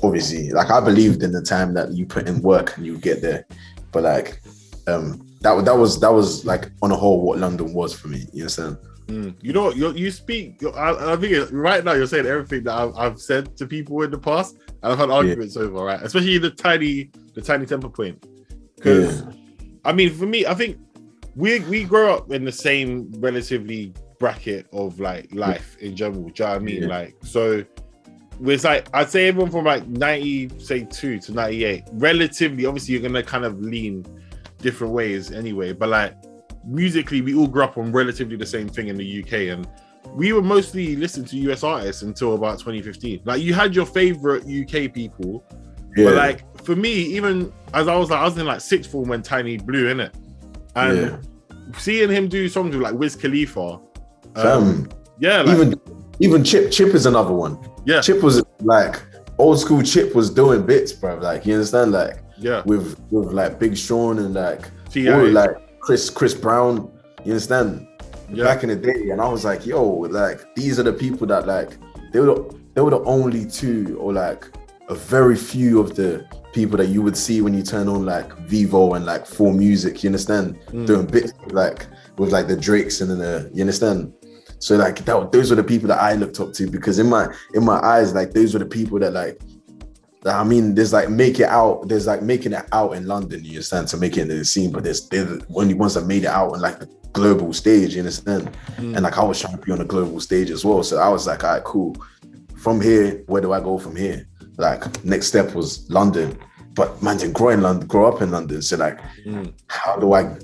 obviously, 0.04 0.52
like 0.52 0.70
I 0.70 0.80
believed 0.80 1.24
in 1.24 1.32
the 1.32 1.42
time 1.42 1.74
that 1.74 1.92
you 1.92 2.06
put 2.06 2.28
in 2.28 2.42
work 2.42 2.78
and 2.78 2.86
you 2.86 2.98
get 2.98 3.22
there, 3.22 3.46
but 3.92 4.04
like 4.04 4.42
um 4.88 5.28
that 5.42 5.66
that 5.66 5.78
was 5.78 6.00
that 6.00 6.12
was 6.12 6.46
like 6.46 6.72
on 6.82 6.92
a 6.92 6.96
whole 6.96 7.22
what 7.22 7.40
London 7.40 7.74
was 7.74 7.94
for 7.94 8.08
me. 8.08 8.26
You 8.34 8.44
understand? 8.44 8.78
Mm. 9.08 9.36
You 9.42 9.54
know, 9.54 9.72
you 9.72 9.92
you 9.94 10.12
speak. 10.12 10.62
I, 10.76 11.14
I 11.14 11.16
think 11.16 11.50
right 11.52 11.84
now 11.84 11.94
you're 11.94 12.08
saying 12.08 12.26
everything 12.26 12.64
that 12.66 12.74
I've, 12.74 12.96
I've 12.96 13.22
said 13.22 13.56
to 13.58 13.66
people 13.66 14.02
in 14.02 14.12
the 14.12 14.18
past, 14.18 14.58
and 14.84 14.92
I've 14.92 14.98
had 14.98 15.10
arguments 15.10 15.56
over. 15.56 15.86
Right, 15.86 16.02
especially 16.02 16.38
the 16.40 16.52
Tinie 16.52 17.12
the 17.34 17.42
Tinie 17.42 17.66
Tempah 17.66 17.94
point. 17.94 18.26
Because 18.76 19.24
I 19.86 19.94
mean, 19.94 20.14
for 20.14 20.26
me, 20.26 20.46
I 20.46 20.54
think 20.54 20.78
we 21.36 21.60
we 21.62 21.86
grow 21.86 22.16
up 22.16 22.32
in 22.32 22.44
the 22.44 22.52
same 22.52 23.10
relatively 23.20 23.94
bracket 24.20 24.68
of 24.74 25.00
like 25.00 25.34
life 25.34 25.78
in 25.80 25.96
general. 25.96 26.24
Do 26.30 26.44
you 26.44 26.46
know 26.46 26.54
what 26.54 26.56
I 26.56 26.60
mean? 26.60 26.82
Yeah. 26.84 26.88
Like 26.88 27.16
so. 27.22 27.64
It's 28.42 28.64
like 28.64 28.88
I'd 28.94 29.10
say 29.10 29.28
everyone 29.28 29.52
from 29.52 29.66
like 29.66 29.88
90, 29.88 30.60
say 30.60 30.84
two 30.84 31.20
to 31.20 31.32
98, 31.32 31.84
relatively, 31.94 32.66
obviously 32.66 32.94
you're 32.94 33.02
gonna 33.02 33.24
kind 33.24 33.46
of 33.46 33.60
lean 33.62 34.06
different 34.60 34.94
ways 34.94 35.32
anyway, 35.32 35.74
but 35.74 35.90
like 35.90 36.16
musically 36.66 37.22
we 37.22 37.34
all 37.36 37.48
grew 37.48 37.64
up 37.64 37.78
on 37.78 37.92
relatively 37.92 38.36
the 38.36 38.46
same 38.46 38.68
thing 38.68 38.90
in 38.90 38.98
the 38.98 39.24
UK 39.24 39.34
and 39.56 39.68
we 40.14 40.34
were 40.34 40.42
mostly 40.42 40.96
listening 40.96 41.26
to 41.28 41.38
US 41.52 41.64
artists 41.64 42.02
until 42.02 42.36
about 42.36 42.60
2015. 42.60 43.22
Like 43.26 43.42
you 43.42 43.54
had 43.54 43.76
your 43.76 43.86
favorite 43.86 44.44
UK 44.44 44.94
people, 44.94 45.44
Yeah. 45.96 46.06
but 46.06 46.16
like 46.16 46.64
for 46.64 46.76
me, 46.76 46.92
even 46.92 47.52
as 47.74 47.88
I 47.88 47.96
was 47.96 48.10
like 48.10 48.20
I 48.20 48.26
was 48.26 48.38
in 48.38 48.46
like 48.46 48.62
sixth 48.62 48.92
form 48.92 49.10
when 49.10 49.22
Tinie 49.22 49.58
blew 49.58 49.88
in 49.88 50.00
it. 50.00 50.16
And 50.76 50.98
yeah. 50.98 51.18
seeing 51.78 52.10
him 52.10 52.28
do 52.28 52.48
songs 52.50 52.76
with 52.76 52.84
like 52.84 52.94
Wiz 52.94 53.16
Khalifa, 53.16 53.62
um, 53.62 53.82
Fam, 54.36 54.90
yeah, 55.20 55.42
like 55.42 55.58
even 55.58 55.82
even 56.20 56.44
Chip. 56.44 56.72
Chip 56.72 56.94
is 56.94 57.06
another 57.06 57.34
one. 57.34 57.58
Yeah. 57.86 58.02
Chip 58.02 58.22
was 58.24 58.44
like 58.62 59.02
old 59.38 59.60
school. 59.60 59.82
Chip 59.84 60.16
was 60.16 60.30
doing 60.30 60.66
bits, 60.66 60.92
bro. 60.94 61.18
Like 61.18 61.46
you 61.46 61.54
understand, 61.54 61.92
like 61.92 62.20
Yeah. 62.38 62.64
with 62.66 63.00
with 63.12 63.32
like 63.34 63.60
Big 63.60 63.78
Sean 63.78 64.20
and 64.20 64.34
like 64.34 64.70
all, 64.96 65.28
like 65.30 65.80
Chris 65.80 66.10
Chris 66.10 66.34
Brown. 66.34 66.92
You 67.24 67.34
understand? 67.34 67.88
Yeah. 68.32 68.44
Back 68.46 68.64
in 68.64 68.70
the 68.70 68.76
day, 68.76 69.10
and 69.12 69.22
I 69.22 69.28
was 69.30 69.46
like, 69.46 69.66
yo, 69.66 69.84
like 69.84 70.54
these 70.56 70.80
are 70.80 70.84
the 70.84 70.94
people 70.94 71.28
that 71.28 71.48
like 71.48 71.78
they 72.12 72.20
were 72.20 72.26
the, 72.28 72.60
they 72.74 72.82
were 72.82 72.92
the 72.92 73.04
only 73.04 73.46
two 73.46 73.98
or 74.00 74.12
like 74.14 74.46
a 74.90 74.96
very 74.96 75.36
few 75.36 75.80
of 75.80 75.96
the 75.96 76.26
people 76.54 76.78
that 76.78 76.88
you 76.88 77.02
would 77.02 77.16
see 77.16 77.42
when 77.42 77.54
you 77.54 77.62
turn 77.62 77.88
on 77.88 78.06
like 78.06 78.34
Vivo 78.40 78.94
and 78.96 79.06
like 79.06 79.26
Full 79.26 79.52
Music. 79.54 80.04
You 80.04 80.10
understand? 80.10 80.58
Mm. 80.72 80.88
Doing 80.88 81.06
bits 81.06 81.32
like 81.52 81.88
with 82.18 82.32
like 82.32 82.48
the 82.48 82.56
Drakes 82.58 83.02
and 83.02 83.12
then 83.12 83.20
the 83.20 83.50
you 83.54 83.62
understand. 83.62 84.14
So 84.60 84.76
like 84.76 85.06
that, 85.06 85.32
those 85.32 85.50
were 85.50 85.56
the 85.56 85.64
people 85.64 85.88
that 85.90 86.02
I 86.02 86.14
looked 86.14 86.40
up 86.40 86.54
to 86.54 86.70
because 86.70 87.00
in 87.00 87.10
my 87.10 87.34
in 87.54 87.64
my 87.64 87.80
eyes, 87.80 88.14
like 88.14 88.32
those 88.32 88.54
were 88.54 88.60
the 88.60 88.66
people 88.66 89.00
that 89.00 89.14
like 89.14 89.40
I 90.26 90.44
mean, 90.44 90.76
there's 90.76 90.94
like 90.94 91.10
make 91.10 91.40
it 91.40 91.48
out. 91.48 91.88
There's 91.88 92.08
like 92.08 92.22
making 92.22 92.54
it 92.54 92.66
out 92.72 92.94
in 92.94 93.06
London. 93.06 93.44
You 93.44 93.52
understand 93.52 93.88
to 93.90 93.98
make 93.98 94.18
it 94.18 94.22
into 94.22 94.36
the 94.36 94.46
scene, 94.46 94.72
but 94.72 94.84
there's 94.84 95.08
they're 95.10 95.24
the 95.24 95.46
only 95.56 95.74
ones 95.74 95.94
that 95.94 96.06
made 96.06 96.24
it 96.24 96.30
out 96.30 96.54
on 96.54 96.62
like 96.62 96.80
the 96.80 96.90
global 97.14 97.54
stage. 97.54 97.94
You 97.94 98.02
understand? 98.02 98.52
Mm. 98.78 98.96
And 98.96 99.02
like 99.04 99.18
I 99.18 99.24
was 99.24 99.40
trying 99.40 99.58
to 99.58 99.64
be 99.64 99.72
on 99.72 99.82
a 99.82 99.86
global 99.86 100.20
stage 100.20 100.50
as 100.50 100.66
well. 100.66 100.84
So 100.84 100.98
I 100.98 101.10
was 101.10 101.28
like, 101.28 101.44
all 101.44 101.54
right, 101.54 101.64
cool. 101.64 101.96
From 102.58 102.82
here, 102.82 103.24
where 103.28 103.42
do 103.42 103.54
I 103.54 103.60
go 103.60 103.78
from 103.78 103.96
here? 103.96 104.28
Like 104.58 105.04
next 105.06 105.28
step 105.28 105.54
was 105.54 105.90
London, 105.90 106.38
but 106.74 107.02
man 107.04 107.18
didn't 107.18 107.34
grow 107.34 107.50
in 107.50 107.62
London, 107.62 107.88
grow 107.88 108.12
up 108.12 108.22
in 108.22 108.32
London. 108.32 108.62
So 108.62 108.76
like, 108.78 109.00
mm. 109.26 109.54
how 109.68 109.98
do 109.98 110.14
I 110.14 110.36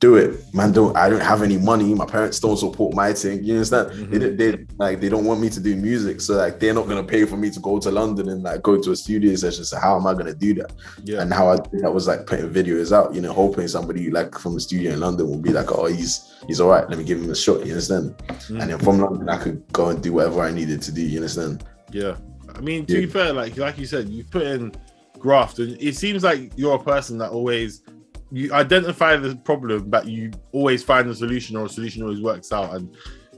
do 0.00 0.14
it? 0.14 0.54
Man, 0.54 0.70
don't 0.72 0.96
I 0.96 1.08
don't 1.08 1.20
have 1.20 1.42
any 1.42 1.58
money. 1.58 1.92
My 1.92 2.06
parents 2.06 2.38
don't 2.38 2.56
support 2.56 2.94
my 2.94 3.12
thing. 3.12 3.42
You 3.42 3.54
understand? 3.54 3.90
They, 3.90 4.18
mm-hmm. 4.18 4.36
they 4.36 4.66
like 4.76 5.00
they 5.00 5.08
don't 5.08 5.24
want 5.24 5.40
me 5.40 5.50
to 5.50 5.60
do 5.60 5.74
music, 5.74 6.20
so 6.20 6.34
like 6.34 6.60
they're 6.60 6.74
not 6.74 6.86
gonna 6.86 7.02
pay 7.02 7.24
for 7.24 7.36
me 7.36 7.50
to 7.50 7.58
go 7.60 7.80
to 7.80 7.90
London 7.90 8.28
and 8.28 8.42
like 8.42 8.62
go 8.62 8.80
to 8.80 8.92
a 8.92 8.96
studio 8.96 9.34
session. 9.34 9.64
So 9.64 9.78
how 9.78 9.96
am 9.96 10.06
I 10.06 10.14
gonna 10.14 10.34
do 10.34 10.54
that? 10.54 10.72
Yeah. 11.02 11.22
And 11.22 11.32
how 11.32 11.48
I 11.50 11.56
that 11.82 11.92
was 11.92 12.06
like 12.06 12.26
putting 12.26 12.48
videos 12.48 12.92
out, 12.92 13.12
you 13.14 13.20
know, 13.20 13.32
hoping 13.32 13.66
somebody 13.66 14.10
like 14.10 14.38
from 14.38 14.54
the 14.54 14.60
studio 14.60 14.92
in 14.92 15.00
London 15.00 15.28
will 15.28 15.38
be 15.38 15.52
like, 15.52 15.72
oh, 15.72 15.86
he's 15.86 16.32
he's 16.46 16.60
all 16.60 16.70
right. 16.70 16.88
Let 16.88 16.98
me 16.98 17.04
give 17.04 17.20
him 17.20 17.30
a 17.30 17.36
shot. 17.36 17.66
You 17.66 17.72
understand? 17.72 18.16
Mm-hmm. 18.18 18.60
And 18.60 18.70
then 18.70 18.78
from 18.78 18.98
London, 18.98 19.28
I 19.28 19.38
could 19.38 19.64
go 19.72 19.88
and 19.88 20.00
do 20.00 20.12
whatever 20.12 20.42
I 20.42 20.52
needed 20.52 20.80
to 20.82 20.92
do. 20.92 21.02
You 21.02 21.18
understand? 21.18 21.64
Yeah, 21.90 22.16
I 22.54 22.60
mean, 22.60 22.86
to 22.86 22.94
Yeah. 22.94 23.00
be 23.00 23.06
fair, 23.06 23.32
like 23.32 23.56
like 23.56 23.78
you 23.78 23.86
said, 23.86 24.08
you 24.08 24.22
put 24.22 24.42
in 24.42 24.72
graft, 25.18 25.58
and 25.58 25.76
it 25.80 25.96
seems 25.96 26.22
like 26.22 26.52
you're 26.54 26.76
a 26.76 26.82
person 26.82 27.18
that 27.18 27.30
always 27.30 27.82
you 28.30 28.52
identify 28.52 29.16
the 29.16 29.36
problem, 29.36 29.88
but 29.88 30.06
you 30.06 30.30
always 30.52 30.82
find 30.82 31.08
a 31.08 31.14
solution, 31.14 31.56
or 31.56 31.66
a 31.66 31.68
solution 31.68 32.02
always 32.02 32.20
works 32.20 32.52
out. 32.52 32.74
And 32.74 32.94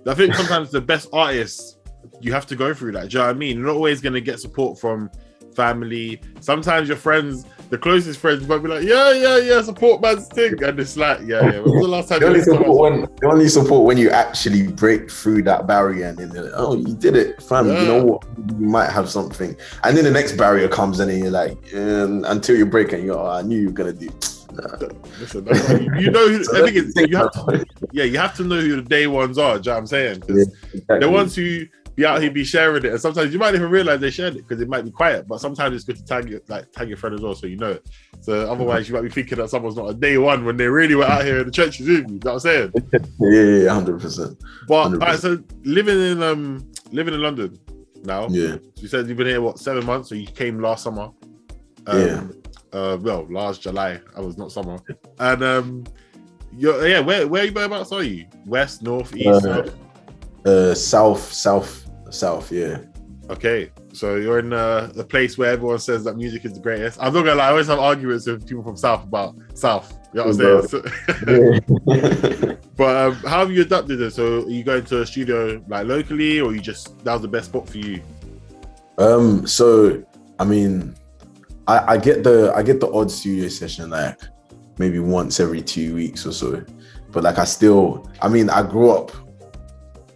I 0.06 0.14
think 0.14 0.34
sometimes 0.34 0.70
the 0.70 0.80
best 0.80 1.08
artists 1.12 1.78
you 2.20 2.32
have 2.32 2.46
to 2.46 2.56
go 2.56 2.74
through 2.74 2.92
that. 2.92 3.10
Do 3.10 3.18
you 3.18 3.18
know 3.18 3.26
what 3.26 3.36
I 3.36 3.38
mean? 3.38 3.58
You're 3.58 3.66
not 3.66 3.76
always 3.76 4.00
going 4.00 4.14
to 4.14 4.20
get 4.20 4.40
support 4.40 4.78
from 4.78 5.10
family. 5.54 6.20
Sometimes 6.40 6.88
your 6.88 6.96
friends, 6.96 7.44
the 7.70 7.78
closest 7.78 8.18
friends, 8.18 8.46
might 8.46 8.58
be 8.58 8.68
like, 8.68 8.82
"Yeah, 8.82 9.12
yeah, 9.12 9.38
yeah, 9.38 9.62
support 9.62 10.00
man's 10.00 10.26
thing," 10.28 10.62
and 10.62 10.78
it's 10.78 10.96
like, 10.96 11.20
"Yeah, 11.20 11.44
yeah." 11.44 11.60
When 11.60 11.72
was 11.72 11.82
the 11.82 11.88
last 11.88 12.08
time 12.08 12.20
The 12.20 12.26
only 12.26 12.40
support 12.40 12.78
when 12.78 13.00
the 13.20 13.28
only 13.30 13.48
support 13.48 13.84
when 13.84 13.98
you 13.98 14.10
actually 14.10 14.68
break 14.68 15.10
through 15.10 15.42
that 15.44 15.66
barrier 15.66 16.06
and 16.06 16.18
then 16.18 16.30
like, 16.30 16.52
oh 16.54 16.76
you 16.76 16.94
did 16.94 17.16
it, 17.16 17.42
fam. 17.42 17.66
You 17.66 17.86
know 17.86 18.04
what? 18.04 18.24
You 18.58 18.66
might 18.66 18.90
have 18.90 19.08
something, 19.08 19.56
and 19.84 19.96
then 19.96 20.04
the 20.04 20.10
next 20.10 20.32
barrier 20.36 20.68
comes 20.68 21.00
and 21.00 21.10
you're 21.16 21.30
like, 21.30 21.58
um, 21.74 22.24
until 22.28 22.56
you 22.56 22.66
break 22.66 22.92
and 22.92 23.04
you're, 23.04 23.18
oh, 23.18 23.26
I 23.26 23.42
knew 23.42 23.60
you 23.60 23.66
were 23.66 23.72
gonna 23.72 23.92
do. 23.92 24.08
Listen, 25.18 25.46
you, 25.82 26.00
you 26.00 26.10
know, 26.10 26.28
who, 26.28 26.40
I 26.54 26.64
think 26.64 26.76
it's 26.76 26.96
you 26.96 27.16
have 27.16 27.32
to, 27.32 27.66
yeah, 27.92 28.04
you 28.04 28.18
have 28.18 28.34
to 28.36 28.44
know 28.44 28.60
who 28.60 28.76
the 28.76 28.82
day 28.82 29.06
ones 29.06 29.38
are. 29.38 29.58
Do 29.58 29.60
you 29.60 29.64
know 29.64 29.72
what 29.72 29.78
I'm 29.78 29.86
saying? 29.86 30.22
Yeah, 30.28 30.44
exactly. 30.72 30.98
the 31.00 31.10
ones 31.10 31.34
who 31.34 31.66
be 31.96 32.06
out 32.06 32.22
here 32.22 32.30
be 32.30 32.44
sharing 32.44 32.84
it, 32.84 32.90
and 32.92 33.00
sometimes 33.00 33.32
you 33.32 33.38
might 33.38 33.54
even 33.54 33.70
realize 33.70 34.00
they 34.00 34.10
shared 34.10 34.36
it 34.36 34.46
because 34.48 34.60
it 34.60 34.68
might 34.68 34.84
be 34.84 34.90
quiet. 34.90 35.28
But 35.28 35.40
sometimes 35.40 35.74
it's 35.74 35.84
good 35.84 35.96
to 35.96 36.04
tag 36.04 36.28
your 36.28 36.40
like 36.48 36.70
tag 36.72 36.88
your 36.88 36.96
friend 36.96 37.14
as 37.14 37.20
well, 37.20 37.34
so 37.34 37.46
you 37.46 37.56
know 37.56 37.72
it. 37.72 37.86
So 38.20 38.50
otherwise, 38.50 38.88
you 38.88 38.94
might 38.94 39.02
be 39.02 39.10
thinking 39.10 39.38
that 39.38 39.50
someone's 39.50 39.76
not 39.76 39.90
a 39.90 39.94
day 39.94 40.18
one 40.18 40.44
when 40.44 40.56
they 40.56 40.66
really 40.68 40.94
were 40.94 41.04
out 41.04 41.24
here 41.24 41.40
in 41.40 41.46
the 41.46 41.52
trenches 41.52 41.86
with 41.86 41.88
you. 41.88 41.96
You 41.96 42.02
know 42.06 42.18
what 42.18 42.32
I'm 42.32 42.40
saying? 42.40 42.72
yeah, 43.20 43.64
yeah, 43.64 43.72
hundred 43.72 44.00
percent. 44.00 44.38
But 44.68 44.90
100%. 44.90 44.92
alright, 44.94 45.18
so 45.18 45.42
living 45.64 46.00
in 46.00 46.22
um 46.22 46.70
living 46.92 47.14
in 47.14 47.20
London 47.20 47.58
now. 48.04 48.28
Yeah, 48.28 48.56
You 48.76 48.88
said 48.88 49.08
you've 49.08 49.18
been 49.18 49.26
here 49.26 49.40
what 49.40 49.58
seven 49.58 49.84
months, 49.84 50.08
so 50.08 50.14
you 50.14 50.26
came 50.26 50.60
last 50.60 50.84
summer. 50.84 51.10
Um, 51.86 52.00
Yeah. 52.00 52.22
Uh, 52.72 52.98
well, 53.00 53.26
last 53.30 53.62
July. 53.62 54.00
I 54.16 54.20
was 54.20 54.38
not 54.38 54.52
summer. 54.52 54.78
And 55.18 55.42
um, 55.42 55.84
you're 56.56 56.86
yeah. 56.86 57.00
Where 57.00 57.26
where 57.26 57.44
you 57.44 57.52
whereabouts 57.52 57.92
are 57.92 58.02
you? 58.02 58.26
West, 58.46 58.82
north, 58.82 59.14
east. 59.16 59.28
Uh, 59.28 59.40
south? 59.40 59.76
uh, 60.46 60.74
south, 60.74 61.32
south, 61.32 61.90
south. 62.10 62.52
Yeah, 62.52 62.78
Okay, 63.30 63.70
so 63.92 64.16
you're 64.16 64.40
in 64.40 64.52
uh, 64.52 64.92
a 64.96 65.04
place 65.04 65.38
where 65.38 65.52
everyone 65.52 65.78
says 65.78 66.02
that 66.02 66.16
music 66.16 66.44
is 66.44 66.52
the 66.52 66.58
greatest. 66.58 66.98
I'm 67.00 67.14
not 67.14 67.22
gonna 67.24 67.36
lie. 67.36 67.46
I 67.46 67.50
always 67.50 67.68
have 67.68 67.78
arguments 67.78 68.26
with 68.26 68.44
people 68.44 68.64
from 68.64 68.76
South 68.76 69.04
about 69.04 69.36
South. 69.54 69.96
You 70.12 70.24
know 70.24 70.32
what 70.32 70.74
I'm 70.74 70.82
saying? 71.86 72.56
But 72.76 72.96
um, 72.96 73.14
how 73.26 73.40
have 73.40 73.52
you 73.52 73.62
adapted 73.62 74.00
it? 74.00 74.14
So 74.14 74.42
are 74.42 74.48
you 74.48 74.64
going 74.64 74.84
to 74.86 75.02
a 75.02 75.06
studio 75.06 75.62
like 75.68 75.86
locally, 75.86 76.40
or 76.40 76.52
you 76.52 76.60
just 76.60 77.04
that 77.04 77.12
was 77.12 77.22
the 77.22 77.28
best 77.28 77.50
spot 77.50 77.68
for 77.68 77.78
you? 77.78 78.02
Um, 78.98 79.46
so 79.46 80.02
I 80.40 80.44
mean, 80.44 80.96
I, 81.70 81.92
I 81.92 81.96
get 81.98 82.24
the 82.24 82.52
I 82.54 82.62
get 82.62 82.80
the 82.80 82.90
odd 82.90 83.10
studio 83.10 83.48
session 83.48 83.90
like 83.90 84.18
maybe 84.78 84.98
once 84.98 85.38
every 85.40 85.62
two 85.62 85.94
weeks 85.94 86.26
or 86.26 86.32
so. 86.32 86.64
But 87.12 87.22
like 87.22 87.38
I 87.38 87.44
still 87.44 88.10
I 88.20 88.28
mean 88.28 88.50
I 88.50 88.62
grew 88.62 88.90
up 88.90 89.12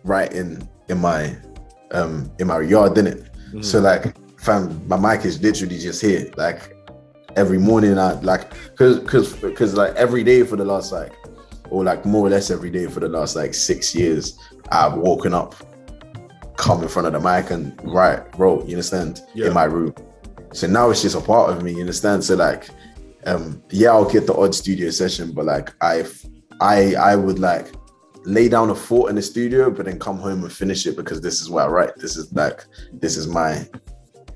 right 0.02 0.32
in 0.32 0.68
in 0.88 0.98
my 0.98 1.36
um 1.92 2.30
in 2.40 2.46
my 2.48 2.60
yard, 2.60 2.94
didn't 2.94 3.18
it? 3.18 3.64
So 3.64 3.78
like 3.80 4.16
fam, 4.40 4.62
my 4.88 4.96
mic 4.96 5.24
is 5.24 5.40
literally 5.40 5.78
just 5.78 6.00
here. 6.02 6.28
Like 6.36 6.60
every 7.36 7.58
morning 7.58 7.98
I 7.98 8.12
like 8.32 8.52
cause 8.74 8.98
cause 9.06 9.32
cause 9.56 9.74
like 9.74 9.94
every 9.94 10.24
day 10.24 10.42
for 10.42 10.56
the 10.56 10.64
last 10.64 10.90
like 10.90 11.12
or 11.70 11.84
like 11.84 12.04
more 12.04 12.26
or 12.26 12.30
less 12.30 12.50
every 12.50 12.70
day 12.70 12.86
for 12.86 12.98
the 13.00 13.08
last 13.08 13.36
like 13.36 13.54
six 13.54 13.94
years, 13.94 14.36
I've 14.72 14.94
woken 14.94 15.32
up, 15.34 15.54
come 16.56 16.82
in 16.82 16.88
front 16.88 17.06
of 17.06 17.12
the 17.14 17.20
mic 17.20 17.50
and 17.50 17.78
write, 17.84 18.22
wrote, 18.38 18.66
you 18.66 18.74
understand, 18.74 19.22
Yeah. 19.34 19.46
in 19.48 19.52
my 19.54 19.64
room. 19.64 19.94
So 20.54 20.66
now 20.66 20.90
it's 20.90 21.02
just 21.02 21.16
a 21.16 21.20
part 21.20 21.50
of 21.50 21.62
me, 21.62 21.72
you 21.72 21.80
understand? 21.80 22.22
So 22.22 22.36
like, 22.36 22.68
um, 23.26 23.62
yeah, 23.70 23.90
I'll 23.90 24.10
get 24.10 24.26
the 24.26 24.34
odd 24.34 24.54
studio 24.54 24.90
session, 24.90 25.32
but 25.32 25.46
like 25.46 25.72
I, 25.80 26.04
I, 26.60 26.94
I 26.94 27.16
would 27.16 27.38
like 27.38 27.74
lay 28.24 28.48
down 28.48 28.70
a 28.70 28.74
thought 28.74 29.10
in 29.10 29.16
the 29.16 29.22
studio, 29.22 29.70
but 29.70 29.86
then 29.86 29.98
come 29.98 30.18
home 30.18 30.44
and 30.44 30.52
finish 30.52 30.86
it 30.86 30.96
because 30.96 31.20
this 31.20 31.40
is 31.40 31.50
where 31.50 31.64
I 31.64 31.68
write. 31.68 31.96
This 31.96 32.16
is 32.16 32.32
like, 32.32 32.64
this 32.92 33.16
is 33.16 33.26
my, 33.26 33.68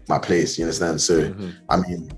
my 0.08 0.18
place. 0.18 0.58
You 0.58 0.64
understand? 0.64 1.00
So 1.00 1.34
I 1.68 1.76
mean, 1.76 2.10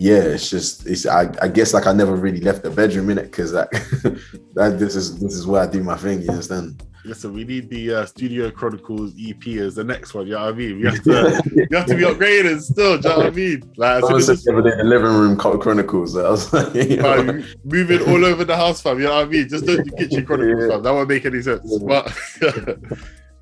yeah, 0.00 0.22
it's 0.22 0.48
just 0.48 0.86
it's 0.86 1.04
I, 1.04 1.30
I 1.42 1.48
guess 1.48 1.74
like 1.74 1.86
I 1.86 1.92
never 1.92 2.16
really 2.16 2.40
left 2.40 2.62
the 2.62 2.70
bedroom 2.70 3.10
in 3.10 3.18
it 3.18 3.24
because 3.24 3.52
like 3.52 3.70
that 4.54 4.76
this 4.78 4.96
is 4.96 5.20
this 5.20 5.34
is 5.34 5.46
where 5.46 5.62
I 5.62 5.66
do 5.66 5.82
my 5.82 5.96
thing. 5.96 6.22
You 6.22 6.30
understand? 6.30 6.82
Listen, 7.04 7.32
we 7.32 7.44
need 7.44 7.70
the 7.70 7.94
uh, 7.94 8.06
Studio 8.06 8.50
Chronicles 8.50 9.14
EP 9.18 9.46
as 9.58 9.74
the 9.74 9.84
next 9.84 10.12
one. 10.12 10.26
You 10.26 10.34
know 10.34 10.40
what 10.44 10.54
I 10.54 10.56
mean? 10.56 10.78
We 10.80 10.84
have 10.86 11.02
to, 11.04 11.42
you 11.70 11.76
have 11.76 11.86
to 11.86 11.94
be 11.96 12.02
upgraded 12.02 12.60
still. 12.60 12.98
Do 12.98 13.08
you 13.08 13.14
know 13.14 13.18
what 13.20 13.26
I 13.26 13.30
mean? 13.30 13.72
Like, 13.76 13.96
as 13.96 14.00
Someone 14.02 14.22
soon 14.22 14.36
said 14.36 14.54
the 14.54 14.58
other 14.58 14.70
day, 14.70 14.76
the 14.76 14.84
living 14.84 15.06
room 15.12 15.36
chronicles. 15.38 16.16
I 16.16 16.28
was 16.28 16.52
like, 16.52 16.74
you 16.90 16.96
know, 16.98 17.22
Man, 17.22 17.46
moving 17.64 18.02
all 18.02 18.22
over 18.24 18.44
the 18.44 18.54
house, 18.56 18.82
fam. 18.82 18.98
You 18.98 19.04
know 19.06 19.14
what 19.14 19.26
I 19.26 19.28
mean? 19.30 19.48
Just 19.48 19.64
don't 19.64 19.82
do 19.82 19.96
kitchen 19.96 20.26
chronicles, 20.26 20.62
Yeah. 20.64 20.68
fam. 20.74 20.82
That 20.82 20.92
won't 20.92 21.08
make 21.08 21.24
any 21.24 21.40
sense. 21.40 21.78
But, 21.78 22.14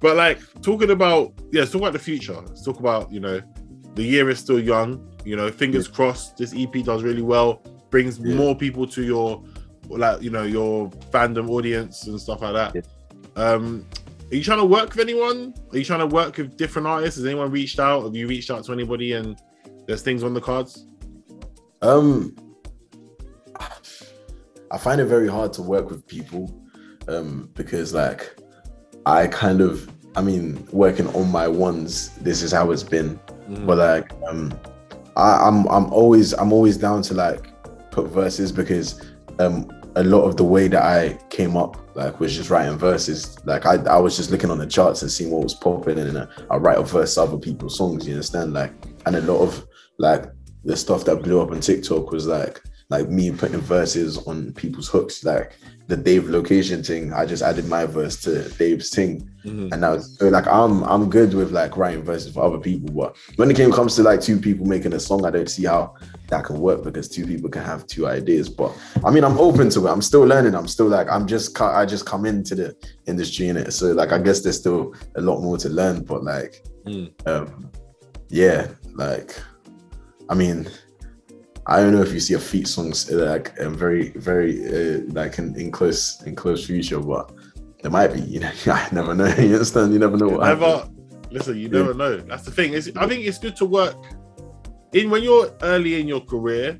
but 0.01 0.17
like 0.17 0.41
talking 0.63 0.91
about, 0.91 1.33
yeah, 1.51 1.61
let's 1.61 1.73
talk 1.73 1.81
about 1.83 1.93
the 1.95 1.99
future. 1.99 2.35
Let's 2.41 2.65
talk 2.65 2.79
about, 2.79 3.11
you 3.13 3.19
know, 3.21 3.41
the 3.95 4.03
year 4.05 4.31
is 4.31 4.39
still 4.39 4.61
young. 4.61 5.05
You 5.25 5.35
know, 5.37 5.51
fingers 5.51 5.89
crossed. 5.89 6.37
This 6.37 6.55
EP 6.57 6.73
does 6.85 7.03
really 7.03 7.23
well. 7.23 7.63
Brings 7.91 8.21
Yeah. 8.21 8.37
more 8.37 8.55
people 8.55 8.87
to 8.87 9.03
your, 9.03 9.43
like, 9.89 10.23
you 10.23 10.31
know, 10.31 10.45
your 10.45 10.91
fandom 11.11 11.51
audience 11.51 12.07
and 12.07 12.21
stuff 12.21 12.43
like 12.43 12.55
that. 12.55 12.87
Um, 13.39 13.87
are 14.31 14.35
you 14.35 14.43
trying 14.43 14.59
to 14.59 14.65
work 14.65 14.91
with 14.91 15.01
anyone? 15.01 15.55
Are 15.73 15.79
you 15.79 15.85
trying 15.85 16.01
to 16.01 16.07
work 16.07 16.37
with 16.37 16.57
different 16.57 16.87
artists? 16.89 17.17
Has 17.17 17.25
anyone 17.25 17.51
reached 17.51 17.79
out? 17.79 18.03
Have 18.03 18.15
you 18.15 18.27
reached 18.27 18.51
out 18.51 18.65
to 18.65 18.73
anybody 18.73 19.13
and 19.15 19.41
there's 19.87 20.03
things 20.03 20.23
on 20.23 20.35
the 20.35 20.41
cards? 20.41 20.85
um, 21.83 22.35
I 24.71 24.77
find 24.79 25.01
it 25.01 25.07
very 25.07 25.29
hard 25.29 25.53
to 25.55 25.63
work 25.63 25.89
with 25.91 26.07
people, 26.07 26.55
um, 27.07 27.49
because 27.55 27.95
like 27.95 28.37
I 29.07 29.29
kind 29.29 29.61
of, 29.61 29.91
I 30.17 30.21
mean, 30.21 30.67
working 30.73 31.07
on 31.15 31.31
my 31.31 31.49
ones. 31.49 32.11
This 32.19 32.43
is 32.43 32.53
how 32.53 32.71
it's 32.71 32.83
been. 32.83 33.19
but 33.65 33.79
like 33.79 34.13
um 34.29 34.53
I, 35.17 35.49
I'm 35.49 35.67
I'm 35.69 35.91
always 35.93 36.33
I'm 36.35 36.53
always 36.53 36.77
down 36.77 37.01
to 37.03 37.15
like 37.15 37.51
put 37.91 38.09
verses 38.09 38.53
because 38.53 39.01
um 39.39 39.71
a 39.99 40.05
lot 40.05 40.23
of 40.23 40.37
the 40.37 40.45
way 40.45 40.69
that 40.69 40.83
I 40.85 41.19
came 41.29 41.57
up 41.57 41.77
like 41.97 42.21
was 42.21 42.35
just 42.37 42.51
writing 42.51 42.79
verses 42.79 43.37
like 43.45 43.67
I, 43.67 43.75
I 43.97 43.99
was 43.99 44.17
just 44.17 44.31
looking 44.31 44.51
on 44.51 44.59
the 44.59 44.67
charts 44.67 45.03
and 45.03 45.11
seeing 45.11 45.31
what 45.33 45.43
was 45.43 45.55
popping 45.55 45.99
and 45.99 46.15
then 46.15 46.29
I 46.51 46.57
write 46.57 46.79
a 46.79 46.83
verse 46.85 47.15
to 47.15 47.23
other 47.23 47.37
people's 47.39 47.77
songs 47.77 48.07
you 48.07 48.15
understand 48.15 48.53
like 48.53 48.73
and 49.07 49.17
a 49.17 49.21
lot 49.23 49.41
of 49.41 49.67
like 49.99 50.25
the 50.65 50.77
stuff 50.77 51.05
that 51.07 51.23
blew 51.25 51.41
up 51.41 51.51
on 51.51 51.61
TikTok 51.61 52.13
was 52.13 52.27
like 52.27 52.61
like 52.91 53.09
me 53.11 53.31
putting 53.33 53.61
verses 53.61 54.17
on 54.27 54.51
people's 54.55 54.89
hooks, 54.89 55.23
like 55.23 55.53
the 55.89 55.97
Dave 55.97 56.27
location 56.31 56.83
thing. 56.83 57.13
I 57.13 57.27
just 57.27 57.43
added 57.43 57.67
my 57.69 57.85
verse 57.85 58.17
to 58.23 58.49
Dave's 58.57 58.89
thing, 58.89 59.29
Mhm. 59.45 59.71
and 59.73 59.81
now 59.83 59.99
so 59.99 60.29
like 60.29 60.47
I'm 60.47 60.83
I'm 60.85 61.11
good 61.11 61.35
with 61.35 61.51
like 61.53 61.77
writing 61.77 62.03
verses 62.03 62.33
for 62.33 62.43
other 62.45 62.59
people. 62.59 62.89
But 62.95 63.15
when 63.37 63.51
it 63.51 63.57
came 63.59 63.73
comes 63.73 63.95
to 63.97 64.03
like 64.03 64.23
two 64.23 64.39
people 64.39 64.65
making 64.65 64.95
a 64.95 65.01
song, 65.01 65.27
I 65.27 65.31
don't 65.31 65.51
see 65.51 65.67
how 65.67 65.97
that 66.29 66.45
can 66.45 66.61
work 66.61 66.85
because 66.85 67.09
two 67.09 67.27
people 67.27 67.51
can 67.51 67.63
have 67.63 67.87
two 67.87 68.07
ideas. 68.07 68.49
But 68.49 68.73
I 69.05 69.11
mean, 69.11 69.25
I'm 69.25 69.39
open 69.39 69.71
to 69.71 69.87
it. 69.87 69.91
I'm 69.91 70.03
still 70.03 70.23
learning. 70.25 70.55
I'm 70.55 70.69
still 70.69 70.87
like 70.87 71.09
I'm 71.11 71.27
just 71.27 71.59
I 71.61 71.85
just 71.87 72.07
come 72.07 72.25
into 72.27 72.55
the 72.55 72.77
industry 73.07 73.49
in 73.49 73.57
it, 73.57 73.73
so 73.73 73.93
like 73.93 74.13
I 74.13 74.19
guess 74.19 74.41
there's 74.41 74.59
still 74.59 74.95
a 75.17 75.21
lot 75.21 75.41
more 75.41 75.59
to 75.59 75.69
learn. 75.69 76.05
But 76.05 76.23
like, 76.25 76.63
Mm. 76.87 77.11
um, 77.27 77.71
yeah, 78.29 78.69
like 78.95 79.39
I 80.29 80.35
mean. 80.35 80.69
I 81.71 81.81
don't 81.83 81.93
know 81.93 82.01
if 82.01 82.15
you 82.15 82.21
see 82.21 82.33
a 82.33 82.39
feat 82.39 82.67
songs 82.67 83.11
like 83.11 83.53
um, 83.61 83.75
very, 83.77 84.09
very 84.13 84.53
uh, 84.67 85.01
like 85.13 85.37
in, 85.39 85.55
in 85.61 85.71
close 85.71 86.23
in 86.23 86.35
close 86.35 86.65
future, 86.67 86.99
but 86.99 87.31
there 87.83 87.91
might 87.91 88.09
be. 88.15 88.23
You 88.23 88.41
know, 88.41 88.51
I 88.69 88.89
never 88.91 89.15
know. 89.15 89.27
You 89.27 89.53
understand? 89.53 89.93
You 89.93 89.99
never 89.99 90.17
know 90.17 90.29
what 90.31 90.47
Never. 90.47 90.67
happens. 90.79 90.97
Listen, 91.31 91.59
you 91.59 91.69
never 91.69 91.93
know. 91.93 92.17
That's 92.21 92.45
the 92.47 92.53
thing. 92.53 92.73
It's, 92.73 92.89
I 92.97 93.07
think 93.07 93.27
it's 93.27 93.37
good 93.37 93.55
to 93.57 93.67
work 93.67 93.97
in 94.93 95.11
when 95.11 95.23
you're 95.23 95.51
early 95.63 96.01
in 96.01 96.09
your 96.09 96.21
career. 96.21 96.79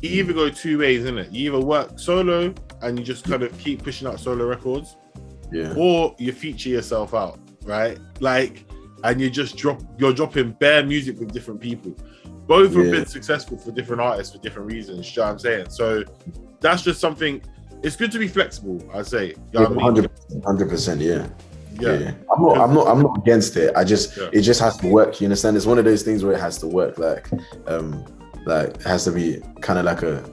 You 0.00 0.10
either 0.10 0.32
go 0.32 0.48
two 0.48 0.78
ways, 0.78 1.00
isn't 1.00 1.18
it? 1.18 1.32
You 1.32 1.52
either 1.52 1.64
work 1.64 1.98
solo 1.98 2.54
and 2.82 2.98
you 2.98 3.04
just 3.04 3.24
kind 3.24 3.42
of 3.42 3.56
keep 3.58 3.82
pushing 3.82 4.06
out 4.06 4.20
solo 4.20 4.46
records, 4.46 4.96
Yeah, 5.50 5.74
or 5.76 6.14
you 6.18 6.32
feature 6.32 6.68
yourself 6.68 7.14
out, 7.14 7.40
right? 7.64 7.98
Like, 8.20 8.64
and 9.02 9.20
you 9.20 9.28
just 9.28 9.56
drop, 9.56 9.82
you're 9.98 10.12
dropping 10.12 10.52
bare 10.52 10.84
music 10.84 11.18
with 11.18 11.32
different 11.32 11.60
people. 11.60 11.96
Both 12.46 12.74
have 12.74 12.90
been 12.90 13.06
successful 13.06 13.58
for 13.58 13.72
different 13.72 14.00
artists 14.00 14.34
for 14.34 14.40
different 14.40 14.70
reasons. 14.72 15.14
You 15.14 15.22
know 15.22 15.26
what 15.26 15.32
I'm 15.32 15.38
saying? 15.38 15.70
So 15.70 16.04
that's 16.60 16.82
just 16.82 17.00
something. 17.00 17.42
It's 17.82 17.94
good 17.94 18.10
to 18.12 18.18
be 18.18 18.28
flexible. 18.28 18.82
I 18.94 19.02
say. 19.02 19.28
You 19.28 19.34
know 19.52 19.60
what 19.62 19.70
I 19.70 19.90
mean? 19.90 20.42
hundred 20.44 20.68
percent. 20.68 21.00
Yeah. 21.00 21.28
Yeah. 21.80 21.92
yeah. 21.98 22.12
I'm 22.34 22.42
not. 22.42 22.58
I'm 22.58 22.74
not. 22.74 22.86
I'm 22.88 23.02
not 23.02 23.18
against 23.18 23.56
it. 23.56 23.74
I 23.76 23.84
just. 23.84 24.16
Yeah. 24.16 24.28
It 24.32 24.42
just 24.42 24.60
has 24.60 24.76
to 24.78 24.86
work. 24.88 25.20
You 25.20 25.26
understand? 25.26 25.56
It's 25.56 25.66
one 25.66 25.78
of 25.78 25.84
those 25.84 26.02
things 26.02 26.24
where 26.24 26.34
it 26.34 26.40
has 26.40 26.58
to 26.58 26.66
work. 26.66 26.98
Like, 26.98 27.28
um, 27.66 28.04
like 28.46 28.68
it 28.76 28.82
has 28.82 29.04
to 29.04 29.12
be 29.12 29.40
kind 29.60 29.78
of 29.78 29.84
like 29.84 30.02
a, 30.02 30.24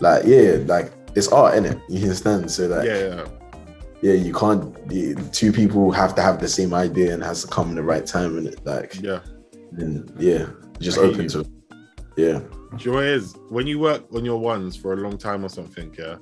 like 0.00 0.24
yeah, 0.26 0.58
like 0.66 0.92
it's 1.16 1.28
art 1.28 1.56
in 1.56 1.64
it. 1.66 1.78
You 1.88 2.02
understand? 2.02 2.50
So 2.50 2.66
like, 2.68 2.86
Yeah. 2.86 2.98
yeah. 2.98 3.24
yeah, 4.02 4.12
you 4.14 4.32
can't. 4.32 4.88
The 4.88 5.14
two 5.32 5.52
people 5.52 5.90
have 5.90 6.14
to 6.16 6.22
have 6.22 6.40
the 6.40 6.48
same 6.48 6.72
idea 6.74 7.14
and 7.14 7.22
has 7.22 7.42
to 7.42 7.48
come 7.48 7.70
in 7.70 7.74
the 7.74 7.82
right 7.82 8.06
time. 8.06 8.38
And 8.38 8.46
it 8.48 8.64
like, 8.64 9.00
Yeah. 9.00 9.20
and 9.78 10.12
yeah, 10.18 10.46
just 10.78 10.98
open 10.98 11.22
you. 11.22 11.28
to. 11.30 11.40
it. 11.40 11.48
Yeah. 12.16 12.38
Do 12.76 12.84
you 12.84 12.90
know 12.92 12.96
what 12.98 13.04
it 13.04 13.10
is? 13.14 13.34
When 13.48 13.66
you 13.66 13.78
work 13.80 14.04
on 14.14 14.24
your 14.24 14.38
ones 14.38 14.76
for 14.76 14.92
a 14.92 14.96
long 14.96 15.18
time 15.18 15.44
or 15.44 15.48
something, 15.48 15.92
yeah, 15.98 16.16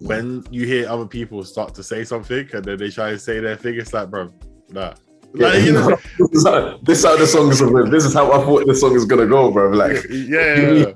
when 0.00 0.44
you 0.50 0.66
hear 0.66 0.88
other 0.88 1.06
people 1.06 1.42
start 1.44 1.74
to 1.74 1.82
say 1.82 2.04
something 2.04 2.48
and 2.52 2.64
then 2.64 2.78
they 2.78 2.90
try 2.90 3.10
to 3.10 3.18
say 3.18 3.40
their 3.40 3.56
thing, 3.56 3.76
it's 3.76 3.92
like, 3.92 4.10
bro, 4.10 4.32
nah. 4.70 4.94
Yeah, 5.34 5.48
Like, 5.48 5.62
you 5.64 5.72
know, 5.72 5.88
this, 6.18 6.30
is 6.32 6.46
how, 6.46 6.78
this 6.82 6.98
is 6.98 7.04
how 7.04 7.16
the 7.16 7.26
song 7.26 7.50
is. 7.50 7.90
This 7.90 8.04
is 8.04 8.14
how 8.14 8.32
I 8.32 8.44
thought 8.44 8.66
the 8.66 8.74
song 8.74 8.94
is 8.94 9.04
gonna 9.04 9.26
go, 9.26 9.50
bro. 9.50 9.70
Like, 9.70 10.04
yeah, 10.08 10.54
yeah, 10.56 10.70
yeah. 10.70 10.86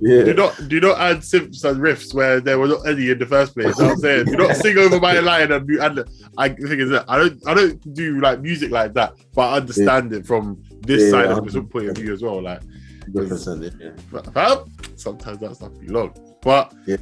yeah, 0.00 0.24
Do 0.24 0.34
not 0.34 0.68
do 0.68 0.80
not 0.80 0.98
add 0.98 1.24
simps 1.24 1.64
and 1.64 1.80
riffs 1.80 2.14
where 2.14 2.40
there 2.40 2.58
were 2.58 2.68
not 2.68 2.86
any 2.86 3.10
in 3.10 3.18
the 3.18 3.26
first 3.26 3.54
place. 3.54 3.76
You 3.78 3.84
know 3.84 3.90
I'm 3.92 3.98
saying? 3.98 4.24
Do 4.26 4.36
not 4.36 4.56
sing 4.56 4.78
over 4.78 4.98
my 4.98 5.18
line 5.30 5.52
and, 5.52 5.68
and 5.68 6.04
I 6.38 6.48
the 6.48 6.68
thing 6.68 6.80
is 6.80 6.90
that 6.90 7.04
I 7.08 7.18
don't 7.18 7.46
I 7.46 7.54
don't 7.54 7.94
do 7.94 8.20
like 8.20 8.40
music 8.40 8.70
like 8.70 8.94
that, 8.94 9.14
but 9.34 9.48
I 9.52 9.56
understand 9.56 10.12
it 10.12 10.26
from 10.26 10.62
this 10.80 11.10
side 11.10 11.26
of 11.26 11.52
the 11.52 11.62
point 11.62 11.88
of 11.88 11.96
view 11.96 12.12
as 12.12 12.22
well. 12.22 12.42
Like, 12.42 12.62
100%, 13.10 13.80
yeah, 13.80 14.64
sometimes 14.96 15.38
that 15.38 15.56
stuff 15.56 15.78
be 15.78 15.88
long. 15.88 16.14
But 16.40 16.72
yeah. 16.86 16.96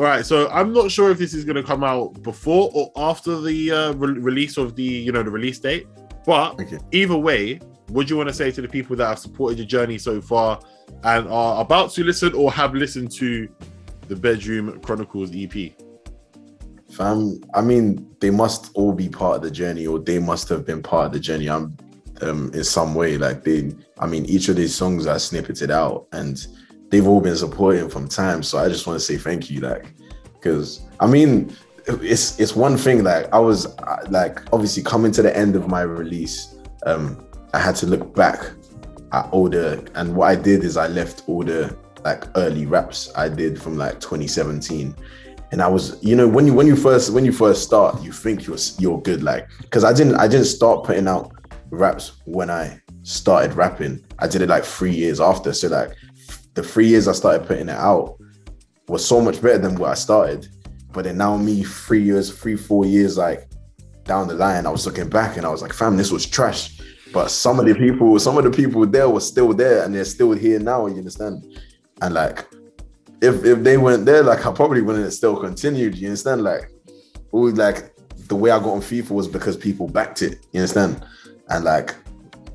All 0.00 0.06
right, 0.06 0.24
so 0.24 0.48
I'm 0.48 0.72
not 0.72 0.90
sure 0.90 1.10
if 1.10 1.18
this 1.18 1.34
is 1.34 1.44
going 1.44 1.56
to 1.56 1.62
come 1.62 1.84
out 1.84 2.22
before 2.22 2.70
or 2.72 2.90
after 2.96 3.38
the 3.38 3.70
uh, 3.70 3.92
re- 3.92 4.18
release 4.18 4.56
of 4.56 4.74
the, 4.74 4.82
you 4.82 5.12
know, 5.12 5.22
the 5.22 5.30
release 5.30 5.58
date. 5.58 5.86
But 6.24 6.58
Okay. 6.58 6.78
either 6.90 7.18
way, 7.18 7.60
what 7.88 8.06
do 8.06 8.14
you 8.14 8.16
want 8.16 8.30
to 8.30 8.34
say 8.34 8.50
to 8.50 8.62
the 8.62 8.68
people 8.68 8.96
that 8.96 9.06
have 9.06 9.18
supported 9.18 9.58
your 9.58 9.66
journey 9.66 9.98
so 9.98 10.22
far 10.22 10.58
and 11.04 11.28
are 11.28 11.60
about 11.60 11.90
to 11.90 12.04
listen 12.04 12.32
or 12.32 12.50
have 12.50 12.74
listened 12.74 13.10
to 13.16 13.46
the 14.08 14.16
Bedroom 14.16 14.80
Chronicles 14.80 15.32
EP? 15.34 15.72
Fam, 16.92 17.38
I 17.52 17.60
mean, 17.60 18.08
they 18.20 18.30
must 18.30 18.70
all 18.72 18.92
be 18.94 19.10
part 19.10 19.36
of 19.36 19.42
the 19.42 19.50
journey, 19.50 19.86
or 19.86 19.98
they 19.98 20.18
must 20.18 20.48
have 20.48 20.64
been 20.64 20.82
part 20.82 21.08
of 21.08 21.12
the 21.12 21.20
journey. 21.20 21.50
I'm 21.50 21.76
um 22.22 22.50
in 22.54 22.64
some 22.64 22.94
way. 22.94 23.18
Like 23.18 23.44
they, 23.44 23.74
I 23.98 24.06
mean, 24.06 24.24
each 24.24 24.48
of 24.48 24.56
these 24.56 24.74
songs 24.74 25.06
I 25.06 25.16
snippeted 25.16 25.68
out, 25.70 26.06
and 26.12 26.46
they've 26.90 27.06
all 27.06 27.20
been 27.20 27.36
supporting 27.36 27.88
from 27.88 28.08
time. 28.08 28.42
So 28.42 28.58
I 28.58 28.68
just 28.68 28.86
want 28.86 28.98
to 28.98 29.04
say 29.04 29.16
thank 29.16 29.50
you, 29.50 29.60
like, 29.60 29.86
because 30.34 30.82
I 31.00 31.06
mean, 31.06 31.56
it's 31.86 32.38
it's 32.38 32.54
one 32.54 32.76
thing. 32.76 33.04
Like 33.04 33.32
I 33.32 33.38
was 33.38 33.74
like 34.10 34.40
obviously 34.52 34.82
coming 34.82 35.12
to 35.12 35.22
the 35.22 35.36
end 35.36 35.56
of 35.56 35.68
my 35.68 35.82
release, 35.82 36.56
um, 36.86 37.24
I 37.54 37.58
had 37.58 37.76
to 37.76 37.86
look 37.86 38.14
back 38.14 38.50
at 39.12 39.28
all 39.30 39.48
the, 39.48 39.88
and 39.96 40.14
what 40.14 40.28
I 40.28 40.36
did 40.36 40.62
is 40.62 40.76
I 40.76 40.86
left 40.86 41.24
all 41.26 41.42
the 41.42 41.76
like 42.04 42.24
early 42.36 42.64
raps 42.64 43.12
I 43.16 43.28
did 43.28 43.60
from 43.60 43.76
like 43.76 44.00
2017 44.00 44.94
and 45.52 45.60
I 45.60 45.68
was, 45.68 46.02
you 46.02 46.14
know, 46.14 46.28
when 46.28 46.46
you 46.46 46.54
when 46.54 46.66
you 46.66 46.76
first 46.76 47.12
when 47.12 47.24
you 47.24 47.32
first 47.32 47.62
start, 47.64 48.00
you 48.02 48.12
think 48.12 48.46
you're 48.46 48.58
you're 48.78 49.00
good, 49.00 49.22
like, 49.22 49.48
because 49.60 49.82
I 49.84 49.92
didn't 49.92 50.14
I 50.14 50.28
didn't 50.28 50.46
start 50.46 50.84
putting 50.84 51.08
out 51.08 51.32
raps 51.70 52.12
when 52.24 52.50
I 52.50 52.80
started 53.02 53.54
rapping. 53.54 54.04
I 54.20 54.28
did 54.28 54.42
it 54.42 54.48
like 54.48 54.64
three 54.64 54.94
years 54.94 55.20
after. 55.20 55.52
So 55.52 55.68
like 55.68 55.96
the 56.60 56.68
three 56.68 56.86
years 56.86 57.08
I 57.08 57.12
started 57.12 57.46
putting 57.46 57.68
it 57.68 57.76
out 57.76 58.18
was 58.88 59.04
so 59.04 59.20
much 59.20 59.40
better 59.40 59.58
than 59.58 59.76
what 59.76 59.90
I 59.90 59.94
started. 59.94 60.48
But 60.92 61.04
then 61.04 61.18
now 61.18 61.36
me 61.36 61.62
three 61.62 62.02
years, 62.02 62.30
three 62.36 62.56
four 62.56 62.84
years 62.84 63.16
like 63.16 63.48
down 64.04 64.28
the 64.28 64.34
line, 64.34 64.66
I 64.66 64.70
was 64.70 64.86
looking 64.86 65.08
back 65.08 65.36
and 65.36 65.46
I 65.46 65.50
was 65.50 65.62
like, 65.62 65.72
fam, 65.72 65.96
this 65.96 66.10
was 66.10 66.26
trash. 66.26 66.80
But 67.12 67.30
some 67.30 67.58
of 67.60 67.66
the 67.66 67.74
people, 67.74 68.18
some 68.18 68.38
of 68.38 68.44
the 68.44 68.50
people 68.50 68.86
there 68.86 69.08
were 69.08 69.20
still 69.20 69.52
there 69.52 69.84
and 69.84 69.94
they're 69.94 70.04
still 70.04 70.32
here 70.32 70.58
now. 70.58 70.86
You 70.86 70.96
understand? 70.96 71.46
And 72.02 72.14
like 72.14 72.46
if 73.20 73.44
if 73.44 73.62
they 73.62 73.76
weren't 73.76 74.06
there, 74.06 74.22
like 74.22 74.46
I 74.46 74.52
probably 74.52 74.82
wouldn't 74.82 75.04
have 75.04 75.14
still 75.14 75.36
continued. 75.36 75.96
You 75.96 76.08
understand? 76.08 76.42
Like, 76.42 76.70
all 77.32 77.50
like 77.50 77.94
the 78.28 78.36
way 78.36 78.50
I 78.50 78.58
got 78.58 78.70
on 78.70 78.80
FIFA 78.80 79.10
was 79.10 79.28
because 79.28 79.56
people 79.56 79.88
backed 79.88 80.22
it. 80.22 80.46
You 80.52 80.60
understand? 80.60 81.04
And 81.48 81.64
like 81.64 81.94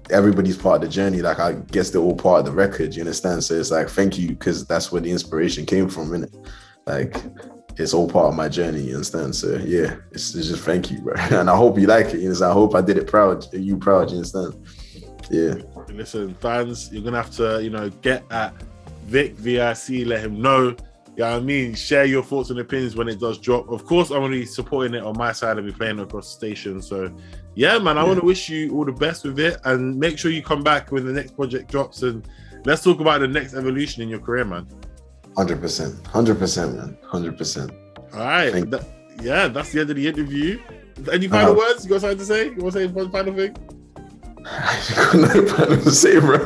everybody's 0.09 0.57
part 0.57 0.83
of 0.83 0.89
the 0.89 0.93
journey. 0.93 1.21
Like 1.21 1.39
I 1.39 1.53
guess 1.53 1.89
they're 1.89 2.01
all 2.01 2.15
part 2.15 2.39
of 2.39 2.45
the 2.45 2.51
record. 2.51 2.95
You 2.95 3.01
understand? 3.01 3.43
So 3.43 3.55
it's 3.55 3.71
like 3.71 3.89
thank 3.89 4.17
you 4.17 4.29
because 4.29 4.65
that's 4.65 4.91
where 4.91 5.01
the 5.01 5.11
inspiration 5.11 5.65
came 5.65 5.89
from. 5.89 6.09
Innit? 6.09 6.47
Like 6.85 7.15
it's 7.77 7.93
all 7.93 8.07
part 8.07 8.27
of 8.27 8.35
my 8.35 8.47
journey. 8.47 8.81
You 8.81 8.95
understand? 8.95 9.35
So 9.35 9.57
yeah, 9.57 9.95
it's, 10.11 10.35
it's 10.35 10.47
just 10.47 10.63
thank 10.63 10.91
you, 10.91 11.01
bro. 11.01 11.13
And 11.31 11.49
I 11.49 11.55
hope 11.55 11.79
you 11.79 11.87
like 11.87 12.07
it. 12.07 12.19
You 12.19 12.27
understand? 12.27 12.51
I 12.51 12.53
hope 12.53 12.75
I 12.75 12.81
did 12.81 12.97
it 12.97 13.07
proud. 13.07 13.45
You 13.53 13.77
proud? 13.77 14.11
You 14.11 14.17
understand? 14.17 14.65
Yeah. 15.29 15.55
Listen, 15.89 16.35
fans, 16.35 16.89
you're 16.91 17.03
gonna 17.03 17.17
have 17.17 17.31
to, 17.31 17.63
you 17.63 17.69
know, 17.69 17.89
get 17.89 18.23
at 18.31 18.53
Vic 19.05 19.35
VIC, 19.35 20.07
let 20.07 20.21
him 20.21 20.41
know. 20.41 20.75
You 21.15 21.23
know 21.23 21.37
I 21.37 21.39
mean? 21.39 21.75
Share 21.75 22.05
your 22.05 22.23
thoughts 22.23 22.49
and 22.49 22.59
opinions 22.59 22.95
when 22.95 23.07
it 23.07 23.19
does 23.19 23.37
drop. 23.37 23.69
Of 23.69 23.85
course, 23.85 24.09
I'm 24.09 24.21
gonna 24.21 24.31
be 24.31 24.45
supporting 24.45 24.93
it 24.93 25.03
on 25.03 25.17
my 25.17 25.31
side 25.31 25.57
and 25.57 25.65
be 25.65 25.73
playing 25.73 25.99
across 25.99 26.33
the 26.35 26.37
station. 26.37 26.81
So 26.81 27.15
yeah, 27.55 27.77
man, 27.79 27.97
I 27.97 28.03
want 28.03 28.19
to 28.19 28.25
wish 28.25 28.49
you 28.49 28.73
all 28.75 28.85
the 28.85 28.91
best 28.91 29.23
with 29.23 29.39
it 29.39 29.59
and 29.63 29.97
make 29.97 30.17
sure 30.17 30.29
you 30.31 30.43
come 30.43 30.61
back 30.63 30.91
when 30.91 31.05
the 31.05 31.13
next 31.13 31.35
project 31.35 31.71
drops 31.71 32.03
and 32.03 32.27
let's 32.65 32.83
talk 32.83 32.99
about 32.99 33.21
the 33.21 33.27
next 33.27 33.53
evolution 33.53 34.01
in 34.03 34.09
your 34.09 34.19
career, 34.19 34.45
man. 34.45 34.67
Hundred 35.37 35.59
percent. 35.61 36.05
Hundred 36.07 36.37
percent, 36.39 36.75
man. 36.75 36.97
Hundred 37.03 37.37
percent. 37.37 37.71
All 38.13 38.19
right. 38.19 38.69
That- 38.69 38.87
yeah, 39.21 39.47
that's 39.47 39.71
the 39.71 39.79
end 39.79 39.89
of 39.89 39.95
the 39.95 40.07
interview. 40.07 40.59
Any 41.11 41.27
final 41.29 41.51
Uh-huh. 41.51 41.59
words? 41.73 41.85
You 41.85 41.89
got 41.91 42.01
something 42.01 42.17
to 42.17 42.25
say? 42.25 42.45
You 42.47 42.55
want 42.57 42.73
to 42.73 42.79
say 42.79 42.87
one 42.87 43.09
final 43.11 43.33
thing? 43.33 43.55
I 44.45 44.83
got 44.95 45.15
no 45.15 45.53
plan 45.53 45.67
to 45.79 45.91
say, 45.91 46.19
bro. 46.19 46.35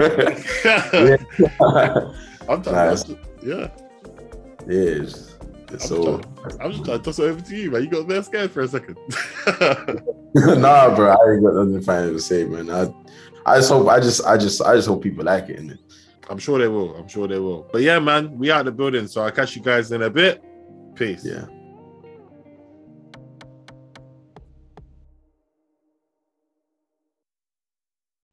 yeah. 0.66 2.12
I'm 2.48 2.62
to, 2.64 3.18
yeah. 3.44 3.70
Yeah, 4.68 5.02
it's, 5.02 5.14
it's 5.14 5.29
I'm, 5.29 5.29
so 5.78 6.20
trying, 6.20 6.62
I'm 6.62 6.72
just 6.72 6.86
trying 6.86 6.98
to 6.98 7.04
toss 7.04 7.20
it 7.20 7.24
over 7.24 7.42
to 7.42 7.56
you, 7.56 7.72
man. 7.72 7.84
You 7.84 7.90
got 7.90 8.08
me 8.08 8.22
scared 8.22 8.52
for 8.52 8.62
a 8.62 8.68
second. 8.68 8.98
nah, 10.62 10.96
bro. 10.96 11.10
I 11.12 11.32
ain't 11.34 11.44
got 11.44 11.54
nothing 11.54 11.82
final 11.82 12.14
to 12.14 12.20
say, 12.20 12.46
man. 12.46 12.70
I, 12.70 12.94
I 13.46 13.58
just 13.58 13.70
hope, 13.70 13.88
I 13.88 14.00
just, 14.00 14.26
I 14.26 14.38
just, 14.38 14.62
I 14.62 14.76
just 14.76 14.88
hope 14.88 15.04
people 15.04 15.26
like 15.26 15.50
it. 15.50 15.60
innit? 15.60 15.80
I'm 16.30 16.38
sure 16.38 16.60
they 16.60 16.68
will. 16.68 16.96
I'm 16.96 17.08
sure 17.08 17.28
they 17.28 17.40
will. 17.40 17.68
But 17.72 17.82
yeah, 17.82 18.00
man, 18.00 18.38
we 18.38 18.52
out 18.52 18.66
the 18.66 18.72
building. 18.72 19.08
So 19.08 19.22
I'll 19.22 19.32
catch 19.32 19.56
you 19.56 19.62
guys 19.62 19.92
in 19.92 20.04
a 20.04 20.10
bit. 20.10 20.44
Peace. 20.96 21.26
Yeah. 21.26 21.46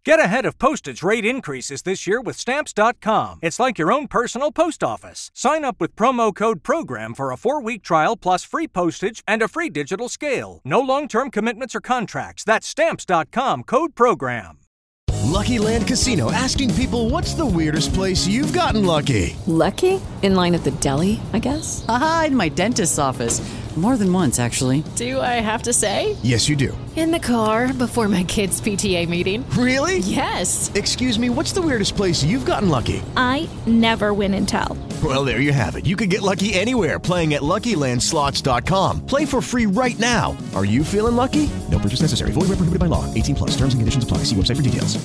Get 0.06 0.20
ahead 0.20 0.46
of 0.46 0.56
postage 0.60 1.02
rate 1.02 1.24
increases 1.24 1.82
this 1.82 2.06
year 2.06 2.20
with 2.20 2.38
Stamps.com. 2.38 3.40
It's 3.42 3.58
like 3.58 3.76
your 3.76 3.90
own 3.90 4.06
personal 4.06 4.52
post 4.52 4.84
office. 4.84 5.32
Sign 5.34 5.64
up 5.64 5.80
with 5.80 5.96
promo 5.96 6.32
code 6.32 6.62
PROGRAM 6.62 7.12
for 7.12 7.32
a 7.32 7.36
four 7.36 7.60
week 7.60 7.82
trial 7.82 8.16
plus 8.16 8.44
free 8.44 8.68
postage 8.68 9.24
and 9.26 9.42
a 9.42 9.48
free 9.48 9.68
digital 9.68 10.08
scale. 10.08 10.60
No 10.64 10.78
long 10.78 11.08
term 11.08 11.28
commitments 11.32 11.74
or 11.74 11.80
contracts. 11.80 12.44
That's 12.44 12.68
Stamps.com 12.68 13.64
code 13.64 13.96
PROGRAM. 13.96 14.60
Lucky 15.24 15.58
Land 15.58 15.88
Casino 15.88 16.30
asking 16.30 16.72
people 16.74 17.10
what's 17.10 17.34
the 17.34 17.44
weirdest 17.44 17.92
place 17.92 18.28
you've 18.28 18.52
gotten 18.52 18.86
lucky? 18.86 19.36
Lucky? 19.48 20.00
In 20.22 20.36
line 20.36 20.54
at 20.54 20.62
the 20.62 20.70
deli, 20.70 21.20
I 21.32 21.40
guess? 21.40 21.84
Aha, 21.88 22.26
in 22.28 22.36
my 22.36 22.48
dentist's 22.48 23.00
office. 23.00 23.40
More 23.76 23.98
than 23.98 24.10
once, 24.10 24.38
actually. 24.38 24.82
Do 24.96 25.20
I 25.20 25.34
have 25.44 25.62
to 25.64 25.72
say? 25.74 26.16
Yes, 26.22 26.48
you 26.48 26.56
do. 26.56 26.76
In 26.96 27.10
the 27.10 27.18
car 27.18 27.74
before 27.74 28.08
my 28.08 28.24
kids' 28.24 28.58
PTA 28.58 29.06
meeting. 29.06 29.44
Really? 29.50 29.98
Yes. 29.98 30.70
Excuse 30.74 31.18
me, 31.18 31.28
what's 31.28 31.52
the 31.52 31.60
weirdest 31.60 31.94
place 31.94 32.24
you've 32.24 32.46
gotten 32.46 32.70
lucky? 32.70 33.02
I 33.18 33.46
never 33.66 34.14
win 34.14 34.32
and 34.32 34.48
tell. 34.48 34.78
Well, 35.04 35.26
there 35.26 35.40
you 35.42 35.52
have 35.52 35.76
it. 35.76 35.84
You 35.84 35.94
can 35.94 36.08
get 36.08 36.22
lucky 36.22 36.54
anywhere 36.54 36.98
playing 36.98 37.34
at 37.34 37.42
LuckyLandSlots.com. 37.42 39.04
Play 39.04 39.26
for 39.26 39.42
free 39.42 39.66
right 39.66 39.98
now. 39.98 40.34
Are 40.54 40.64
you 40.64 40.82
feeling 40.82 41.16
lucky? 41.16 41.50
No 41.70 41.78
purchase 41.78 42.00
necessary. 42.00 42.30
Void 42.32 42.48
where 42.48 42.56
prohibited 42.56 42.80
by 42.80 42.86
law. 42.86 43.04
18 43.12 43.34
plus. 43.36 43.50
Terms 43.50 43.74
and 43.74 43.80
conditions 43.82 44.04
apply. 44.04 44.18
See 44.24 44.36
website 44.36 44.56
for 44.56 44.62
details. 44.62 44.96